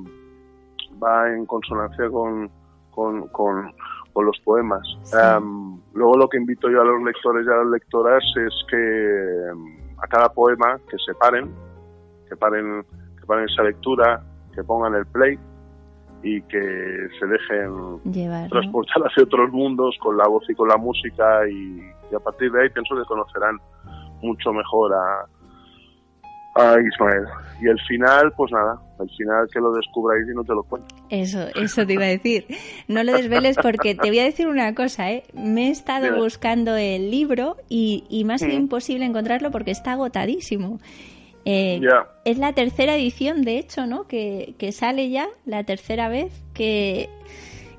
va 1.02 1.32
en 1.32 1.46
consonancia 1.46 2.10
con, 2.10 2.50
con, 2.90 3.26
con, 3.28 3.72
con 4.12 4.26
los 4.26 4.38
poemas. 4.44 4.82
Sí. 5.04 5.16
Em, 5.16 5.80
luego 5.94 6.18
lo 6.18 6.28
que 6.28 6.36
invito 6.36 6.68
yo 6.68 6.82
a 6.82 6.84
los 6.84 7.02
lectores 7.02 7.46
y 7.46 7.50
a 7.50 7.56
las 7.56 7.68
lectoras 7.68 8.22
es 8.36 8.54
que 8.70 9.46
a 10.02 10.06
cada 10.08 10.28
poema 10.28 10.78
que 10.90 10.98
se 10.98 11.14
paren, 11.14 11.50
que 12.28 12.36
paren, 12.36 12.84
que 13.18 13.24
paren 13.26 13.46
esa 13.48 13.62
lectura, 13.62 14.22
que 14.54 14.62
pongan 14.62 14.94
el 14.94 15.06
play 15.06 15.38
y 16.22 16.40
que 16.42 16.60
se 17.18 17.26
dejen 17.26 17.98
Llevar. 18.12 18.44
¿no? 18.44 18.48
transportar 18.50 19.02
hacia 19.06 19.24
otros 19.24 19.50
mundos 19.52 19.96
con 20.00 20.16
la 20.16 20.26
voz 20.28 20.44
y 20.48 20.54
con 20.54 20.68
la 20.68 20.76
música 20.76 21.48
y, 21.48 21.80
y 22.10 22.14
a 22.14 22.20
partir 22.20 22.50
de 22.52 22.62
ahí 22.62 22.68
pienso 22.70 22.94
que 22.96 23.02
conocerán 23.04 23.58
mucho 24.22 24.52
mejor 24.52 24.92
a, 24.94 25.26
a 26.54 26.76
Ismael. 26.80 27.24
Y 27.60 27.68
el 27.68 27.80
final, 27.88 28.32
pues 28.36 28.52
nada, 28.52 28.76
el 29.00 29.08
final 29.16 29.48
que 29.52 29.60
lo 29.60 29.72
descubráis 29.72 30.26
y 30.30 30.34
no 30.34 30.44
te 30.44 30.52
lo 30.52 30.62
cuento. 30.64 30.94
Eso, 31.10 31.46
eso 31.54 31.86
te 31.86 31.94
iba 31.94 32.04
a 32.04 32.08
decir. 32.08 32.46
No 32.88 33.02
lo 33.04 33.12
desveles 33.12 33.56
porque 33.62 33.94
te 33.94 34.08
voy 34.08 34.18
a 34.18 34.24
decir 34.24 34.48
una 34.48 34.74
cosa, 34.74 35.10
¿eh? 35.12 35.22
Me 35.32 35.68
he 35.68 35.70
estado 35.70 36.06
Dime. 36.06 36.18
buscando 36.18 36.76
el 36.76 37.10
libro 37.10 37.56
y, 37.68 38.04
y 38.10 38.24
me 38.24 38.34
ha 38.34 38.38
sido 38.38 38.52
Mm. 38.52 38.62
imposible 38.62 39.04
encontrarlo 39.04 39.50
porque 39.50 39.70
está 39.70 39.92
agotadísimo. 39.92 40.78
Eh. 41.44 41.80
Es 42.24 42.38
la 42.38 42.52
tercera 42.52 42.94
edición, 42.94 43.42
de 43.42 43.58
hecho, 43.58 43.86
¿no? 43.86 44.06
Que, 44.06 44.54
que 44.58 44.70
sale 44.72 45.10
ya, 45.10 45.28
la 45.44 45.64
tercera 45.64 46.08
vez 46.08 46.32
que, 46.54 47.08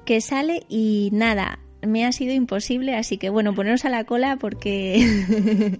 que 0.05 0.19
sale 0.21 0.63
y 0.69 1.09
nada, 1.13 1.59
me 1.81 2.05
ha 2.05 2.11
sido 2.11 2.33
imposible, 2.33 2.95
así 2.95 3.17
que 3.17 3.29
bueno, 3.29 3.53
poneros 3.53 3.85
a 3.85 3.89
la 3.89 4.03
cola 4.05 4.37
porque... 4.39 5.79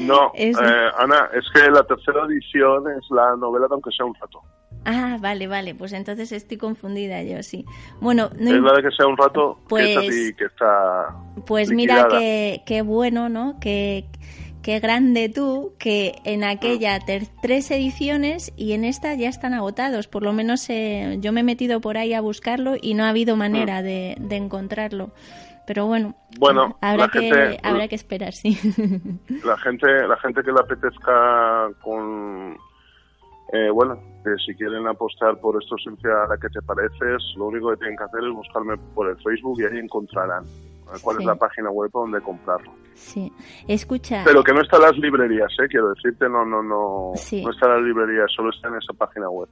No, 0.00 0.30
Es- 0.34 0.56
eh, 0.56 0.88
Ana, 0.98 1.28
es 1.34 1.44
que 1.52 1.70
la 1.70 1.82
tercera 1.84 2.24
edición 2.26 2.84
es 2.98 3.04
la 3.10 3.36
novela 3.36 3.66
de 3.68 3.74
Aunque 3.74 3.90
sea 3.96 4.06
un 4.06 4.14
rato. 4.14 4.40
Ah, 4.86 5.18
vale, 5.20 5.46
vale, 5.46 5.74
pues 5.74 5.92
entonces 5.92 6.32
estoy 6.32 6.56
confundida 6.56 7.22
yo, 7.22 7.42
sí. 7.42 7.66
Bueno, 8.00 8.30
no 8.38 8.50
es 8.56 8.62
la 8.62 8.72
de 8.72 8.82
que 8.82 8.90
sea 8.96 9.06
un 9.06 9.16
rato 9.16 9.58
Pues- 9.68 9.84
que 9.84 9.92
es 9.92 9.98
así, 9.98 10.34
que 10.34 10.44
está 10.46 11.14
Pues 11.46 11.70
mira 11.70 11.96
liquidada. 11.96 12.18
que, 12.18 12.62
qué 12.64 12.80
bueno, 12.82 13.28
¿no? 13.28 13.60
Que, 13.60 14.06
qué 14.62 14.78
grande 14.80 15.28
tú 15.28 15.72
que 15.78 16.16
en 16.24 16.44
aquella 16.44 16.98
tres 17.42 17.70
ediciones 17.70 18.52
y 18.56 18.72
en 18.72 18.84
esta 18.84 19.14
ya 19.14 19.28
están 19.28 19.54
agotados. 19.54 20.06
Por 20.08 20.22
lo 20.22 20.32
menos 20.32 20.68
eh, 20.70 21.18
yo 21.20 21.32
me 21.32 21.40
he 21.40 21.44
metido 21.44 21.80
por 21.80 21.96
ahí 21.96 22.14
a 22.14 22.20
buscarlo 22.20 22.74
y 22.80 22.94
no 22.94 23.04
ha 23.04 23.08
habido 23.10 23.36
manera 23.36 23.82
de, 23.82 24.16
de 24.20 24.36
encontrarlo. 24.36 25.10
Pero 25.66 25.86
bueno, 25.86 26.16
Bueno, 26.38 26.76
habrá 26.80 27.08
que 27.08 27.20
gente- 27.20 27.60
habrá 27.62 27.86
que 27.86 27.94
esperar, 27.94 28.32
sí. 28.32 28.56
la 29.44 29.56
gente 29.58 29.86
la 30.08 30.16
gente 30.18 30.42
que 30.42 30.50
le 30.52 30.60
apetezca 30.60 31.68
con 31.82 32.56
Eh, 33.52 33.68
bueno, 33.70 33.98
si 34.46 34.54
quieren 34.54 34.86
apostar 34.86 35.36
por 35.40 35.60
esto 35.62 35.74
esencia 35.76 36.10
a 36.24 36.28
la 36.28 36.36
que 36.38 36.48
te 36.48 36.62
pareces, 36.62 37.22
lo 37.36 37.46
único 37.46 37.70
que 37.70 37.76
tienen 37.78 37.96
que 37.96 38.04
hacer 38.04 38.20
es 38.24 38.32
buscarme 38.34 38.76
por 38.94 39.08
el 39.10 39.16
Facebook 39.22 39.60
y 39.60 39.64
ahí 39.64 39.78
encontrarán 39.78 40.44
cuál 41.02 41.18
es 41.18 41.24
la 41.24 41.34
página 41.34 41.70
web 41.70 41.90
donde 41.92 42.20
comprarlo. 42.20 42.72
Sí, 42.94 43.32
escucha. 43.66 44.22
Pero 44.24 44.42
que 44.42 44.52
no 44.52 44.62
está 44.62 44.76
en 44.76 44.82
las 44.82 44.98
librerías, 44.98 45.50
¿eh? 45.62 45.68
quiero 45.68 45.90
decirte, 45.94 46.28
no, 46.28 46.44
no, 46.44 46.62
no, 46.62 47.12
no 47.14 47.50
está 47.50 47.66
en 47.66 47.72
las 47.72 47.82
librerías, 47.82 48.30
solo 48.34 48.50
está 48.50 48.68
en 48.68 48.74
esa 48.76 48.92
página 48.92 49.28
web. 49.30 49.48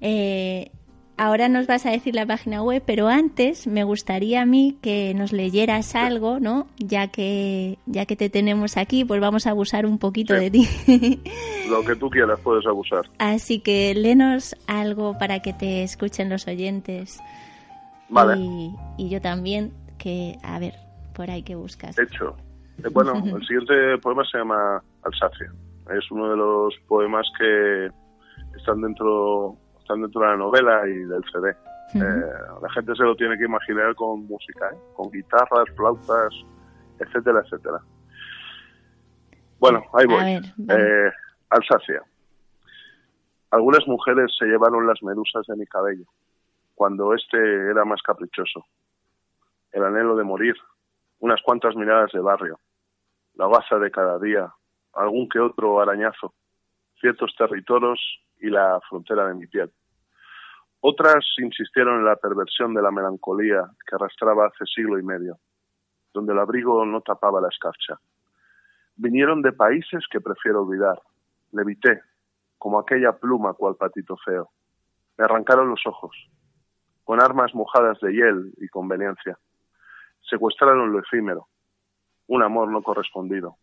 eh, 0.00 0.70
ahora 1.16 1.48
nos 1.48 1.66
vas 1.66 1.86
a 1.86 1.90
decir 1.90 2.14
la 2.14 2.26
página 2.26 2.62
web, 2.62 2.82
pero 2.84 3.08
antes 3.08 3.66
me 3.66 3.84
gustaría 3.84 4.42
a 4.42 4.46
mí 4.46 4.78
que 4.82 5.14
nos 5.14 5.32
leyeras 5.32 5.94
algo, 5.94 6.40
¿no? 6.40 6.66
Ya 6.78 7.08
que 7.08 7.78
ya 7.86 8.06
que 8.06 8.16
te 8.16 8.28
tenemos 8.28 8.76
aquí, 8.76 9.04
pues 9.04 9.20
vamos 9.20 9.46
a 9.46 9.50
abusar 9.50 9.86
un 9.86 9.98
poquito 9.98 10.34
de 10.34 10.50
ti. 10.50 10.68
Lo 11.70 11.84
que 11.84 11.96
tú 11.96 12.10
quieras 12.10 12.40
puedes 12.42 12.66
abusar. 12.66 13.06
Así 13.18 13.60
que 13.60 13.94
léenos 13.94 14.56
algo 14.66 15.16
para 15.18 15.40
que 15.40 15.52
te 15.52 15.82
escuchen 15.82 16.28
los 16.28 16.46
oyentes. 16.46 17.20
Vale. 18.08 18.36
Y, 18.98 19.08
yo 19.08 19.20
también, 19.22 19.72
que 20.02 20.36
a 20.42 20.58
ver, 20.58 20.74
por 21.14 21.30
ahí 21.30 21.42
que 21.42 21.54
buscas. 21.54 21.98
Hecho. 21.98 22.36
Eh, 22.78 22.88
bueno, 22.92 23.12
el 23.24 23.46
siguiente 23.46 23.98
poema 23.98 24.24
se 24.24 24.38
llama 24.38 24.82
Alsacia. 25.02 25.52
Es 25.96 26.10
uno 26.10 26.30
de 26.30 26.36
los 26.36 26.74
poemas 26.88 27.26
que 27.38 27.90
están 28.56 28.80
dentro 28.80 29.56
están 29.78 30.02
dentro 30.02 30.20
de 30.20 30.26
la 30.28 30.36
novela 30.36 30.88
y 30.88 30.94
del 30.94 31.22
CD. 31.32 31.54
Eh, 31.94 32.32
la 32.62 32.70
gente 32.70 32.94
se 32.94 33.02
lo 33.02 33.14
tiene 33.14 33.36
que 33.36 33.44
imaginar 33.44 33.94
con 33.94 34.26
música, 34.26 34.70
¿eh? 34.72 34.78
con 34.94 35.10
guitarras, 35.10 35.68
flautas, 35.76 36.32
etcétera, 36.98 37.42
etcétera. 37.44 37.80
Bueno, 39.58 39.82
ahí 39.92 40.06
voy. 40.06 40.52
Eh, 40.70 41.12
Alsacia. 41.50 42.02
Algunas 43.50 43.86
mujeres 43.86 44.32
se 44.38 44.46
llevaron 44.46 44.86
las 44.86 45.02
medusas 45.02 45.44
de 45.46 45.56
mi 45.56 45.66
cabello, 45.66 46.06
cuando 46.74 47.12
este 47.14 47.36
era 47.36 47.84
más 47.84 48.00
caprichoso. 48.00 48.64
El 49.72 49.84
anhelo 49.84 50.16
de 50.16 50.24
morir, 50.24 50.54
unas 51.18 51.40
cuantas 51.42 51.74
miradas 51.74 52.12
de 52.12 52.20
barrio, 52.20 52.58
la 53.34 53.46
baza 53.46 53.78
de 53.78 53.90
cada 53.90 54.18
día, 54.18 54.52
algún 54.92 55.28
que 55.28 55.40
otro 55.40 55.80
arañazo, 55.80 56.34
ciertos 57.00 57.34
territorios 57.36 57.98
y 58.38 58.50
la 58.50 58.80
frontera 58.88 59.26
de 59.28 59.34
mi 59.34 59.46
piel. 59.46 59.72
Otras 60.80 61.24
insistieron 61.38 62.00
en 62.00 62.04
la 62.04 62.16
perversión 62.16 62.74
de 62.74 62.82
la 62.82 62.90
melancolía 62.90 63.62
que 63.86 63.94
arrastraba 63.94 64.46
hace 64.46 64.64
siglo 64.66 64.98
y 64.98 65.02
medio, 65.02 65.38
donde 66.12 66.32
el 66.32 66.38
abrigo 66.38 66.84
no 66.84 67.00
tapaba 67.00 67.40
la 67.40 67.48
escarcha. 67.48 67.98
Vinieron 68.96 69.42
de 69.42 69.52
países 69.52 70.04
que 70.10 70.20
prefiero 70.20 70.62
olvidar. 70.62 71.00
Levité, 71.52 72.02
como 72.58 72.78
aquella 72.78 73.12
pluma 73.12 73.54
cual 73.54 73.76
patito 73.76 74.16
feo. 74.24 74.50
Me 75.16 75.24
arrancaron 75.24 75.70
los 75.70 75.86
ojos, 75.86 76.16
con 77.04 77.22
armas 77.22 77.54
mojadas 77.54 77.98
de 78.00 78.12
hiel 78.12 78.52
y 78.58 78.68
conveniencia. 78.68 79.38
Secuestraron 80.32 80.90
lo 80.90 80.98
efímero, 80.98 81.48
un 82.28 82.42
amor 82.42 82.70
no 82.70 82.82
correspondido. 82.82 83.58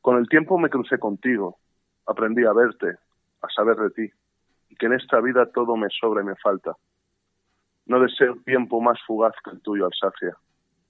Con 0.00 0.18
el 0.18 0.28
tiempo 0.28 0.58
me 0.58 0.68
crucé 0.68 0.98
contigo, 0.98 1.58
aprendí 2.06 2.44
a 2.44 2.52
verte, 2.52 2.96
a 3.40 3.48
saber 3.54 3.76
de 3.76 3.90
ti, 3.90 4.10
y 4.68 4.74
que 4.74 4.86
en 4.86 4.94
esta 4.94 5.20
vida 5.20 5.46
todo 5.52 5.76
me 5.76 5.86
sobra 5.90 6.22
y 6.22 6.26
me 6.26 6.34
falta. 6.34 6.74
No 7.86 8.00
deseo 8.00 8.34
tiempo 8.44 8.80
más 8.80 8.98
fugaz 9.06 9.32
que 9.44 9.50
el 9.50 9.62
tuyo, 9.62 9.86
Alsacia, 9.86 10.36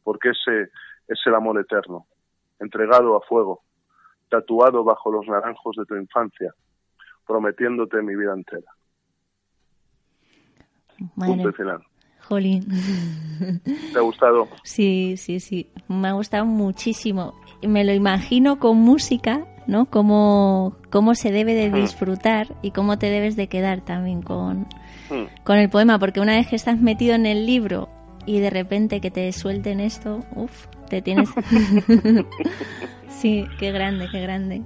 porque 0.02 0.30
ese 0.30 0.70
es 1.08 1.20
el 1.26 1.34
amor 1.34 1.60
eterno, 1.60 2.06
entregado 2.58 3.18
a 3.18 3.20
fuego, 3.20 3.60
tatuado 4.30 4.82
bajo 4.82 5.12
los 5.12 5.26
naranjos 5.26 5.76
de 5.76 5.84
tu 5.84 5.94
infancia, 5.94 6.54
prometiéndote 7.26 8.00
mi 8.00 8.16
vida 8.16 8.32
entera. 8.32 8.72
Punto 11.16 11.52
final. 11.52 11.82
Jolín. 12.30 12.64
¿Te 13.92 13.98
ha 13.98 14.02
gustado? 14.02 14.48
Sí, 14.62 15.16
sí, 15.16 15.40
sí. 15.40 15.68
Me 15.88 16.08
ha 16.08 16.12
gustado 16.12 16.46
muchísimo. 16.46 17.34
Me 17.60 17.84
lo 17.84 17.92
imagino 17.92 18.60
con 18.60 18.78
música 18.78 19.46
¿no? 19.66 19.86
Cómo, 19.86 20.76
cómo 20.90 21.14
se 21.14 21.30
debe 21.30 21.54
de 21.54 21.70
hmm. 21.70 21.74
disfrutar 21.74 22.56
y 22.62 22.70
cómo 22.70 22.98
te 22.98 23.08
debes 23.08 23.36
de 23.36 23.48
quedar 23.48 23.82
también 23.82 24.22
con, 24.22 24.62
hmm. 25.10 25.44
con 25.44 25.58
el 25.58 25.68
poema, 25.68 25.98
porque 25.98 26.20
una 26.20 26.36
vez 26.36 26.48
que 26.48 26.56
estás 26.56 26.80
metido 26.80 27.14
en 27.14 27.26
el 27.26 27.46
libro 27.46 27.88
y 28.26 28.40
de 28.40 28.50
repente 28.50 29.00
que 29.00 29.10
te 29.10 29.30
suelten 29.32 29.80
esto, 29.80 30.20
uff, 30.34 30.66
te 30.88 31.02
tienes... 31.02 31.28
sí, 33.08 33.46
qué 33.58 33.70
grande, 33.70 34.08
qué 34.10 34.20
grande. 34.20 34.62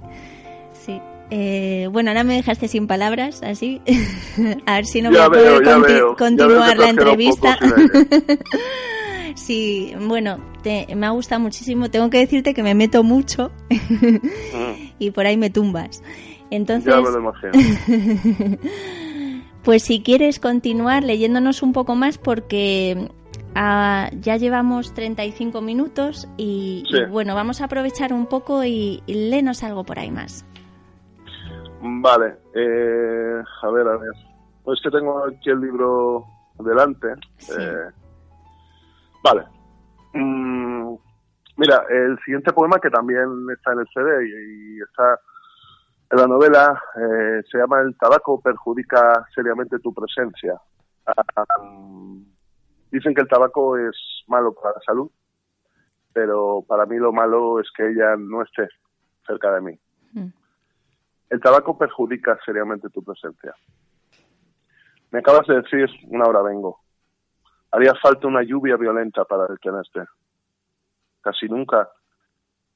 Sí. 0.73 0.99
Eh, 1.31 1.89
bueno, 1.91 2.11
ahora 2.11 2.23
me 2.23 2.35
dejaste 2.35 2.67
sin 2.67 2.87
palabras, 2.87 3.41
así. 3.43 3.81
a 4.65 4.75
ver 4.75 4.85
si 4.85 5.01
no 5.01 5.11
me 5.11 5.17
puedo 5.29 6.15
continuar 6.15 6.77
la 6.77 6.89
entrevista. 6.89 7.57
Sí, 9.35 9.93
bueno, 9.99 10.39
me 10.63 11.05
ha 11.05 11.09
gustado 11.09 11.41
muchísimo. 11.41 11.91
Tengo 11.91 12.09
que 12.09 12.19
decirte 12.19 12.53
que 12.53 12.63
me 12.63 12.73
meto 12.73 13.03
mucho 13.03 13.51
mm. 13.69 14.95
y 14.99 15.11
por 15.11 15.27
ahí 15.27 15.37
me 15.37 15.49
tumbas. 15.49 16.01
Entonces, 16.49 16.93
pues 19.63 19.83
si 19.83 20.01
quieres 20.01 20.39
continuar 20.39 21.03
leyéndonos 21.03 21.63
un 21.63 21.73
poco 21.73 21.95
más 21.95 22.17
porque 22.17 23.09
ah, 23.55 24.09
ya 24.21 24.37
llevamos 24.37 24.93
35 24.93 25.59
minutos 25.61 26.29
y, 26.37 26.83
bueno, 27.09 27.35
vamos 27.35 27.61
a 27.61 27.65
aprovechar 27.65 28.13
un 28.13 28.27
poco 28.27 28.63
y, 28.63 29.03
léenos 29.05 29.63
algo 29.63 29.83
por 29.83 29.99
ahí 29.99 30.11
más. 30.11 30.45
Vale, 31.87 32.37
eh, 32.53 33.43
a 33.61 33.69
ver, 33.69 33.87
a 33.87 33.97
ver. 33.97 34.11
Pues 34.63 34.79
que 34.81 34.89
tengo 34.89 35.25
aquí 35.25 35.51
el 35.51 35.61
libro 35.61 36.25
delante. 36.59 37.13
Eh, 37.57 37.91
Vale. 39.25 39.43
Mm, 40.13 40.95
mira, 41.57 41.83
el 41.89 42.17
siguiente 42.23 42.53
poema 42.53 42.79
que 42.79 42.91
también 42.91 43.27
está 43.51 43.73
en 43.73 43.79
el 43.79 43.87
CD 43.91 44.27
y, 44.27 44.81
está 44.81 45.19
en 46.11 46.19
la 46.19 46.27
novela 46.27 46.79
eh, 46.95 47.41
se 47.51 47.57
llama 47.57 47.81
El 47.81 47.97
tabaco 47.97 48.39
perjudica 48.39 49.25
seriamente 49.33 49.79
tu 49.79 49.91
presencia. 49.93 50.61
dicen 52.91 53.15
que 53.15 53.21
el 53.21 53.27
tabaco 53.27 53.77
es 53.77 54.23
malo 54.27 54.53
para 54.53 54.75
la 54.75 54.81
salud, 54.85 55.09
pero 56.13 56.63
para 56.67 56.85
mí 56.85 56.97
lo 56.97 57.11
malo 57.11 57.59
es 57.59 57.67
que 57.75 57.89
ella 57.89 58.15
no 58.17 58.43
esté 58.43 58.67
cerca 59.25 59.51
de 59.53 59.61
mí. 59.61 59.79
Mm. 60.13 60.44
El 61.29 61.39
tabaco 61.39 61.77
perjudica 61.77 62.37
seriamente 62.45 62.89
tu 62.89 63.03
presencia. 63.03 63.53
Me 65.11 65.19
acabas 65.19 65.47
de 65.47 65.61
decir, 65.61 65.89
una 66.07 66.25
hora 66.25 66.41
vengo. 66.41 66.81
Haría 67.71 67.93
falta 67.95 68.27
una 68.27 68.43
lluvia 68.43 68.77
violenta 68.77 69.25
para 69.25 69.47
detenerte. 69.47 70.05
Casi 71.21 71.47
nunca 71.47 71.89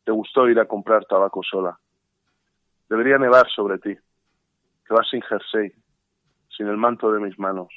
te 0.04 0.12
gustó 0.12 0.50
ir 0.50 0.60
a 0.60 0.66
comprar 0.66 1.06
tabaco 1.06 1.42
sola. 1.44 1.78
Debería 2.90 3.18
nevar 3.18 3.48
sobre 3.50 3.78
ti, 3.78 3.96
que 3.96 4.94
vas 4.94 5.08
sin 5.10 5.22
jersey, 5.22 5.72
sin 6.50 6.68
el 6.68 6.78
manto 6.78 7.12
de 7.12 7.20
mis 7.20 7.38
manos. 7.38 7.70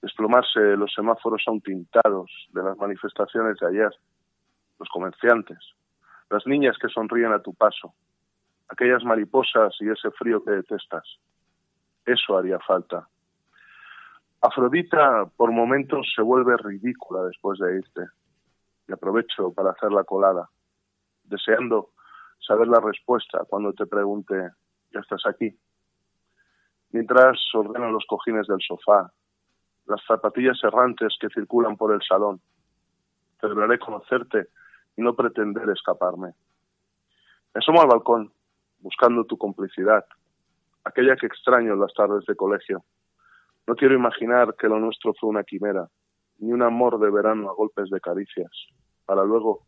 Desplomarse 0.00 0.76
los 0.76 0.92
semáforos 0.94 1.42
aún 1.46 1.60
tintados 1.60 2.30
de 2.52 2.62
las 2.62 2.76
manifestaciones 2.78 3.58
de 3.58 3.66
ayer, 3.66 3.90
los 4.78 4.88
comerciantes, 4.88 5.58
las 6.30 6.46
niñas 6.46 6.78
que 6.80 6.88
sonríen 6.88 7.32
a 7.32 7.42
tu 7.42 7.52
paso, 7.54 7.92
aquellas 8.68 9.04
mariposas 9.04 9.74
y 9.80 9.90
ese 9.90 10.10
frío 10.12 10.42
que 10.44 10.52
detestas. 10.52 11.04
Eso 12.04 12.36
haría 12.36 12.58
falta 12.60 13.08
Afrodita 14.40 15.26
por 15.36 15.50
momentos 15.50 16.12
se 16.14 16.22
vuelve 16.22 16.56
ridícula 16.56 17.24
después 17.24 17.58
de 17.58 17.78
irte. 17.78 18.02
Y 18.86 18.92
aprovecho 18.92 19.52
para 19.52 19.70
hacer 19.70 19.90
la 19.90 20.04
colada, 20.04 20.48
deseando 21.24 21.90
saber 22.38 22.68
la 22.68 22.80
respuesta 22.80 23.44
cuando 23.48 23.72
te 23.72 23.86
pregunte, 23.86 24.34
¿ya 24.92 25.00
estás 25.00 25.22
aquí? 25.26 25.58
Mientras 26.90 27.36
ordeno 27.52 27.90
los 27.90 28.06
cojines 28.06 28.46
del 28.46 28.60
sofá, 28.60 29.12
las 29.86 30.00
zapatillas 30.06 30.58
errantes 30.62 31.16
que 31.20 31.28
circulan 31.28 31.76
por 31.76 31.92
el 31.92 32.00
salón. 32.02 32.40
Celebraré 33.40 33.78
conocerte 33.78 34.48
y 34.96 35.02
no 35.02 35.14
pretender 35.14 35.68
escaparme. 35.68 36.28
Me 37.54 37.58
asomo 37.58 37.82
al 37.82 37.88
balcón, 37.88 38.32
buscando 38.80 39.24
tu 39.24 39.36
complicidad, 39.36 40.04
aquella 40.84 41.16
que 41.16 41.26
extraño 41.26 41.74
en 41.74 41.80
las 41.80 41.92
tardes 41.94 42.24
de 42.26 42.36
colegio 42.36 42.84
no 43.68 43.76
quiero 43.76 43.94
imaginar 43.94 44.54
que 44.56 44.66
lo 44.66 44.80
nuestro 44.80 45.12
fue 45.12 45.28
una 45.28 45.44
quimera, 45.44 45.86
ni 46.38 46.52
un 46.52 46.62
amor 46.62 46.98
de 46.98 47.10
verano 47.10 47.50
a 47.50 47.52
golpes 47.52 47.90
de 47.90 48.00
caricias, 48.00 48.50
para 49.04 49.22
luego 49.24 49.66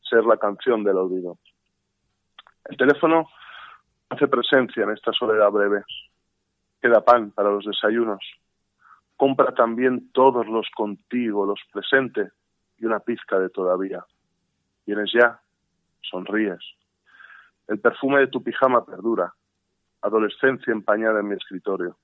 ser 0.00 0.24
la 0.24 0.38
canción 0.38 0.82
del 0.82 0.96
olvido. 0.96 1.36
El 2.64 2.78
teléfono 2.78 3.28
hace 4.08 4.28
presencia 4.28 4.84
en 4.84 4.92
esta 4.92 5.12
soledad 5.12 5.50
breve. 5.50 5.82
Queda 6.80 7.04
pan 7.04 7.30
para 7.32 7.50
los 7.50 7.66
desayunos. 7.66 8.20
Compra 9.16 9.52
también 9.54 10.10
todos 10.12 10.46
los 10.46 10.66
contigo, 10.74 11.44
los 11.44 11.60
presentes 11.70 12.32
y 12.78 12.86
una 12.86 13.00
pizca 13.00 13.38
de 13.38 13.50
todavía. 13.50 14.04
Vienes 14.86 15.10
ya, 15.12 15.38
sonríes. 16.00 16.60
El 17.68 17.80
perfume 17.80 18.20
de 18.20 18.28
tu 18.28 18.42
pijama 18.42 18.84
perdura. 18.84 19.32
adolescencia 20.00 20.72
empañada 20.72 21.20
en 21.20 21.28
mi 21.28 21.34
escritorio. 21.34 21.96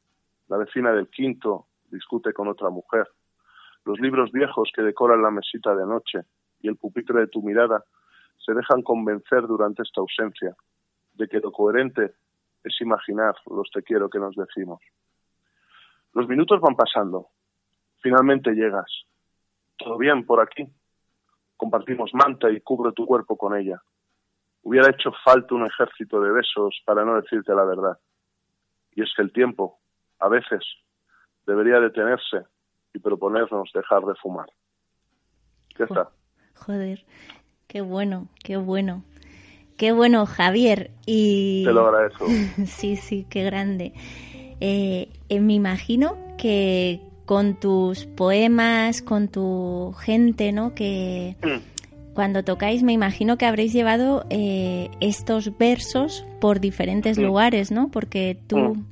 La 0.48 0.58
vecina 0.58 0.92
del 0.92 1.08
quinto 1.08 1.66
discute 1.90 2.32
con 2.32 2.48
otra 2.48 2.68
mujer. 2.68 3.08
Los 3.84 3.98
libros 4.00 4.30
viejos 4.30 4.70
que 4.74 4.82
decoran 4.82 5.22
la 5.22 5.30
mesita 5.30 5.74
de 5.74 5.86
noche 5.86 6.20
y 6.60 6.68
el 6.68 6.76
pupitre 6.76 7.20
de 7.20 7.28
tu 7.28 7.40
mirada 7.40 7.84
se 8.44 8.52
dejan 8.52 8.82
convencer 8.82 9.46
durante 9.46 9.82
esta 9.82 10.00
ausencia 10.00 10.54
de 11.14 11.28
que 11.28 11.40
lo 11.40 11.50
coherente 11.50 12.14
es 12.62 12.80
imaginar 12.80 13.34
los 13.46 13.70
te 13.70 13.82
quiero 13.82 14.10
que 14.10 14.18
nos 14.18 14.34
decimos. 14.34 14.80
Los 16.12 16.28
minutos 16.28 16.60
van 16.60 16.76
pasando. 16.76 17.28
Finalmente 18.02 18.52
llegas. 18.52 18.90
¿Todo 19.78 19.96
bien 19.96 20.26
por 20.26 20.40
aquí? 20.40 20.66
Compartimos 21.56 22.12
manta 22.12 22.50
y 22.50 22.60
cubro 22.60 22.92
tu 22.92 23.06
cuerpo 23.06 23.36
con 23.36 23.56
ella. 23.56 23.80
Hubiera 24.64 24.90
hecho 24.90 25.12
falta 25.24 25.54
un 25.54 25.66
ejército 25.66 26.20
de 26.20 26.32
besos 26.32 26.80
para 26.84 27.04
no 27.04 27.20
decirte 27.20 27.54
la 27.54 27.64
verdad. 27.64 27.98
Y 28.94 29.02
es 29.02 29.12
que 29.14 29.22
el 29.22 29.32
tiempo, 29.32 29.78
a 30.18 30.28
veces, 30.28 30.64
debería 31.46 31.78
detenerse 31.80 32.46
y 32.94 32.98
proponernos 32.98 33.70
dejar 33.74 34.02
de 34.04 34.14
fumar. 34.16 34.46
Ya 35.78 35.84
está. 35.84 36.10
Joder, 36.54 37.04
qué 37.66 37.82
bueno, 37.82 38.28
qué 38.42 38.56
bueno. 38.56 39.04
Qué 39.76 39.92
bueno, 39.92 40.24
Javier. 40.24 40.92
Y... 41.04 41.64
Te 41.64 41.72
lo 41.72 41.86
agradezco. 41.86 42.26
sí, 42.66 42.96
sí, 42.96 43.26
qué 43.28 43.44
grande. 43.44 43.92
Eh, 44.60 45.08
eh, 45.28 45.40
me 45.40 45.54
imagino 45.54 46.16
que 46.38 47.00
con 47.26 47.58
tus 47.58 48.06
poemas, 48.06 49.02
con 49.02 49.28
tu 49.28 49.94
gente, 49.98 50.52
¿no? 50.52 50.74
Que 50.74 51.36
mm. 51.42 51.84
Cuando 52.14 52.44
tocáis, 52.44 52.82
me 52.82 52.92
imagino 52.92 53.36
que 53.36 53.46
habréis 53.46 53.72
llevado 53.72 54.24
eh, 54.30 54.90
estos 55.00 55.56
versos 55.58 56.24
por 56.40 56.60
diferentes 56.60 57.18
mm. 57.18 57.22
lugares, 57.22 57.72
¿no? 57.72 57.90
Porque 57.90 58.38
tú, 58.46 58.56
mm. 58.56 58.86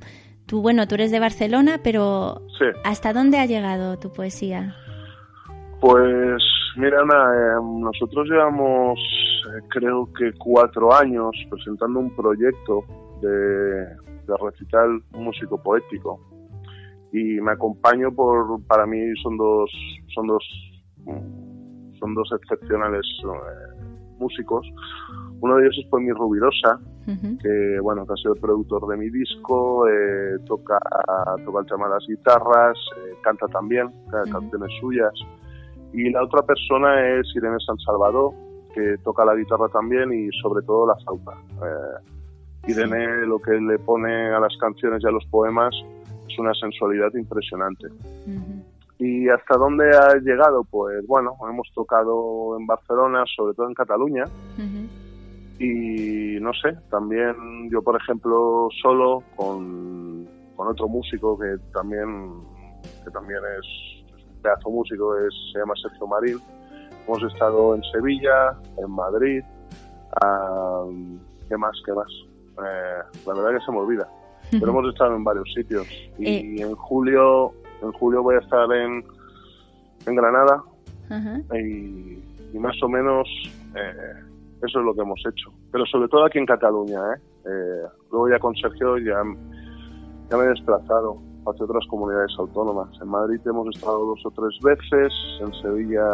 tú, 0.45 0.61
bueno, 0.61 0.87
tú 0.87 0.95
eres 0.95 1.11
de 1.11 1.19
Barcelona, 1.19 1.79
pero 1.83 2.41
¿hasta 2.83 3.13
dónde 3.13 3.39
ha 3.39 3.45
llegado 3.45 3.97
tu 3.97 4.11
poesía? 4.11 4.75
Pues 5.79 6.43
mira, 6.77 7.01
Ana, 7.01 7.59
nosotros 7.61 8.27
llevamos 8.29 8.99
creo 9.69 10.09
que 10.13 10.31
cuatro 10.37 10.93
años 10.93 11.31
presentando 11.49 11.99
un 11.99 12.15
proyecto 12.15 12.85
de, 13.21 13.85
de 14.25 14.37
recital 14.41 15.01
músico 15.11 15.61
poético 15.61 16.19
y 17.11 17.39
me 17.41 17.51
acompaño 17.51 18.11
por 18.11 18.61
para 18.63 18.85
mí 18.85 18.99
son 19.21 19.37
dos 19.37 19.71
son 20.13 20.27
dos 20.27 20.43
son 22.03 22.13
dos 22.15 22.29
excepcionales 22.33 23.05
eh, 23.23 23.93
músicos. 24.19 24.67
Uno 25.39 25.55
de 25.55 25.63
ellos 25.63 25.77
es 25.79 25.99
mi 25.99 26.11
Rubirosa 26.11 26.79
que 27.05 27.79
bueno 27.81 28.05
que 28.05 28.13
ha 28.13 28.15
sido 28.15 28.33
el 28.33 28.39
productor 28.39 28.87
de 28.87 28.95
mi 28.95 29.09
disco 29.09 29.85
eh, 29.89 30.39
toca 30.45 30.79
toca 31.43 31.59
el 31.59 31.65
tema 31.65 31.87
de 31.87 31.93
las 31.95 32.07
guitarras 32.07 32.77
eh, 32.95 33.15
canta 33.21 33.47
también 33.47 33.89
canciones 34.31 34.71
suyas. 34.79 35.13
Y 35.93 36.09
la 36.09 36.23
otra 36.23 36.41
persona 36.43 37.17
es 37.17 37.27
Irene 37.35 37.57
San 37.65 37.77
Salvador 37.79 38.33
que 38.73 38.97
toca 39.03 39.25
la 39.25 39.35
guitarra 39.35 39.67
también 39.69 40.11
y 40.11 40.29
sobre 40.41 40.65
todo 40.65 40.87
la 40.87 40.95
flauta. 41.03 41.33
Irene 42.67 43.27
lo 43.27 43.39
que 43.39 43.51
le 43.51 43.77
pone 43.79 44.33
a 44.33 44.39
las 44.39 44.55
canciones 44.57 45.03
y 45.03 45.07
a 45.07 45.11
los 45.11 45.25
poemas 45.27 45.75
es 46.27 46.39
una 46.39 46.53
sensualidad 46.53 47.13
impresionante. 47.13 47.87
¿Y 48.99 49.27
hasta 49.29 49.57
dónde 49.57 49.89
ha 49.95 50.15
llegado? 50.15 50.63
Pues 50.63 51.05
bueno, 51.07 51.35
hemos 51.49 51.67
tocado 51.73 52.57
en 52.59 52.65
Barcelona, 52.67 53.23
sobre 53.35 53.53
todo 53.53 53.67
en 53.67 53.73
Cataluña. 53.73 54.25
Y 55.59 56.39
no 56.39 56.51
sé, 56.53 56.73
también 56.89 57.69
yo, 57.69 57.81
por 57.81 57.95
ejemplo, 57.95 58.67
solo 58.81 59.23
con, 59.35 60.27
con 60.55 60.67
otro 60.67 60.87
músico 60.87 61.37
que 61.37 61.55
también, 61.73 62.33
que 63.03 63.11
también 63.11 63.39
es, 63.59 64.25
un 64.35 64.41
pedazo 64.41 64.69
músico, 64.69 65.17
es, 65.17 65.33
se 65.51 65.59
llama 65.59 65.73
Sergio 65.81 66.07
Marín. 66.07 66.39
Hemos 67.07 67.23
estado 67.33 67.75
en 67.75 67.83
Sevilla, 67.91 68.57
en 68.77 68.91
Madrid. 68.91 69.43
¿Qué 71.49 71.57
más? 71.57 71.81
¿Qué 71.85 71.93
más? 71.93 72.11
Eh, 72.57 73.19
la 73.25 73.33
verdad 73.33 73.59
que 73.59 73.65
se 73.65 73.71
me 73.71 73.79
olvida. 73.79 74.07
Pero 74.51 74.69
hemos 74.69 74.87
estado 74.89 75.15
en 75.15 75.23
varios 75.23 75.51
sitios. 75.53 75.87
Y 76.17 76.27
eh. 76.27 76.61
en 76.61 76.75
julio 76.75 77.53
en 77.83 77.91
julio 77.93 78.23
voy 78.23 78.35
a 78.35 78.39
estar 78.39 78.71
en, 78.71 79.03
en 80.05 80.15
Granada. 80.15 80.63
y, 81.59 82.57
más 82.57 82.81
o 82.83 82.87
menos 82.87 83.27
eh, 83.75 84.13
eso 84.63 84.79
es 84.79 84.85
lo 84.85 84.93
que 84.93 85.01
hemos 85.01 85.19
hecho. 85.19 85.51
Pero 85.71 85.85
sobre 85.87 86.07
todo 86.07 86.25
aquí 86.25 86.37
en 86.37 86.45
Cataluña. 86.45 86.99
¿eh? 87.15 87.19
luego 88.11 88.29
ya 88.29 88.39
con 88.39 88.55
Sergio 88.55 88.97
ya, 88.99 89.21
ya 90.29 90.37
me 90.37 90.43
he 90.45 90.47
desplazado 90.47 91.17
hacia 91.45 91.65
otras 91.65 91.85
comunidades 91.87 92.31
autónomas. 92.37 92.89
En 93.01 93.09
Madrid 93.09 93.39
hemos 93.45 93.75
estado 93.75 94.05
dos 94.05 94.25
o 94.25 94.31
tres 94.31 94.57
veces, 94.61 95.13
en 95.41 95.53
Sevilla 95.61 96.05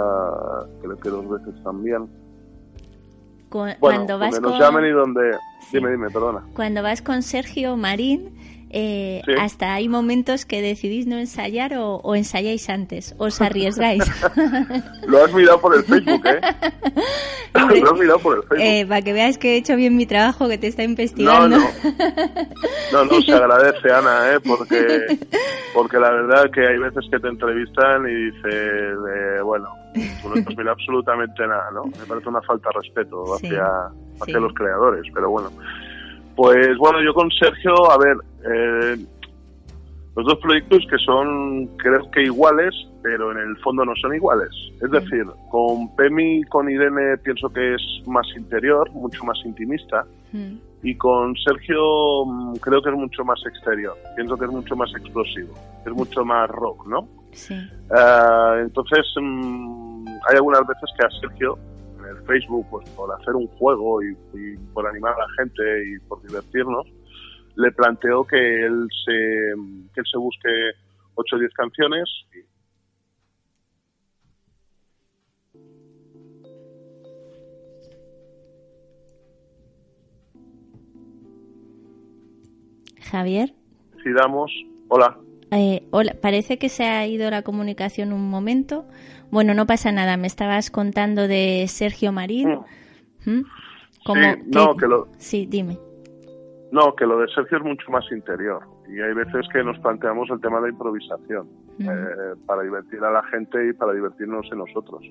creo 0.82 0.98
que 0.98 1.10
dos 1.10 1.30
veces 1.30 1.64
también 1.64 2.10
cuando 3.50 4.20
vas 4.20 4.40
con... 4.40 4.60
donde... 4.60 5.38
Dime, 5.72 5.92
dime, 5.92 6.10
perdona. 6.10 6.44
Cuando 6.56 6.82
vas 6.82 7.02
con 7.02 7.22
Sergio 7.22 7.78
Marín, 7.78 8.34
eh, 8.72 9.22
hasta 9.40 9.74
hay 9.74 9.90
momentos 9.90 10.46
que 10.46 10.62
decidís 10.62 11.08
no 11.08 11.18
ensayar 11.18 11.74
o, 11.78 12.16
ensayáis 12.16 12.70
antes, 12.70 13.16
os 13.18 13.42
arriesgáis. 13.42 14.04
Lo 15.08 15.24
has 15.24 15.34
mirado 15.34 15.60
por 15.60 15.76
el 15.76 15.84
Facebook, 15.84 16.26
¿eh? 16.26 16.42
Lo 17.82 17.92
has 17.92 18.00
mirado 18.00 18.20
por 18.20 18.38
el 18.38 18.44
Facebook. 18.44 18.62
Eh, 18.62 18.86
para 18.88 19.02
que 19.02 19.14
veas 19.14 19.38
que 19.38 19.54
he 19.54 19.58
hecho 19.58 19.76
bien 19.76 19.96
mi 19.96 20.06
trabajo, 20.06 20.48
que 20.48 20.58
te 20.58 20.68
está 20.68 20.84
investigando. 20.84 21.58
No, 21.58 21.66
no, 22.92 23.06
no, 23.06 23.22
se 23.22 23.34
agradece, 23.34 23.92
Ana, 23.92 24.34
¿eh? 24.34 24.40
Porque, 24.46 25.20
porque 25.74 25.98
la 25.98 26.12
verdad 26.12 26.52
que 26.52 26.62
hay 26.62 26.78
veces 26.78 27.06
que 27.12 27.20
te 27.20 27.28
entrevistan 27.28 28.08
y 28.08 28.14
dices, 28.14 28.44
eh, 28.54 29.42
bueno, 29.44 29.68
tú 30.22 30.30
no 30.30 30.36
has 30.36 30.58
mirado 30.58 30.72
absolutamente 30.72 31.48
nada, 31.48 31.72
¿no? 31.74 31.86
Me 31.86 32.06
parece 32.08 32.30
una 32.30 32.42
falta 32.44 32.70
de 32.70 32.80
respeto 32.82 33.34
hacia, 33.34 33.66
hacia 34.22 34.40
los 34.40 34.54
creadores, 34.54 35.04
pero 35.14 35.32
bueno. 35.32 35.50
Pues 36.40 36.78
bueno, 36.78 37.04
yo 37.04 37.14
con 37.14 37.30
Sergio, 37.32 37.92
a 37.92 37.98
ver, 37.98 38.16
eh, 38.50 39.06
los 40.16 40.26
dos 40.26 40.38
proyectos 40.38 40.88
que 40.90 40.98
son 41.00 41.68
creo 41.76 42.10
que 42.12 42.24
iguales, 42.24 42.74
pero 43.04 43.34
en 43.34 43.40
el 43.40 43.58
fondo 43.58 43.84
no 43.84 43.94
son 43.98 44.16
iguales. 44.16 44.50
Es 44.82 44.90
decir, 44.90 45.26
con 45.52 45.94
Pemi 45.98 46.38
y 46.38 46.44
con 46.44 46.70
Irene 46.70 47.18
pienso 47.18 47.50
que 47.50 47.76
es 47.76 47.82
más 48.08 48.26
interior, 48.38 48.90
mucho 48.92 49.22
más 49.26 49.38
intimista, 49.44 50.06
y 50.82 50.96
con 50.96 51.36
Sergio 51.36 52.26
mm, 52.26 52.56
creo 52.62 52.82
que 52.84 52.90
es 52.90 52.96
mucho 52.96 53.26
más 53.26 53.42
exterior, 53.46 53.98
pienso 54.16 54.38
que 54.38 54.46
es 54.46 54.52
mucho 54.52 54.78
más 54.78 54.90
explosivo, 54.96 55.54
es 55.86 55.92
mucho 55.92 56.24
más 56.24 56.50
rock, 56.50 56.88
¿no? 56.88 57.06
Sí. 57.34 57.54
Eh, 57.54 58.62
entonces, 58.62 59.06
mm, 59.22 60.08
hay 60.30 60.36
algunas 60.38 60.66
veces 60.66 60.90
que 60.98 61.06
a 61.06 61.10
Sergio 61.20 61.60
el 62.10 62.26
Facebook, 62.26 62.68
pues 62.70 62.90
por 62.92 63.14
hacer 63.14 63.36
un 63.36 63.48
juego 63.48 64.02
y, 64.04 64.16
por 64.74 64.88
animar 64.88 65.14
a 65.14 65.20
la 65.20 65.28
gente 65.38 65.62
y 65.88 66.00
por 66.08 66.22
divertirnos, 66.22 66.88
le 67.56 67.72
planteo 67.72 68.26
que 68.26 68.66
él 68.66 68.88
se, 69.06 69.14
que 69.94 70.00
él 70.02 70.06
se 70.12 70.18
busque 70.18 70.50
8 71.16 71.36
o 71.36 71.40
10 71.40 71.54
canciones 71.54 72.10
Javier. 83.10 83.54
Si 84.04 84.12
damos, 84.12 84.52
hola. 84.88 85.18
Eh, 85.52 85.84
hola, 85.90 86.16
parece 86.22 86.60
que 86.60 86.70
se 86.70 86.84
ha 86.84 87.08
ido 87.08 87.30
la 87.32 87.42
comunicación 87.42 88.14
un 88.14 88.30
momento. 88.30 88.86
Bueno, 89.32 89.54
no 89.54 89.66
pasa 89.66 89.92
nada, 89.92 90.18
me 90.18 90.28
estabas 90.28 90.72
contando 90.72 91.28
de 91.28 91.66
Sergio 91.68 92.12
Marín. 92.12 92.60
Mm. 93.26 93.32
¿Mm? 93.32 93.46
sí, 94.06 94.42
no, 94.48 94.76
que 94.76 94.88
lo... 94.88 95.08
Sí, 95.18 95.46
dime. 95.46 95.78
No, 96.72 96.96
que 96.96 97.06
lo 97.06 97.20
de 97.20 97.28
Sergio 97.34 97.58
es 97.58 97.64
mucho 97.64 97.92
más 97.92 98.06
interior 98.12 98.62
y 98.88 99.00
hay 99.02 99.14
veces 99.14 99.48
que 99.52 99.64
nos 99.64 99.78
planteamos 99.80 100.30
el 100.30 100.40
tema 100.40 100.62
de 100.62 100.70
improvisación 100.70 101.48
eh, 101.80 102.36
para 102.46 102.64
divertir 102.64 103.04
a 103.04 103.12
la 103.12 103.24
gente 103.24 103.70
y 103.70 103.74
para 103.74 103.94
divertirnos 103.94 104.48
en 104.52 104.60
nosotros. 104.60 105.02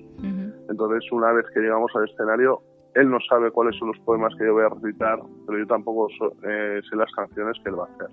Entonces, 0.69 1.11
una 1.11 1.31
vez 1.31 1.45
que 1.53 1.59
llegamos 1.59 1.91
al 1.95 2.09
escenario, 2.09 2.61
él 2.95 3.09
no 3.09 3.19
sabe 3.29 3.51
cuáles 3.51 3.77
son 3.77 3.89
los 3.89 3.99
poemas 3.99 4.33
que 4.37 4.45
yo 4.45 4.53
voy 4.53 4.63
a 4.63 4.69
recitar, 4.69 5.19
pero 5.45 5.59
yo 5.59 5.67
tampoco 5.67 6.07
eh, 6.43 6.81
sé 6.89 6.95
las 6.95 7.11
canciones 7.13 7.57
que 7.63 7.69
él 7.69 7.79
va 7.79 7.85
a 7.85 7.93
hacer 7.93 8.09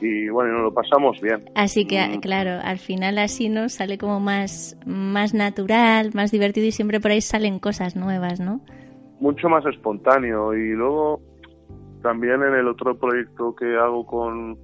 y 0.00 0.28
bueno, 0.28 0.52
nos 0.52 0.62
lo 0.62 0.74
pasamos 0.74 1.20
bien. 1.20 1.44
Así 1.54 1.86
que, 1.86 2.00
mm. 2.00 2.20
claro, 2.20 2.60
al 2.62 2.78
final 2.78 3.18
así 3.18 3.48
nos 3.48 3.74
sale 3.74 3.98
como 3.98 4.20
más, 4.20 4.76
más 4.86 5.34
natural, 5.34 6.10
más 6.14 6.30
divertido 6.30 6.66
y 6.66 6.72
siempre 6.72 7.00
por 7.00 7.10
ahí 7.10 7.20
salen 7.20 7.58
cosas 7.58 7.96
nuevas, 7.96 8.40
¿no? 8.40 8.60
Mucho 9.20 9.48
más 9.48 9.64
espontáneo 9.66 10.54
y 10.54 10.72
luego 10.72 11.20
también 12.02 12.42
en 12.42 12.54
el 12.54 12.68
otro 12.68 12.96
proyecto 12.96 13.54
que 13.54 13.76
hago 13.76 14.04
con 14.06 14.58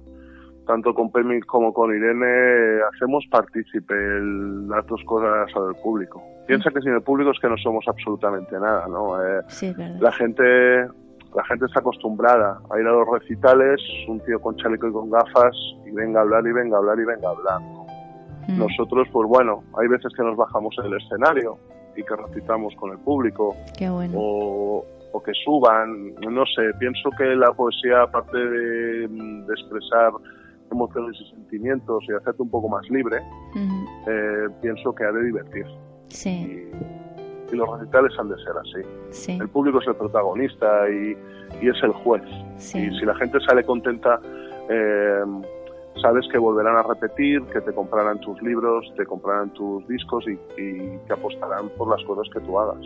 tanto 0.65 0.93
con 0.93 1.11
Pemi 1.11 1.41
como 1.41 1.73
con 1.73 1.93
Irene 1.93 2.79
hacemos 2.93 3.25
partícipe 3.29 3.93
las 4.67 4.85
dos 4.87 5.01
cosas 5.05 5.53
al 5.55 5.75
público. 5.83 6.23
Piensa 6.47 6.69
que 6.71 6.81
sin 6.81 6.93
el 6.93 7.01
público 7.01 7.31
es 7.31 7.39
que 7.39 7.49
no 7.49 7.57
somos 7.57 7.85
absolutamente 7.87 8.57
nada, 8.59 8.87
¿no? 8.87 9.21
Eh, 9.21 9.41
sí, 9.47 9.73
la 9.99 10.11
gente 10.11 10.87
la 11.35 11.43
gente 11.45 11.65
está 11.65 11.79
acostumbrada 11.79 12.59
a 12.69 12.79
ir 12.79 12.85
a 12.87 12.91
los 12.91 13.07
recitales, 13.07 13.81
un 14.07 14.19
tío 14.21 14.39
con 14.41 14.55
chaleco 14.57 14.87
y 14.87 14.91
con 14.91 15.09
gafas, 15.09 15.55
y 15.85 15.91
venga 15.91 16.19
a 16.19 16.23
hablar 16.23 16.45
y 16.45 16.51
venga 16.51 16.75
a 16.77 16.79
hablar 16.79 16.99
y 16.99 17.05
venga 17.05 17.27
a 17.27 17.31
hablar. 17.31 17.61
Mm. 18.47 18.59
Nosotros, 18.59 19.07
pues 19.11 19.27
bueno, 19.27 19.63
hay 19.79 19.87
veces 19.87 20.11
que 20.15 20.23
nos 20.23 20.35
bajamos 20.37 20.75
en 20.79 20.85
el 20.91 21.01
escenario 21.01 21.57
y 21.95 22.03
que 22.03 22.15
recitamos 22.15 22.73
con 22.75 22.91
el 22.91 22.99
público, 22.99 23.55
Qué 23.77 23.89
bueno. 23.89 24.13
o, 24.17 24.85
o 25.13 25.23
que 25.23 25.31
suban, 25.45 26.15
no 26.15 26.45
sé, 26.45 26.73
pienso 26.79 27.09
que 27.17 27.23
la 27.35 27.51
poesía, 27.53 28.01
aparte 28.03 28.37
de, 28.37 29.07
de 29.07 29.53
expresar 29.53 30.11
emociones 30.71 31.15
y 31.21 31.29
sentimientos 31.35 32.03
y 32.09 32.13
hacerte 32.13 32.41
un 32.41 32.49
poco 32.49 32.67
más 32.67 32.87
libre, 32.89 33.17
eh, 34.07 34.47
pienso 34.61 34.93
que 34.93 35.03
ha 35.03 35.11
de 35.11 35.23
divertir. 35.25 35.65
Sí, 36.09 36.29
Y, 36.29 37.12
y 37.51 37.55
los 37.55 37.69
recitales 37.79 38.11
han 38.17 38.29
de 38.29 38.35
ser 38.37 38.53
así. 38.59 38.87
sí, 39.11 39.37
El 39.39 39.49
público 39.49 39.79
es 39.81 39.87
el 39.87 39.95
protagonista 39.95 40.89
y, 40.89 41.17
y 41.61 41.69
es 41.69 41.83
el 41.83 41.91
juez. 41.91 42.23
sí. 42.57 42.79
Y 42.79 42.99
si 42.99 43.05
la 43.05 43.15
gente 43.15 43.39
sale 43.47 43.63
contenta, 43.63 44.19
eh, 44.69 45.23
sabes 46.01 46.25
que 46.31 46.37
volverán 46.37 46.75
a 46.77 46.83
repetir, 46.83 47.41
que 47.53 47.61
te 47.61 47.73
comprarán 47.73 48.19
tus 48.21 48.41
libros, 48.41 48.91
te 48.97 49.05
comprarán 49.05 49.51
tus 49.53 49.87
discos 49.87 50.25
y, 50.27 50.31
y 50.61 50.97
que 51.05 51.13
apostarán 51.13 51.69
por 51.77 51.89
las 51.89 52.03
cosas 52.05 52.27
que 52.33 52.39
tú 52.41 52.57
hagas. 52.59 52.81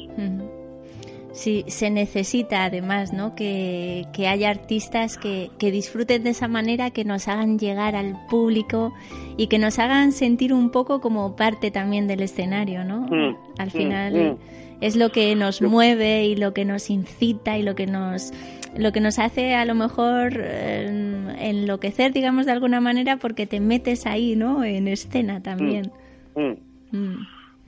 Sí, 1.38 1.64
se 1.68 1.92
necesita 1.92 2.64
además, 2.64 3.14
¿no? 3.14 3.36
Que, 3.36 4.08
que 4.12 4.28
haya 4.28 4.50
artistas 4.50 5.20
que, 5.20 5.52
que 5.60 5.70
disfruten 5.70 6.24
de 6.24 6.32
esa 6.32 6.48
manera, 6.48 6.90
que 6.90 7.06
nos 7.06 7.28
hagan 7.28 7.60
llegar 7.60 7.96
al 7.96 8.18
público 8.28 8.92
y 9.38 9.46
que 9.46 9.60
nos 9.60 9.78
hagan 9.78 10.14
sentir 10.14 10.52
un 10.52 10.72
poco 10.72 11.00
como 11.00 11.36
parte 11.36 11.70
también 11.70 12.08
del 12.08 12.22
escenario, 12.22 12.84
¿no? 12.84 13.02
Mm, 13.02 13.38
Al 13.60 13.68
mm, 13.68 13.70
final 13.70 14.14
mm. 14.16 14.38
es 14.82 14.96
lo 14.96 15.12
que 15.12 15.36
nos 15.36 15.62
mueve 15.62 16.26
y 16.26 16.36
lo 16.36 16.56
que 16.56 16.66
nos 16.66 16.90
incita 16.90 17.56
y 17.56 17.62
lo 17.62 17.76
que 17.76 17.86
nos 17.86 18.34
lo 18.76 18.92
que 18.92 19.00
nos 19.00 19.20
hace 19.20 19.54
a 19.54 19.66
lo 19.66 19.76
mejor 19.76 20.34
eh, 20.38 21.36
enloquecer, 21.40 22.14
digamos 22.14 22.48
de 22.48 22.54
alguna 22.54 22.82
manera, 22.82 23.18
porque 23.18 23.46
te 23.46 23.60
metes 23.60 24.08
ahí, 24.08 24.36
¿no? 24.36 24.64
En 24.64 24.88
escena 24.88 25.44
también. 25.44 25.92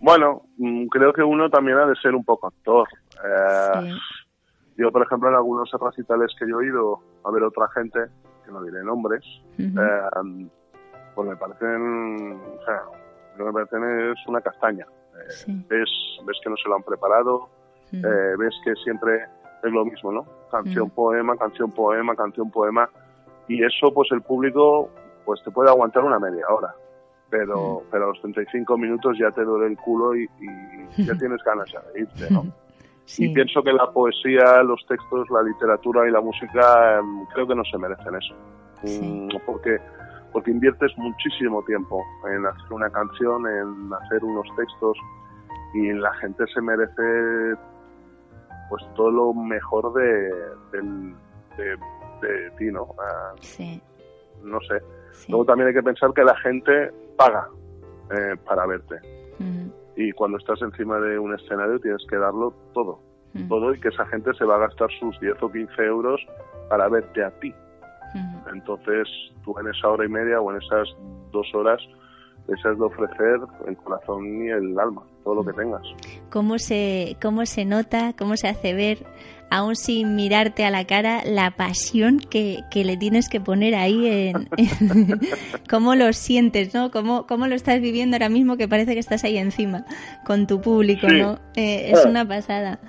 Bueno, 0.01 0.43
creo 0.89 1.13
que 1.13 1.23
uno 1.23 1.49
también 1.51 1.77
ha 1.77 1.85
de 1.85 1.95
ser 1.97 2.15
un 2.15 2.23
poco 2.23 2.47
actor. 2.47 2.87
Eh, 3.23 3.81
sí. 3.83 3.99
Yo, 4.77 4.91
por 4.91 5.03
ejemplo, 5.03 5.29
en 5.29 5.35
algunos 5.35 5.69
recitales 5.71 6.31
que 6.39 6.47
yo 6.49 6.61
he 6.61 6.67
ido 6.67 6.99
a 7.25 7.31
ver 7.31 7.43
otra 7.43 7.67
gente, 7.69 7.99
que 8.45 8.51
no 8.51 8.61
diré 8.63 8.81
nombres, 8.83 9.23
eh, 9.57 10.47
pues 11.15 11.27
me 11.29 11.35
parecen, 11.35 12.39
o 12.59 12.63
sea, 12.65 12.81
lo 13.37 13.45
que 13.45 13.51
me 13.51 13.65
parecen 13.65 14.11
es 14.11 14.17
una 14.27 14.39
castaña. 14.41 14.85
Eh, 15.15 15.31
Sí. 15.31 15.65
ves, 15.67 15.89
ves 16.25 16.37
que 16.41 16.49
no 16.49 16.55
se 16.55 16.69
lo 16.69 16.75
han 16.75 16.83
preparado, 16.83 17.49
eh, 17.91 18.35
ves 18.37 18.55
que 18.63 18.73
siempre 18.75 19.25
es 19.63 19.71
lo 19.71 19.83
mismo, 19.83 20.13
¿no? 20.13 20.25
Canción, 20.49 20.89
poema, 20.89 21.35
canción, 21.35 21.71
poema, 21.71 22.15
canción, 22.15 22.49
poema. 22.49 22.89
Y 23.49 23.61
eso, 23.63 23.93
pues 23.93 24.09
el 24.13 24.21
público, 24.21 24.89
pues 25.25 25.43
te 25.43 25.51
puede 25.51 25.69
aguantar 25.69 26.03
una 26.05 26.19
media 26.19 26.45
hora. 26.47 26.73
Pero, 27.29 27.83
pero 27.91 28.05
a 28.05 28.07
los 28.07 28.21
35 28.21 28.77
minutos 28.77 29.17
ya 29.19 29.29
te 29.31 29.43
duele 29.43 29.67
el 29.67 29.77
culo 29.77 30.15
y, 30.15 30.23
y 30.39 31.03
ya 31.05 31.13
tienes 31.19 31.43
ganas 31.43 31.69
de 31.93 31.99
irte, 32.01 32.33
¿no? 32.33 32.45
Sí. 33.09 33.25
Y 33.25 33.33
pienso 33.33 33.63
que 33.63 33.73
la 33.73 33.89
poesía, 33.91 34.61
los 34.61 34.85
textos, 34.87 35.27
la 35.31 35.41
literatura 35.41 36.07
y 36.07 36.11
la 36.11 36.21
música 36.21 36.99
em, 36.99 37.25
creo 37.33 37.47
que 37.47 37.55
no 37.55 37.63
se 37.65 37.75
merecen 37.79 38.13
eso. 38.15 38.35
Sí. 38.83 39.01
Mm, 39.01 39.29
Porque, 39.47 39.79
porque 40.31 40.51
inviertes 40.51 40.91
muchísimo 40.97 41.63
tiempo 41.63 42.03
en 42.31 42.45
hacer 42.45 42.71
una 42.71 42.87
canción, 42.91 43.47
en 43.47 43.91
hacer 43.93 44.23
unos 44.23 44.45
textos 44.55 44.95
y 45.73 45.91
la 45.93 46.13
gente 46.15 46.43
se 46.53 46.61
merece 46.61 47.57
pues 48.69 48.83
todo 48.95 49.09
lo 49.09 49.33
mejor 49.33 49.91
de, 49.93 50.29
de, 50.71 51.75
de 52.21 52.51
ti, 52.59 52.65
¿no? 52.71 52.89
Ah, 52.99 53.33
Sí, 53.41 53.81
no 54.43 54.59
sé. 54.61 54.79
sí. 55.13 55.31
Luego 55.31 55.45
también 55.45 55.69
hay 55.69 55.73
que 55.73 55.81
pensar 55.81 56.13
que 56.13 56.23
la 56.23 56.35
gente 56.37 56.91
paga 57.17 57.47
eh, 58.11 58.35
para 58.45 58.67
verte 58.67 58.99
y 59.99 60.13
cuando 60.13 60.37
estás 60.37 60.61
encima 60.61 60.97
de 60.99 61.19
un 61.19 61.35
escenario 61.35 61.77
tienes 61.79 62.05
que 62.09 62.15
darlo 62.15 62.53
todo 62.73 63.01
ujú, 63.35 63.47
todo 63.49 63.73
y 63.73 63.79
que 63.79 63.89
esa 63.89 64.05
gente 64.05 64.33
se 64.33 64.45
va 64.45 64.55
a 64.55 64.59
gastar 64.59 64.89
sus 64.97 65.19
10 65.19 65.43
o 65.43 65.51
15 65.51 65.83
euros 65.83 66.25
para 66.69 66.87
verte 66.87 67.21
a 67.23 67.31
ti. 67.39 67.53
ujú. 68.15 68.55
Entonces, 68.55 69.07
tú 69.43 69.57
en 69.59 69.67
esa 69.67 69.89
hora 69.89 70.05
y 70.05 70.09
media 70.09 70.39
o 70.39 70.51
en 70.51 70.61
esas 70.61 70.87
dos 71.31 71.53
horas 71.53 71.81
les 72.47 72.65
has 72.65 72.77
de 72.77 72.85
ofrecer 72.85 73.39
el 73.67 73.77
corazón 73.77 74.25
y 74.43 74.49
el 74.49 74.79
alma, 74.79 75.03
todo 75.29 75.43
lo 75.43 75.45
que 75.45 75.53
tengas. 75.53 75.81
¿Cómo 76.29 76.57
se, 76.59 77.17
cómo 77.21 77.45
se 77.45 77.65
nota, 77.65 78.13
cómo 78.17 78.35
se 78.37 78.47
hace 78.47 78.73
ver, 78.73 79.05
aún 79.51 79.75
sin 79.75 80.15
mirarte 80.15 80.63
a 80.65 80.69
la 80.71 80.85
cara, 80.85 81.21
la 81.25 81.51
pasión 81.51 82.19
que, 82.19 82.59
que 82.71 82.83
le 82.83 82.97
tienes 82.97 83.29
que 83.29 83.39
poner 83.41 83.75
ahí 83.75 84.07
en, 84.07 84.47
cómo 85.69 85.95
lo 85.95 86.13
sientes, 86.13 86.73
¿no? 86.73 86.91
Cómo, 86.91 87.25
cómo 87.27 87.47
lo 87.47 87.55
estás 87.55 87.79
viviendo 87.81 88.15
ahora 88.15 88.29
mismo 88.29 88.57
que 88.57 88.67
parece 88.67 88.93
que 88.93 88.99
estás 88.99 89.23
ahí 89.23 89.37
encima 89.37 89.85
con 90.25 90.47
tu 90.47 90.61
público, 90.61 91.07
Sí. 91.09 91.15
¿no? 91.19 91.39
Eh, 91.55 91.91
es 91.93 92.05
Ah. 92.05 92.09
una 92.09 92.27
pasada. 92.27 92.79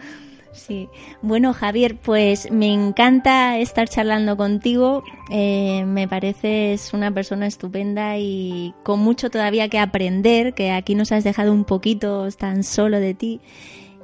Sí. 0.53 0.89
Bueno, 1.23 1.53
Javier, 1.55 1.97
pues 1.97 2.51
me 2.51 2.73
encanta 2.73 3.59
estar 3.59 3.89
charlando 3.89 4.37
contigo. 4.37 5.05
Eh, 5.31 5.85
me 5.87 6.09
pareces 6.09 6.93
una 6.93 7.13
persona 7.13 7.47
estupenda 7.47 8.19
y 8.19 8.75
con 8.83 8.99
mucho 9.01 9.31
todavía 9.31 9.69
que 9.69 9.79
aprender, 9.79 10.55
que 10.55 10.73
aquí 10.73 10.95
nos 10.95 11.13
has 11.13 11.23
dejado 11.23 11.53
un 11.53 11.65
poquito 11.65 12.29
tan 12.33 12.65
solo 12.65 12.99
de 12.99 13.15
ti. 13.15 13.41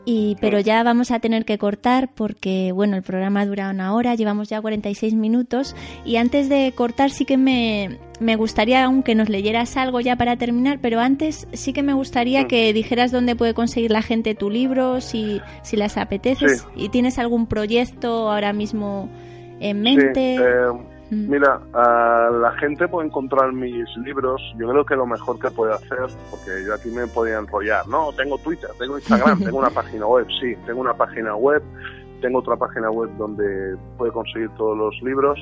Y, 0.08 0.36
pero 0.40 0.60
ya 0.60 0.84
vamos 0.84 1.10
a 1.10 1.18
tener 1.18 1.44
que 1.44 1.58
cortar 1.58 2.08
porque, 2.14 2.70
bueno, 2.72 2.96
el 2.96 3.02
programa 3.02 3.44
dura 3.44 3.68
una 3.70 3.92
hora, 3.92 4.14
llevamos 4.14 4.48
ya 4.48 4.60
46 4.62 5.14
minutos. 5.14 5.74
Y 6.04 6.14
antes 6.16 6.48
de 6.48 6.72
cortar 6.76 7.10
sí 7.10 7.24
que 7.24 7.36
me, 7.36 7.98
me 8.20 8.36
gustaría, 8.36 8.84
aunque 8.84 9.16
nos 9.16 9.28
leyeras 9.28 9.76
algo 9.76 9.98
ya 10.00 10.14
para 10.14 10.36
terminar, 10.36 10.78
pero 10.80 11.00
antes 11.00 11.48
sí 11.52 11.72
que 11.72 11.82
me 11.82 11.92
gustaría 11.92 12.44
Mm. 12.44 12.46
que 12.46 12.72
dijeras 12.72 13.10
dónde 13.10 13.34
puede 13.34 13.52
conseguir 13.52 13.90
la 13.90 14.00
gente 14.02 14.36
tu 14.36 14.48
libro, 14.48 15.00
si, 15.00 15.40
si 15.62 15.76
les 15.76 15.96
apeteces 15.96 16.60
Sí. 16.60 16.66
y 16.84 16.88
tienes 16.90 17.18
algún 17.18 17.46
proyecto 17.48 18.30
ahora 18.30 18.52
mismo 18.52 19.08
en 19.58 19.76
Sí, 19.78 19.82
mente. 19.82 20.36
eh, 20.36 20.40
Mm. 21.10 21.30
mira, 21.30 21.60
a 21.72 22.30
la 22.32 22.52
gente 22.52 22.88
puede 22.88 23.06
encontrar 23.06 23.52
mis 23.52 23.86
libros. 23.98 24.42
Yo 24.58 24.68
creo 24.68 24.84
que 24.84 24.96
lo 24.96 25.06
mejor 25.06 25.38
que 25.38 25.50
puede 25.50 25.72
hacer, 25.74 25.98
porque 26.30 26.64
yo 26.66 26.74
aquí 26.74 26.90
me 26.90 27.06
podía 27.06 27.38
enrollar, 27.38 27.86
no, 27.88 28.12
tengo 28.12 28.38
Twitter, 28.38 28.70
tengo 28.78 28.96
Instagram, 28.98 29.38
tengo 29.44 29.58
una 29.58 29.70
página 29.70 30.06
web, 30.06 30.26
sí, 30.40 30.54
tengo 30.66 30.80
una 30.80 30.94
página 30.94 31.36
web, 31.36 31.62
tengo 32.20 32.38
otra 32.40 32.56
página 32.56 32.90
web 32.90 33.10
donde 33.18 33.76
puede 33.98 34.10
conseguir 34.10 34.50
todos 34.56 34.76
los 34.76 35.00
libros. 35.02 35.38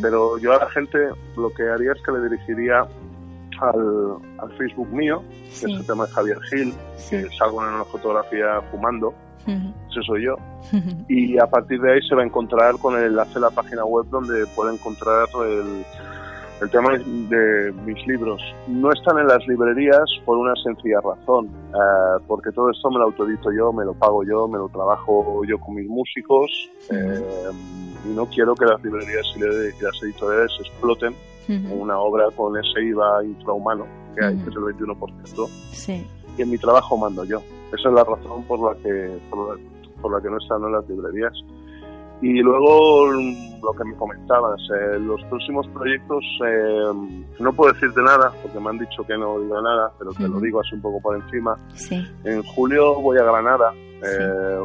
Pero 0.00 0.38
yo 0.38 0.52
a 0.52 0.58
la 0.58 0.70
gente 0.70 0.98
lo 1.36 1.50
que 1.50 1.68
haría 1.68 1.92
es 1.92 2.02
que 2.02 2.12
le 2.12 2.28
dirigiría 2.28 2.86
al, 3.60 4.16
al 4.38 4.52
Facebook 4.56 4.92
mío, 4.92 5.22
que 5.28 5.48
es 5.50 5.64
el 5.64 5.86
tema 5.86 6.06
de 6.06 6.12
Javier 6.12 6.38
Gil, 6.50 6.74
Sí. 6.98 7.16
que 7.22 7.36
salgo 7.36 7.66
en 7.66 7.74
una 7.74 7.84
fotografía 7.84 8.60
fumando, 8.70 9.12
Ujú. 9.46 9.72
ese 9.90 10.02
soy 10.06 10.24
yo, 10.24 10.36
y 11.08 11.38
a 11.38 11.46
partir 11.46 11.80
de 11.80 11.92
ahí 11.94 12.00
se 12.08 12.14
va 12.14 12.22
a 12.22 12.26
encontrar 12.26 12.76
con 12.78 12.96
el 12.98 13.04
enlace 13.06 13.38
a 13.38 13.42
la 13.42 13.50
página 13.50 13.84
web 13.84 14.06
donde 14.10 14.46
puede 14.54 14.74
encontrar 14.74 15.26
el, 15.46 15.84
el 16.60 16.70
tema 16.70 16.90
de 16.98 17.72
mis 17.86 18.06
libros. 18.06 18.42
No 18.68 18.92
están 18.92 19.18
en 19.18 19.26
las 19.26 19.46
librerías 19.48 20.04
por 20.26 20.36
una 20.36 20.54
sencilla 20.62 21.00
razón, 21.00 21.46
eh, 21.72 22.22
porque 22.26 22.52
todo 22.52 22.70
esto 22.70 22.90
me 22.90 22.98
lo 22.98 23.04
autoedito 23.06 23.50
yo, 23.50 23.72
me 23.72 23.84
lo 23.84 23.94
pago 23.94 24.22
yo, 24.24 24.46
me 24.46 24.58
lo 24.58 24.68
trabajo 24.68 25.42
yo 25.44 25.58
con 25.58 25.74
mis 25.74 25.88
músicos, 25.88 26.50
eh, 26.90 27.24
y 28.04 28.08
no 28.14 28.26
quiero 28.26 28.54
que 28.54 28.66
las 28.66 28.82
librerías 28.84 29.24
y 29.36 29.40
las 29.40 30.02
editoriales 30.02 30.52
exploten 30.60 31.14
una 31.72 31.98
obra 31.98 32.26
con 32.36 32.56
ese 32.56 32.80
IVA 32.80 33.24
infrahumano 33.24 33.84
que 34.14 34.24
hay, 34.24 34.36
que 34.36 34.50
es 34.50 34.54
el 34.56 34.62
21%, 34.62 35.48
Sí. 35.72 36.06
y 36.38 36.42
en 36.42 36.50
mi 36.50 36.58
trabajo 36.58 36.96
mando 36.96 37.24
yo. 37.24 37.42
Esa 37.72 37.88
es 37.88 37.94
la 37.94 38.04
razón 38.04 38.42
por 38.44 38.58
la 38.60 38.80
que, 38.82 39.18
por 39.30 39.48
la, 39.58 39.62
por 40.02 40.12
la 40.12 40.20
que 40.20 40.30
no 40.30 40.38
están 40.38 40.62
en 40.64 40.72
las 40.72 40.88
librerías. 40.88 41.32
Y 42.22 42.40
luego 42.42 43.06
lo 43.12 43.72
que 43.72 43.84
me 43.84 43.94
comentabas, 43.96 44.60
eh, 44.78 44.98
los 44.98 45.22
próximos 45.24 45.66
proyectos, 45.68 46.22
eh, 46.46 46.92
no 47.38 47.52
puedo 47.54 47.72
decirte 47.72 48.02
nada, 48.02 48.30
porque 48.42 48.60
me 48.60 48.68
han 48.68 48.78
dicho 48.78 49.02
que 49.06 49.16
no 49.16 49.40
diga 49.40 49.62
nada, 49.62 49.90
pero 49.98 50.10
te 50.12 50.28
lo 50.28 50.38
digo 50.38 50.60
así 50.60 50.74
un 50.74 50.82
poco 50.82 51.00
por 51.00 51.16
encima. 51.16 51.58
Sí. 51.74 52.06
En 52.24 52.42
julio 52.42 53.00
voy 53.00 53.16
a 53.18 53.24
Granada, 53.24 53.72
Sí. 54.02 54.06
eh, 54.18 54.58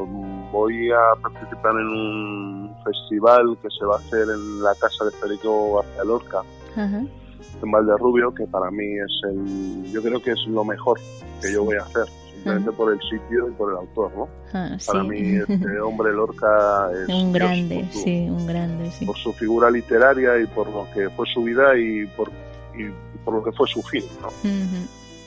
voy 0.51 0.91
a 0.91 1.21
participar 1.21 1.71
en 1.73 1.87
un 1.87 2.75
festival 2.83 3.57
que 3.61 3.69
se 3.77 3.85
va 3.85 3.95
a 3.95 3.99
hacer 3.99 4.23
en 4.33 4.61
la 4.63 4.73
casa 4.75 5.05
de 5.05 5.11
Federico 5.11 5.75
García 5.75 6.03
Lorca, 6.05 6.41
en 6.77 7.71
Valderrubio, 7.71 8.33
que 8.33 8.45
para 8.47 8.69
mí 8.71 8.97
es 8.97 9.21
el, 9.29 9.91
yo 9.93 10.01
creo 10.01 10.21
que 10.21 10.31
es 10.31 10.45
lo 10.47 10.63
mejor 10.65 10.99
que 11.41 11.53
yo 11.53 11.63
voy 11.63 11.75
a 11.77 11.81
hacer, 11.83 12.05
simplemente 12.45 12.71
por 12.77 12.93
el 12.93 12.99
sitio 13.01 13.49
y 13.49 13.51
por 13.53 13.71
el 13.71 13.77
autor, 13.77 14.11
¿no? 14.15 14.27
Ah, 14.53 14.77
Para 14.85 15.03
mí 15.03 15.17
este 15.47 15.79
hombre 15.81 16.13
Lorca 16.13 16.89
es 16.91 17.09
un 17.09 17.31
Dios 17.31 17.33
grande, 17.33 17.79
por 17.83 17.91
su- 17.93 17.99
sí, 17.99 18.27
un 18.29 18.47
grande, 18.47 18.91
sí. 18.91 19.05
por 19.05 19.17
su 19.17 19.33
figura 19.33 19.71
literaria 19.71 20.39
y 20.39 20.45
por 20.47 20.67
lo 20.69 20.87
que 20.93 21.09
fue 21.09 21.25
su 21.33 21.43
vida 21.43 21.77
y 21.77 22.05
por, 22.07 22.29
y 22.77 22.85
por 23.23 23.33
lo 23.35 23.43
que 23.43 23.51
fue 23.51 23.67
su 23.67 23.81
fin, 23.81 24.03
¿no? 24.21 24.29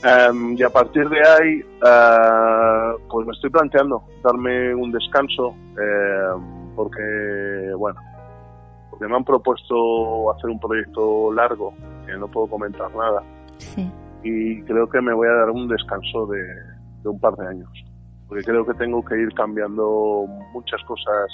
Em, 0.05 0.57
y 0.57 0.62
a 0.62 0.71
partir 0.71 1.09
de 1.09 1.19
ahí, 1.19 1.61
eh, 1.85 3.03
pues 3.11 3.27
me 3.27 3.33
estoy 3.33 3.51
planteando 3.51 4.05
darme 4.23 4.73
un 4.75 4.93
descanso, 4.93 5.57
em, 5.77 6.75
porque, 6.77 7.73
bueno, 7.77 8.01
porque 8.91 9.09
me 9.09 9.16
han 9.16 9.25
propuesto 9.25 10.31
hacer 10.31 10.51
un 10.51 10.61
proyecto 10.61 11.33
largo, 11.33 11.75
que 12.07 12.12
no 12.12 12.29
puedo 12.29 12.47
comentar 12.47 12.95
nada. 12.95 13.23
Sí. 13.59 13.91
Y 14.23 14.62
creo 14.62 14.89
que 14.89 15.01
me 15.01 15.12
voy 15.12 15.27
a 15.27 15.33
dar 15.33 15.51
un 15.51 15.66
descanso 15.69 16.27
de, 16.27 16.45
de 17.03 17.09
un 17.09 17.21
par 17.21 17.35
de 17.37 17.47
años, 17.47 17.71
porque 18.27 18.45
creo 18.45 18.67
que 18.67 18.75
tengo 18.75 19.05
que 19.05 19.17
ir 19.17 19.33
cambiando 19.35 20.27
muchas 20.53 20.83
cosas 20.85 21.31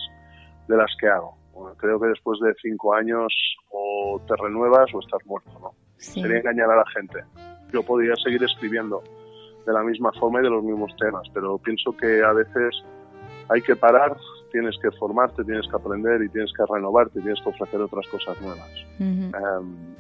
de 0.69 0.77
las 0.77 0.91
que 1.01 1.09
hago. 1.09 1.37
Bueno, 1.53 1.77
creo 1.77 2.01
que 2.01 2.09
después 2.09 2.39
de 2.41 2.53
cinco 2.61 2.95
años 2.95 3.33
o 3.71 4.21
te 4.27 4.35
renuevas 4.37 4.93
o 4.95 5.01
estás 5.01 5.25
muerto, 5.27 5.53
¿no? 5.61 5.73
Sí. 5.97 6.21
Sería 6.21 6.39
engañar 6.39 6.71
a 6.71 6.77
la 6.77 6.87
gente. 6.87 7.25
Yo 7.73 7.83
podría 7.83 8.15
seguir 8.17 8.43
escribiendo 8.43 9.03
de 9.65 9.73
la 9.73 9.83
misma 9.83 10.12
forma 10.12 10.41
y 10.41 10.43
de 10.43 10.51
los 10.51 10.62
mismos 10.62 10.95
temas, 10.97 11.27
pero 11.33 11.59
pienso 11.59 11.97
que 11.97 12.23
a 12.23 12.33
veces 12.33 12.75
hay 13.49 13.62
que 13.62 13.77
parar, 13.77 14.17
tienes 14.53 14.77
que 14.81 14.91
formarte, 14.93 15.45
tienes 15.45 15.67
que 15.69 15.77
aprender 15.77 16.23
y 16.23 16.29
tienes 16.29 16.53
que 16.53 16.65
renovarte, 16.69 17.21
tienes 17.21 17.41
que 17.43 17.49
ofrecer 17.51 17.81
otras 17.81 18.07
cosas 18.09 18.41
nuevas. 18.41 18.71
Em, 18.99 19.95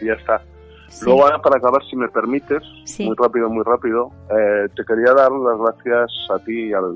y 0.00 0.06
ya 0.06 0.14
está. 0.14 0.42
Sí. 0.88 1.04
Luego, 1.06 1.24
ahora, 1.24 1.40
para 1.42 1.56
acabar, 1.58 1.82
si 1.90 1.96
me 1.96 2.08
permites, 2.08 2.62
Sí. 2.84 3.06
muy 3.06 3.16
rápido, 3.16 3.48
muy 3.50 3.64
rápido, 3.64 4.10
eh, 4.30 4.68
te 4.74 4.84
quería 4.84 5.12
dar 5.12 5.30
las 5.32 5.58
gracias 5.58 6.10
a 6.30 6.38
ti 6.44 6.68
y 6.68 6.72
al, 6.72 6.94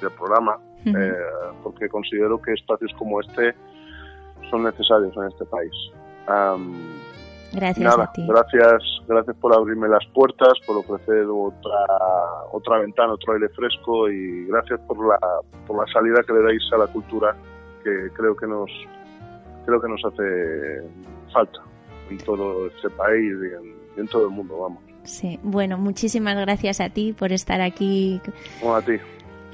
y 0.00 0.04
al 0.04 0.12
programa, 0.12 0.58
eh, 0.86 1.12
porque 1.62 1.88
considero 1.88 2.40
que 2.40 2.52
espacios 2.54 2.90
como 2.98 3.20
este 3.20 3.54
son 4.50 4.62
necesarios 4.64 5.14
en 5.16 5.24
este 5.24 5.44
país. 5.44 5.72
Am, 6.26 6.74
Gracias 7.52 7.78
nada, 7.84 8.04
a 8.04 8.12
ti. 8.12 8.26
gracias, 8.28 8.82
gracias 9.06 9.34
por 9.36 9.54
abrirme 9.54 9.88
las 9.88 10.04
puertas, 10.14 10.52
por 10.66 10.76
ofrecer 10.78 11.26
otra 11.30 11.78
otra 12.52 12.78
ventana, 12.78 13.14
otro 13.14 13.32
aire 13.34 13.48
fresco 13.50 14.08
y 14.10 14.46
gracias 14.46 14.78
por 14.80 14.98
la 15.06 15.18
por 15.66 15.78
la 15.78 15.90
salida 15.92 16.22
que 16.26 16.32
le 16.34 16.42
dais 16.42 16.62
a 16.74 16.76
la 16.78 16.86
cultura 16.88 17.34
que 17.82 18.10
creo 18.14 18.36
que 18.36 18.46
nos 18.46 18.70
creo 19.64 19.80
que 19.80 19.88
nos 19.88 20.04
hace 20.04 20.82
falta 21.32 21.58
en 22.10 22.18
todo 22.18 22.66
este 22.68 22.90
país 22.90 23.32
y 23.96 24.00
en, 24.00 24.08
todo 24.08 24.24
el 24.28 24.30
mundo, 24.30 24.58
vamos. 24.58 24.82
Sí. 25.04 25.38
Bueno, 25.42 25.78
muchísimas 25.78 26.36
gracias 26.36 26.80
a 26.80 26.90
ti 26.90 27.12
por 27.12 27.32
estar 27.32 27.60
aquí 27.60 28.20
Bueno, 28.60 28.76
a 28.76 28.82
ti. 28.82 28.92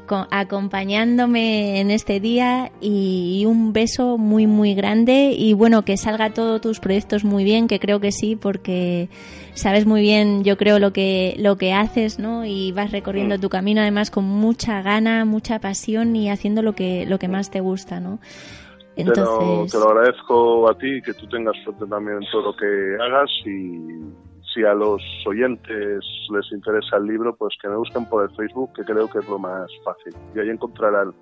co- 0.06 0.26
acompañándome 0.30 1.80
en 1.80 1.90
este 1.90 2.20
día 2.20 2.72
y, 2.80 3.44
un 3.46 3.72
beso 3.72 4.18
muy 4.18 4.46
muy 4.46 4.74
grande 4.74 5.32
y 5.36 5.52
bueno 5.54 5.82
que 5.84 5.96
salga 5.96 6.30
todos 6.30 6.60
tus 6.60 6.80
proyectos 6.80 7.24
muy 7.24 7.44
bien 7.44 7.68
que 7.68 7.78
creo 7.78 8.00
que 8.00 8.10
sí 8.12 8.36
porque 8.36 9.08
sabes 9.54 9.86
muy 9.86 10.00
bien 10.02 10.44
yo 10.44 10.56
creo 10.56 10.78
lo 10.78 10.92
que 10.92 11.34
lo 11.38 11.56
que 11.56 11.72
haces 11.72 12.18
no 12.18 12.44
y 12.44 12.72
vas 12.72 12.90
recorriendo 12.90 13.36
Mm. 13.36 13.40
tu 13.40 13.48
camino 13.48 13.80
además 13.80 14.10
con 14.10 14.24
mucha 14.24 14.82
gana 14.82 15.24
mucha 15.24 15.58
pasión 15.60 16.16
y 16.16 16.28
haciendo 16.30 16.62
lo 16.62 16.74
que 16.74 17.06
lo 17.06 17.18
que 17.18 17.28
más 17.28 17.50
te 17.50 17.60
gusta 17.60 18.00
no 18.00 18.18
Te 18.96 19.04
lo, 19.04 19.10
entonces 19.10 19.72
te 19.72 19.78
lo 19.78 19.90
agradezco 19.90 20.70
a 20.70 20.78
ti, 20.78 21.02
que 21.02 21.14
tú 21.14 21.26
tengas 21.28 21.56
suerte 21.64 21.84
también 21.86 22.22
en 22.22 22.30
todo 22.30 22.42
lo 22.42 22.56
que 22.56 22.96
hagas 23.00 23.30
y 23.44 24.04
si 24.54 24.64
a 24.64 24.72
los 24.72 25.02
oyentes 25.26 26.04
les 26.30 26.52
interesa 26.52 26.96
el 26.98 27.06
libro, 27.06 27.34
pues 27.34 27.54
que 27.60 27.68
me 27.68 27.76
busquen 27.76 28.08
por 28.08 28.22
el 28.22 28.36
Facebook, 28.36 28.72
que 28.74 28.84
creo 28.84 29.08
que 29.08 29.18
es 29.18 29.28
lo 29.28 29.38
más 29.38 29.68
fácil. 29.84 30.14
Y 30.34 30.38
ahí 30.38 30.48
encontrarán 30.48 31.12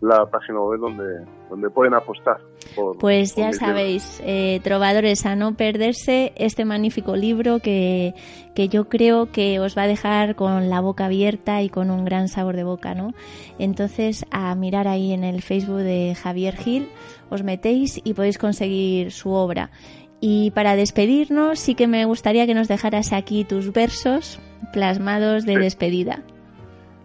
la 0.00 0.26
página 0.26 0.60
web 0.60 0.80
donde, 0.80 1.24
donde 1.48 1.70
pueden 1.70 1.94
apostar. 1.94 2.38
Por, 2.76 2.98
Pues 2.98 3.34
ya 3.34 3.52
sabéis, 3.52 4.22
eh, 4.24 4.60
trovadores, 4.62 5.24
a 5.26 5.34
no 5.36 5.54
perderse 5.54 6.32
este 6.36 6.64
magnífico 6.64 7.16
libro 7.16 7.58
que, 7.60 8.14
que 8.54 8.68
yo 8.68 8.88
creo 8.88 9.32
que 9.32 9.58
os 9.60 9.76
va 9.76 9.82
a 9.82 9.86
dejar 9.86 10.34
con 10.36 10.68
la 10.70 10.80
boca 10.80 11.06
abierta 11.06 11.62
y 11.62 11.68
con 11.68 11.90
un 11.90 12.04
gran 12.04 12.28
sabor 12.28 12.56
de 12.56 12.64
boca, 12.64 12.94
¿no? 12.94 13.14
Entonces, 13.58 14.26
a 14.30 14.54
mirar 14.54 14.86
ahí 14.88 15.12
en 15.12 15.24
el 15.24 15.42
Facebook 15.42 15.78
de 15.78 16.14
Javier 16.14 16.56
Gil, 16.56 16.88
os 17.30 17.42
metéis 17.42 18.00
y 18.04 18.14
podéis 18.14 18.38
conseguir 18.38 19.10
su 19.12 19.30
obra. 19.30 19.70
Y 20.20 20.50
para 20.50 20.74
despedirnos, 20.76 21.60
sí 21.60 21.74
que 21.74 21.86
me 21.86 22.04
gustaría 22.04 22.46
que 22.46 22.54
nos 22.54 22.66
dejaras 22.68 23.12
aquí 23.12 23.44
tus 23.44 23.72
versos 23.72 24.40
plasmados 24.72 25.44
de 25.46 25.54
Sí. 25.54 25.60
despedida. 25.60 26.22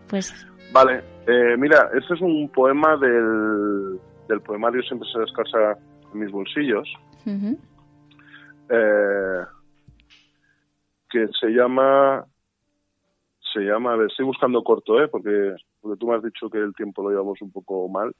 Pues, 0.08 0.34
Vale, 0.72 1.04
eh, 1.28 1.56
mira, 1.58 1.90
este 1.96 2.16
es 2.16 2.22
un 2.22 2.50
poema 2.50 2.98
del, 2.98 4.00
del 4.28 4.42
poemario 4.42 4.82
Siempre 4.84 5.08
se 5.12 5.20
descansa 5.20 5.78
en 6.14 6.20
mis 6.20 6.32
bolsillos. 6.32 6.88
eh, 8.70 9.42
que 11.10 11.28
se 11.40 11.48
llama 11.50 12.26
se 13.54 13.60
llama 13.62 13.94
a 13.94 13.98
ver 13.98 14.08
estoy 14.10 14.26
buscando 14.26 14.64
corto 14.64 15.00
eh 15.04 15.08
porque 15.08 15.56
porque 15.80 16.00
tú 16.00 16.08
me 16.08 16.16
has 16.16 16.24
dicho 16.24 16.50
que 16.50 16.58
el 16.58 16.74
tiempo 16.74 17.04
lo 17.04 17.10
llevamos 17.12 17.40
un 17.42 17.52
poco 17.52 17.88
mal 17.88 18.16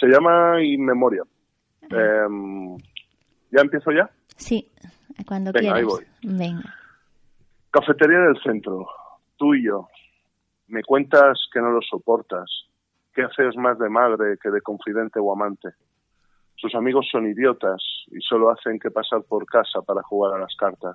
se 0.00 0.06
llama 0.06 0.62
Inmemoria 0.62 1.22
Em, 1.90 2.76
ya 3.50 3.60
empiezo 3.62 3.90
ya 3.90 4.08
sí, 4.36 4.70
cuando 5.26 5.50
Venga, 5.52 5.74
ahí 5.74 5.84
quieras. 5.84 6.06
voy. 6.22 6.36
Venga. 6.38 6.74
cafetería 7.70 8.18
del 8.20 8.40
centro 8.42 8.86
tú 9.36 9.54
y 9.54 9.66
yo 9.66 9.88
me 10.68 10.82
cuentas 10.84 11.38
que 11.52 11.60
no 11.60 11.70
lo 11.70 11.80
soportas 11.82 12.48
que 13.14 13.22
haces 13.22 13.56
más 13.56 13.78
de 13.78 13.88
madre 13.88 14.36
que 14.42 14.50
de 14.50 14.60
confidente 14.60 15.18
o 15.20 15.32
amante 15.32 15.70
sus 16.60 16.74
amigos 16.74 17.08
son 17.10 17.26
idiotas 17.26 17.82
y 18.08 18.20
solo 18.20 18.50
hacen 18.50 18.78
que 18.78 18.90
pasar 18.90 19.22
por 19.22 19.46
casa 19.46 19.80
para 19.80 20.02
jugar 20.02 20.34
a 20.34 20.38
las 20.38 20.54
cartas. 20.56 20.94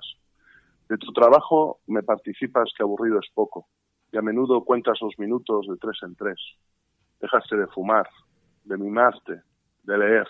De 0.88 0.96
tu 0.96 1.12
trabajo 1.12 1.80
me 1.88 2.04
participas 2.04 2.70
que 2.76 2.84
aburrido 2.84 3.18
es 3.18 3.28
poco, 3.34 3.66
y 4.12 4.16
a 4.16 4.22
menudo 4.22 4.64
cuentas 4.64 4.98
los 5.00 5.18
minutos 5.18 5.66
de 5.66 5.76
tres 5.76 5.98
en 6.02 6.14
tres. 6.14 6.38
Dejaste 7.20 7.56
de 7.56 7.66
fumar, 7.66 8.08
de 8.62 8.76
mimarte, 8.76 9.42
de 9.82 9.98
leer. 9.98 10.28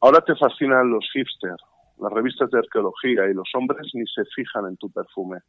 Ahora 0.00 0.22
te 0.22 0.34
fascinan 0.34 0.90
los 0.90 1.06
hipster, 1.12 1.56
las 1.98 2.12
revistas 2.12 2.50
de 2.50 2.58
arqueología 2.58 3.28
y 3.28 3.34
los 3.34 3.50
hombres 3.54 3.86
ni 3.92 4.06
se 4.06 4.24
fijan 4.34 4.66
en 4.66 4.78
tu 4.78 4.90
perfume. 4.90 5.40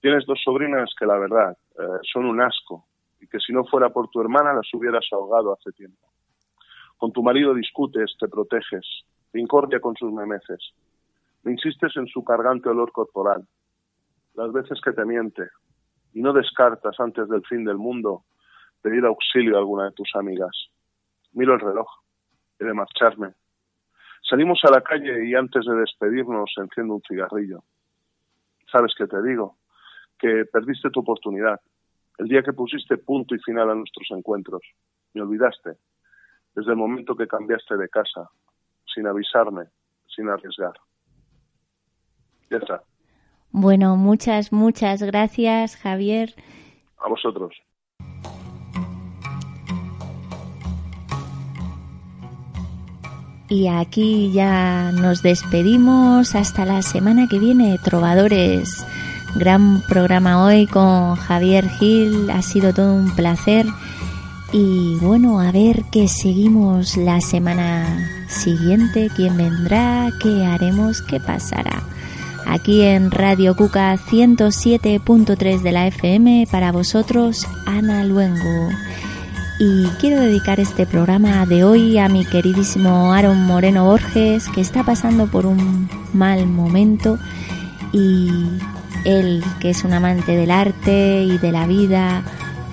Tienes 0.00 0.24
dos 0.24 0.40
sobrinas 0.42 0.90
que 0.98 1.04
la 1.04 1.18
verdad 1.18 1.58
eh, 1.78 1.98
son 2.10 2.24
un 2.24 2.40
asco 2.40 2.86
que 3.32 3.40
si 3.40 3.50
no 3.50 3.64
fuera 3.64 3.88
por 3.88 4.08
tu 4.10 4.20
hermana 4.20 4.52
las 4.52 4.68
hubieras 4.74 5.06
ahogado 5.10 5.54
hace 5.54 5.72
tiempo. 5.72 6.12
Con 6.98 7.12
tu 7.12 7.22
marido 7.22 7.54
discutes, 7.54 8.14
te 8.20 8.28
proteges, 8.28 8.86
te 9.32 9.40
incordia 9.40 9.80
con 9.80 9.96
sus 9.96 10.12
memeces. 10.12 10.60
Me 11.42 11.52
insistes 11.52 11.96
en 11.96 12.06
su 12.06 12.22
cargante 12.22 12.68
olor 12.68 12.92
corporal, 12.92 13.48
las 14.34 14.52
veces 14.52 14.78
que 14.84 14.92
te 14.92 15.06
miente, 15.06 15.48
y 16.12 16.20
no 16.20 16.34
descartas 16.34 17.00
antes 17.00 17.26
del 17.30 17.42
fin 17.46 17.64
del 17.64 17.78
mundo 17.78 18.24
pedir 18.82 19.04
auxilio 19.06 19.56
a 19.56 19.60
alguna 19.60 19.86
de 19.86 19.92
tus 19.92 20.14
amigas. 20.14 20.54
Miro 21.32 21.54
el 21.54 21.60
reloj, 21.60 21.88
he 22.58 22.64
de 22.66 22.74
marcharme. 22.74 23.32
Salimos 24.28 24.60
a 24.64 24.70
la 24.70 24.82
calle 24.82 25.26
y 25.26 25.34
antes 25.34 25.64
de 25.64 25.74
despedirnos 25.74 26.52
enciendo 26.58 26.94
un 26.94 27.02
cigarrillo. 27.08 27.64
¿Sabes 28.70 28.92
qué 28.96 29.06
te 29.06 29.22
digo? 29.22 29.56
Que 30.18 30.44
perdiste 30.44 30.90
tu 30.90 31.00
oportunidad. 31.00 31.60
El 32.18 32.28
día 32.28 32.42
que 32.42 32.52
pusiste 32.52 32.98
punto 32.98 33.34
y 33.34 33.38
final 33.38 33.70
a 33.70 33.74
nuestros 33.74 34.06
encuentros. 34.10 34.62
Me 35.14 35.22
olvidaste 35.22 35.76
desde 36.54 36.70
el 36.70 36.76
momento 36.76 37.16
que 37.16 37.26
cambiaste 37.26 37.76
de 37.76 37.88
casa, 37.88 38.28
sin 38.94 39.06
avisarme, 39.06 39.64
sin 40.14 40.28
arriesgar. 40.28 40.74
Ya 42.50 42.58
está. 42.58 42.82
Bueno, 43.50 43.96
muchas, 43.96 44.52
muchas 44.52 45.02
gracias, 45.02 45.76
Javier. 45.76 46.34
A 46.98 47.08
vosotros. 47.08 47.54
Y 53.48 53.68
aquí 53.68 54.32
ya 54.32 54.92
nos 54.92 55.22
despedimos 55.22 56.34
hasta 56.34 56.64
la 56.64 56.80
semana 56.80 57.26
que 57.28 57.38
viene, 57.38 57.76
trovadores. 57.84 58.86
Gran 59.34 59.82
programa 59.88 60.44
hoy 60.44 60.66
con 60.66 61.16
Javier 61.16 61.68
Gil, 61.70 62.30
ha 62.30 62.42
sido 62.42 62.74
todo 62.74 62.94
un 62.94 63.10
placer. 63.14 63.66
Y 64.52 64.96
bueno, 65.00 65.40
a 65.40 65.50
ver 65.50 65.84
qué 65.90 66.06
seguimos 66.06 66.98
la 66.98 67.20
semana 67.22 68.26
siguiente, 68.28 69.10
quién 69.16 69.38
vendrá, 69.38 70.10
qué 70.20 70.44
haremos, 70.44 71.00
qué 71.00 71.18
pasará. 71.18 71.82
Aquí 72.46 72.82
en 72.82 73.10
Radio 73.10 73.56
Cuca 73.56 73.96
107.3 73.96 75.62
de 75.62 75.72
la 75.72 75.86
FM, 75.86 76.46
para 76.50 76.70
vosotros, 76.70 77.46
Ana 77.64 78.04
Luengo. 78.04 78.68
Y 79.58 79.86
quiero 80.00 80.20
dedicar 80.20 80.60
este 80.60 80.84
programa 80.84 81.46
de 81.46 81.64
hoy 81.64 81.96
a 81.96 82.08
mi 82.08 82.26
queridísimo 82.26 83.14
Aaron 83.14 83.42
Moreno 83.46 83.86
Borges, 83.86 84.48
que 84.48 84.60
está 84.60 84.82
pasando 84.82 85.26
por 85.28 85.46
un 85.46 85.88
mal 86.12 86.46
momento 86.46 87.18
y 87.92 88.28
él, 89.04 89.44
que 89.60 89.70
es 89.70 89.84
un 89.84 89.92
amante 89.92 90.36
del 90.36 90.50
arte 90.50 91.22
y 91.22 91.38
de 91.38 91.52
la 91.52 91.66
vida, 91.66 92.22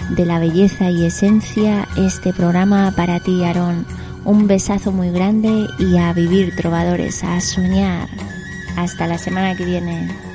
de 0.10 0.26
la 0.26 0.40
belleza 0.40 0.90
y 0.90 1.06
esencia, 1.06 1.88
este 1.98 2.34
programa 2.34 2.94
para 2.96 3.20
ti, 3.20 3.44
Aaron. 3.44 3.86
Un 4.26 4.48
besazo 4.48 4.92
muy 4.92 5.12
grande 5.12 5.68
y 5.80 5.98
a 5.98 6.14
vivir 6.14 6.56
trovadores, 6.56 7.24
a 7.24 7.40
soñar. 7.42 8.10
Hasta 8.76 9.08
la 9.08 9.18
semana 9.18 9.56
que 9.56 9.66
viene. 9.66 10.29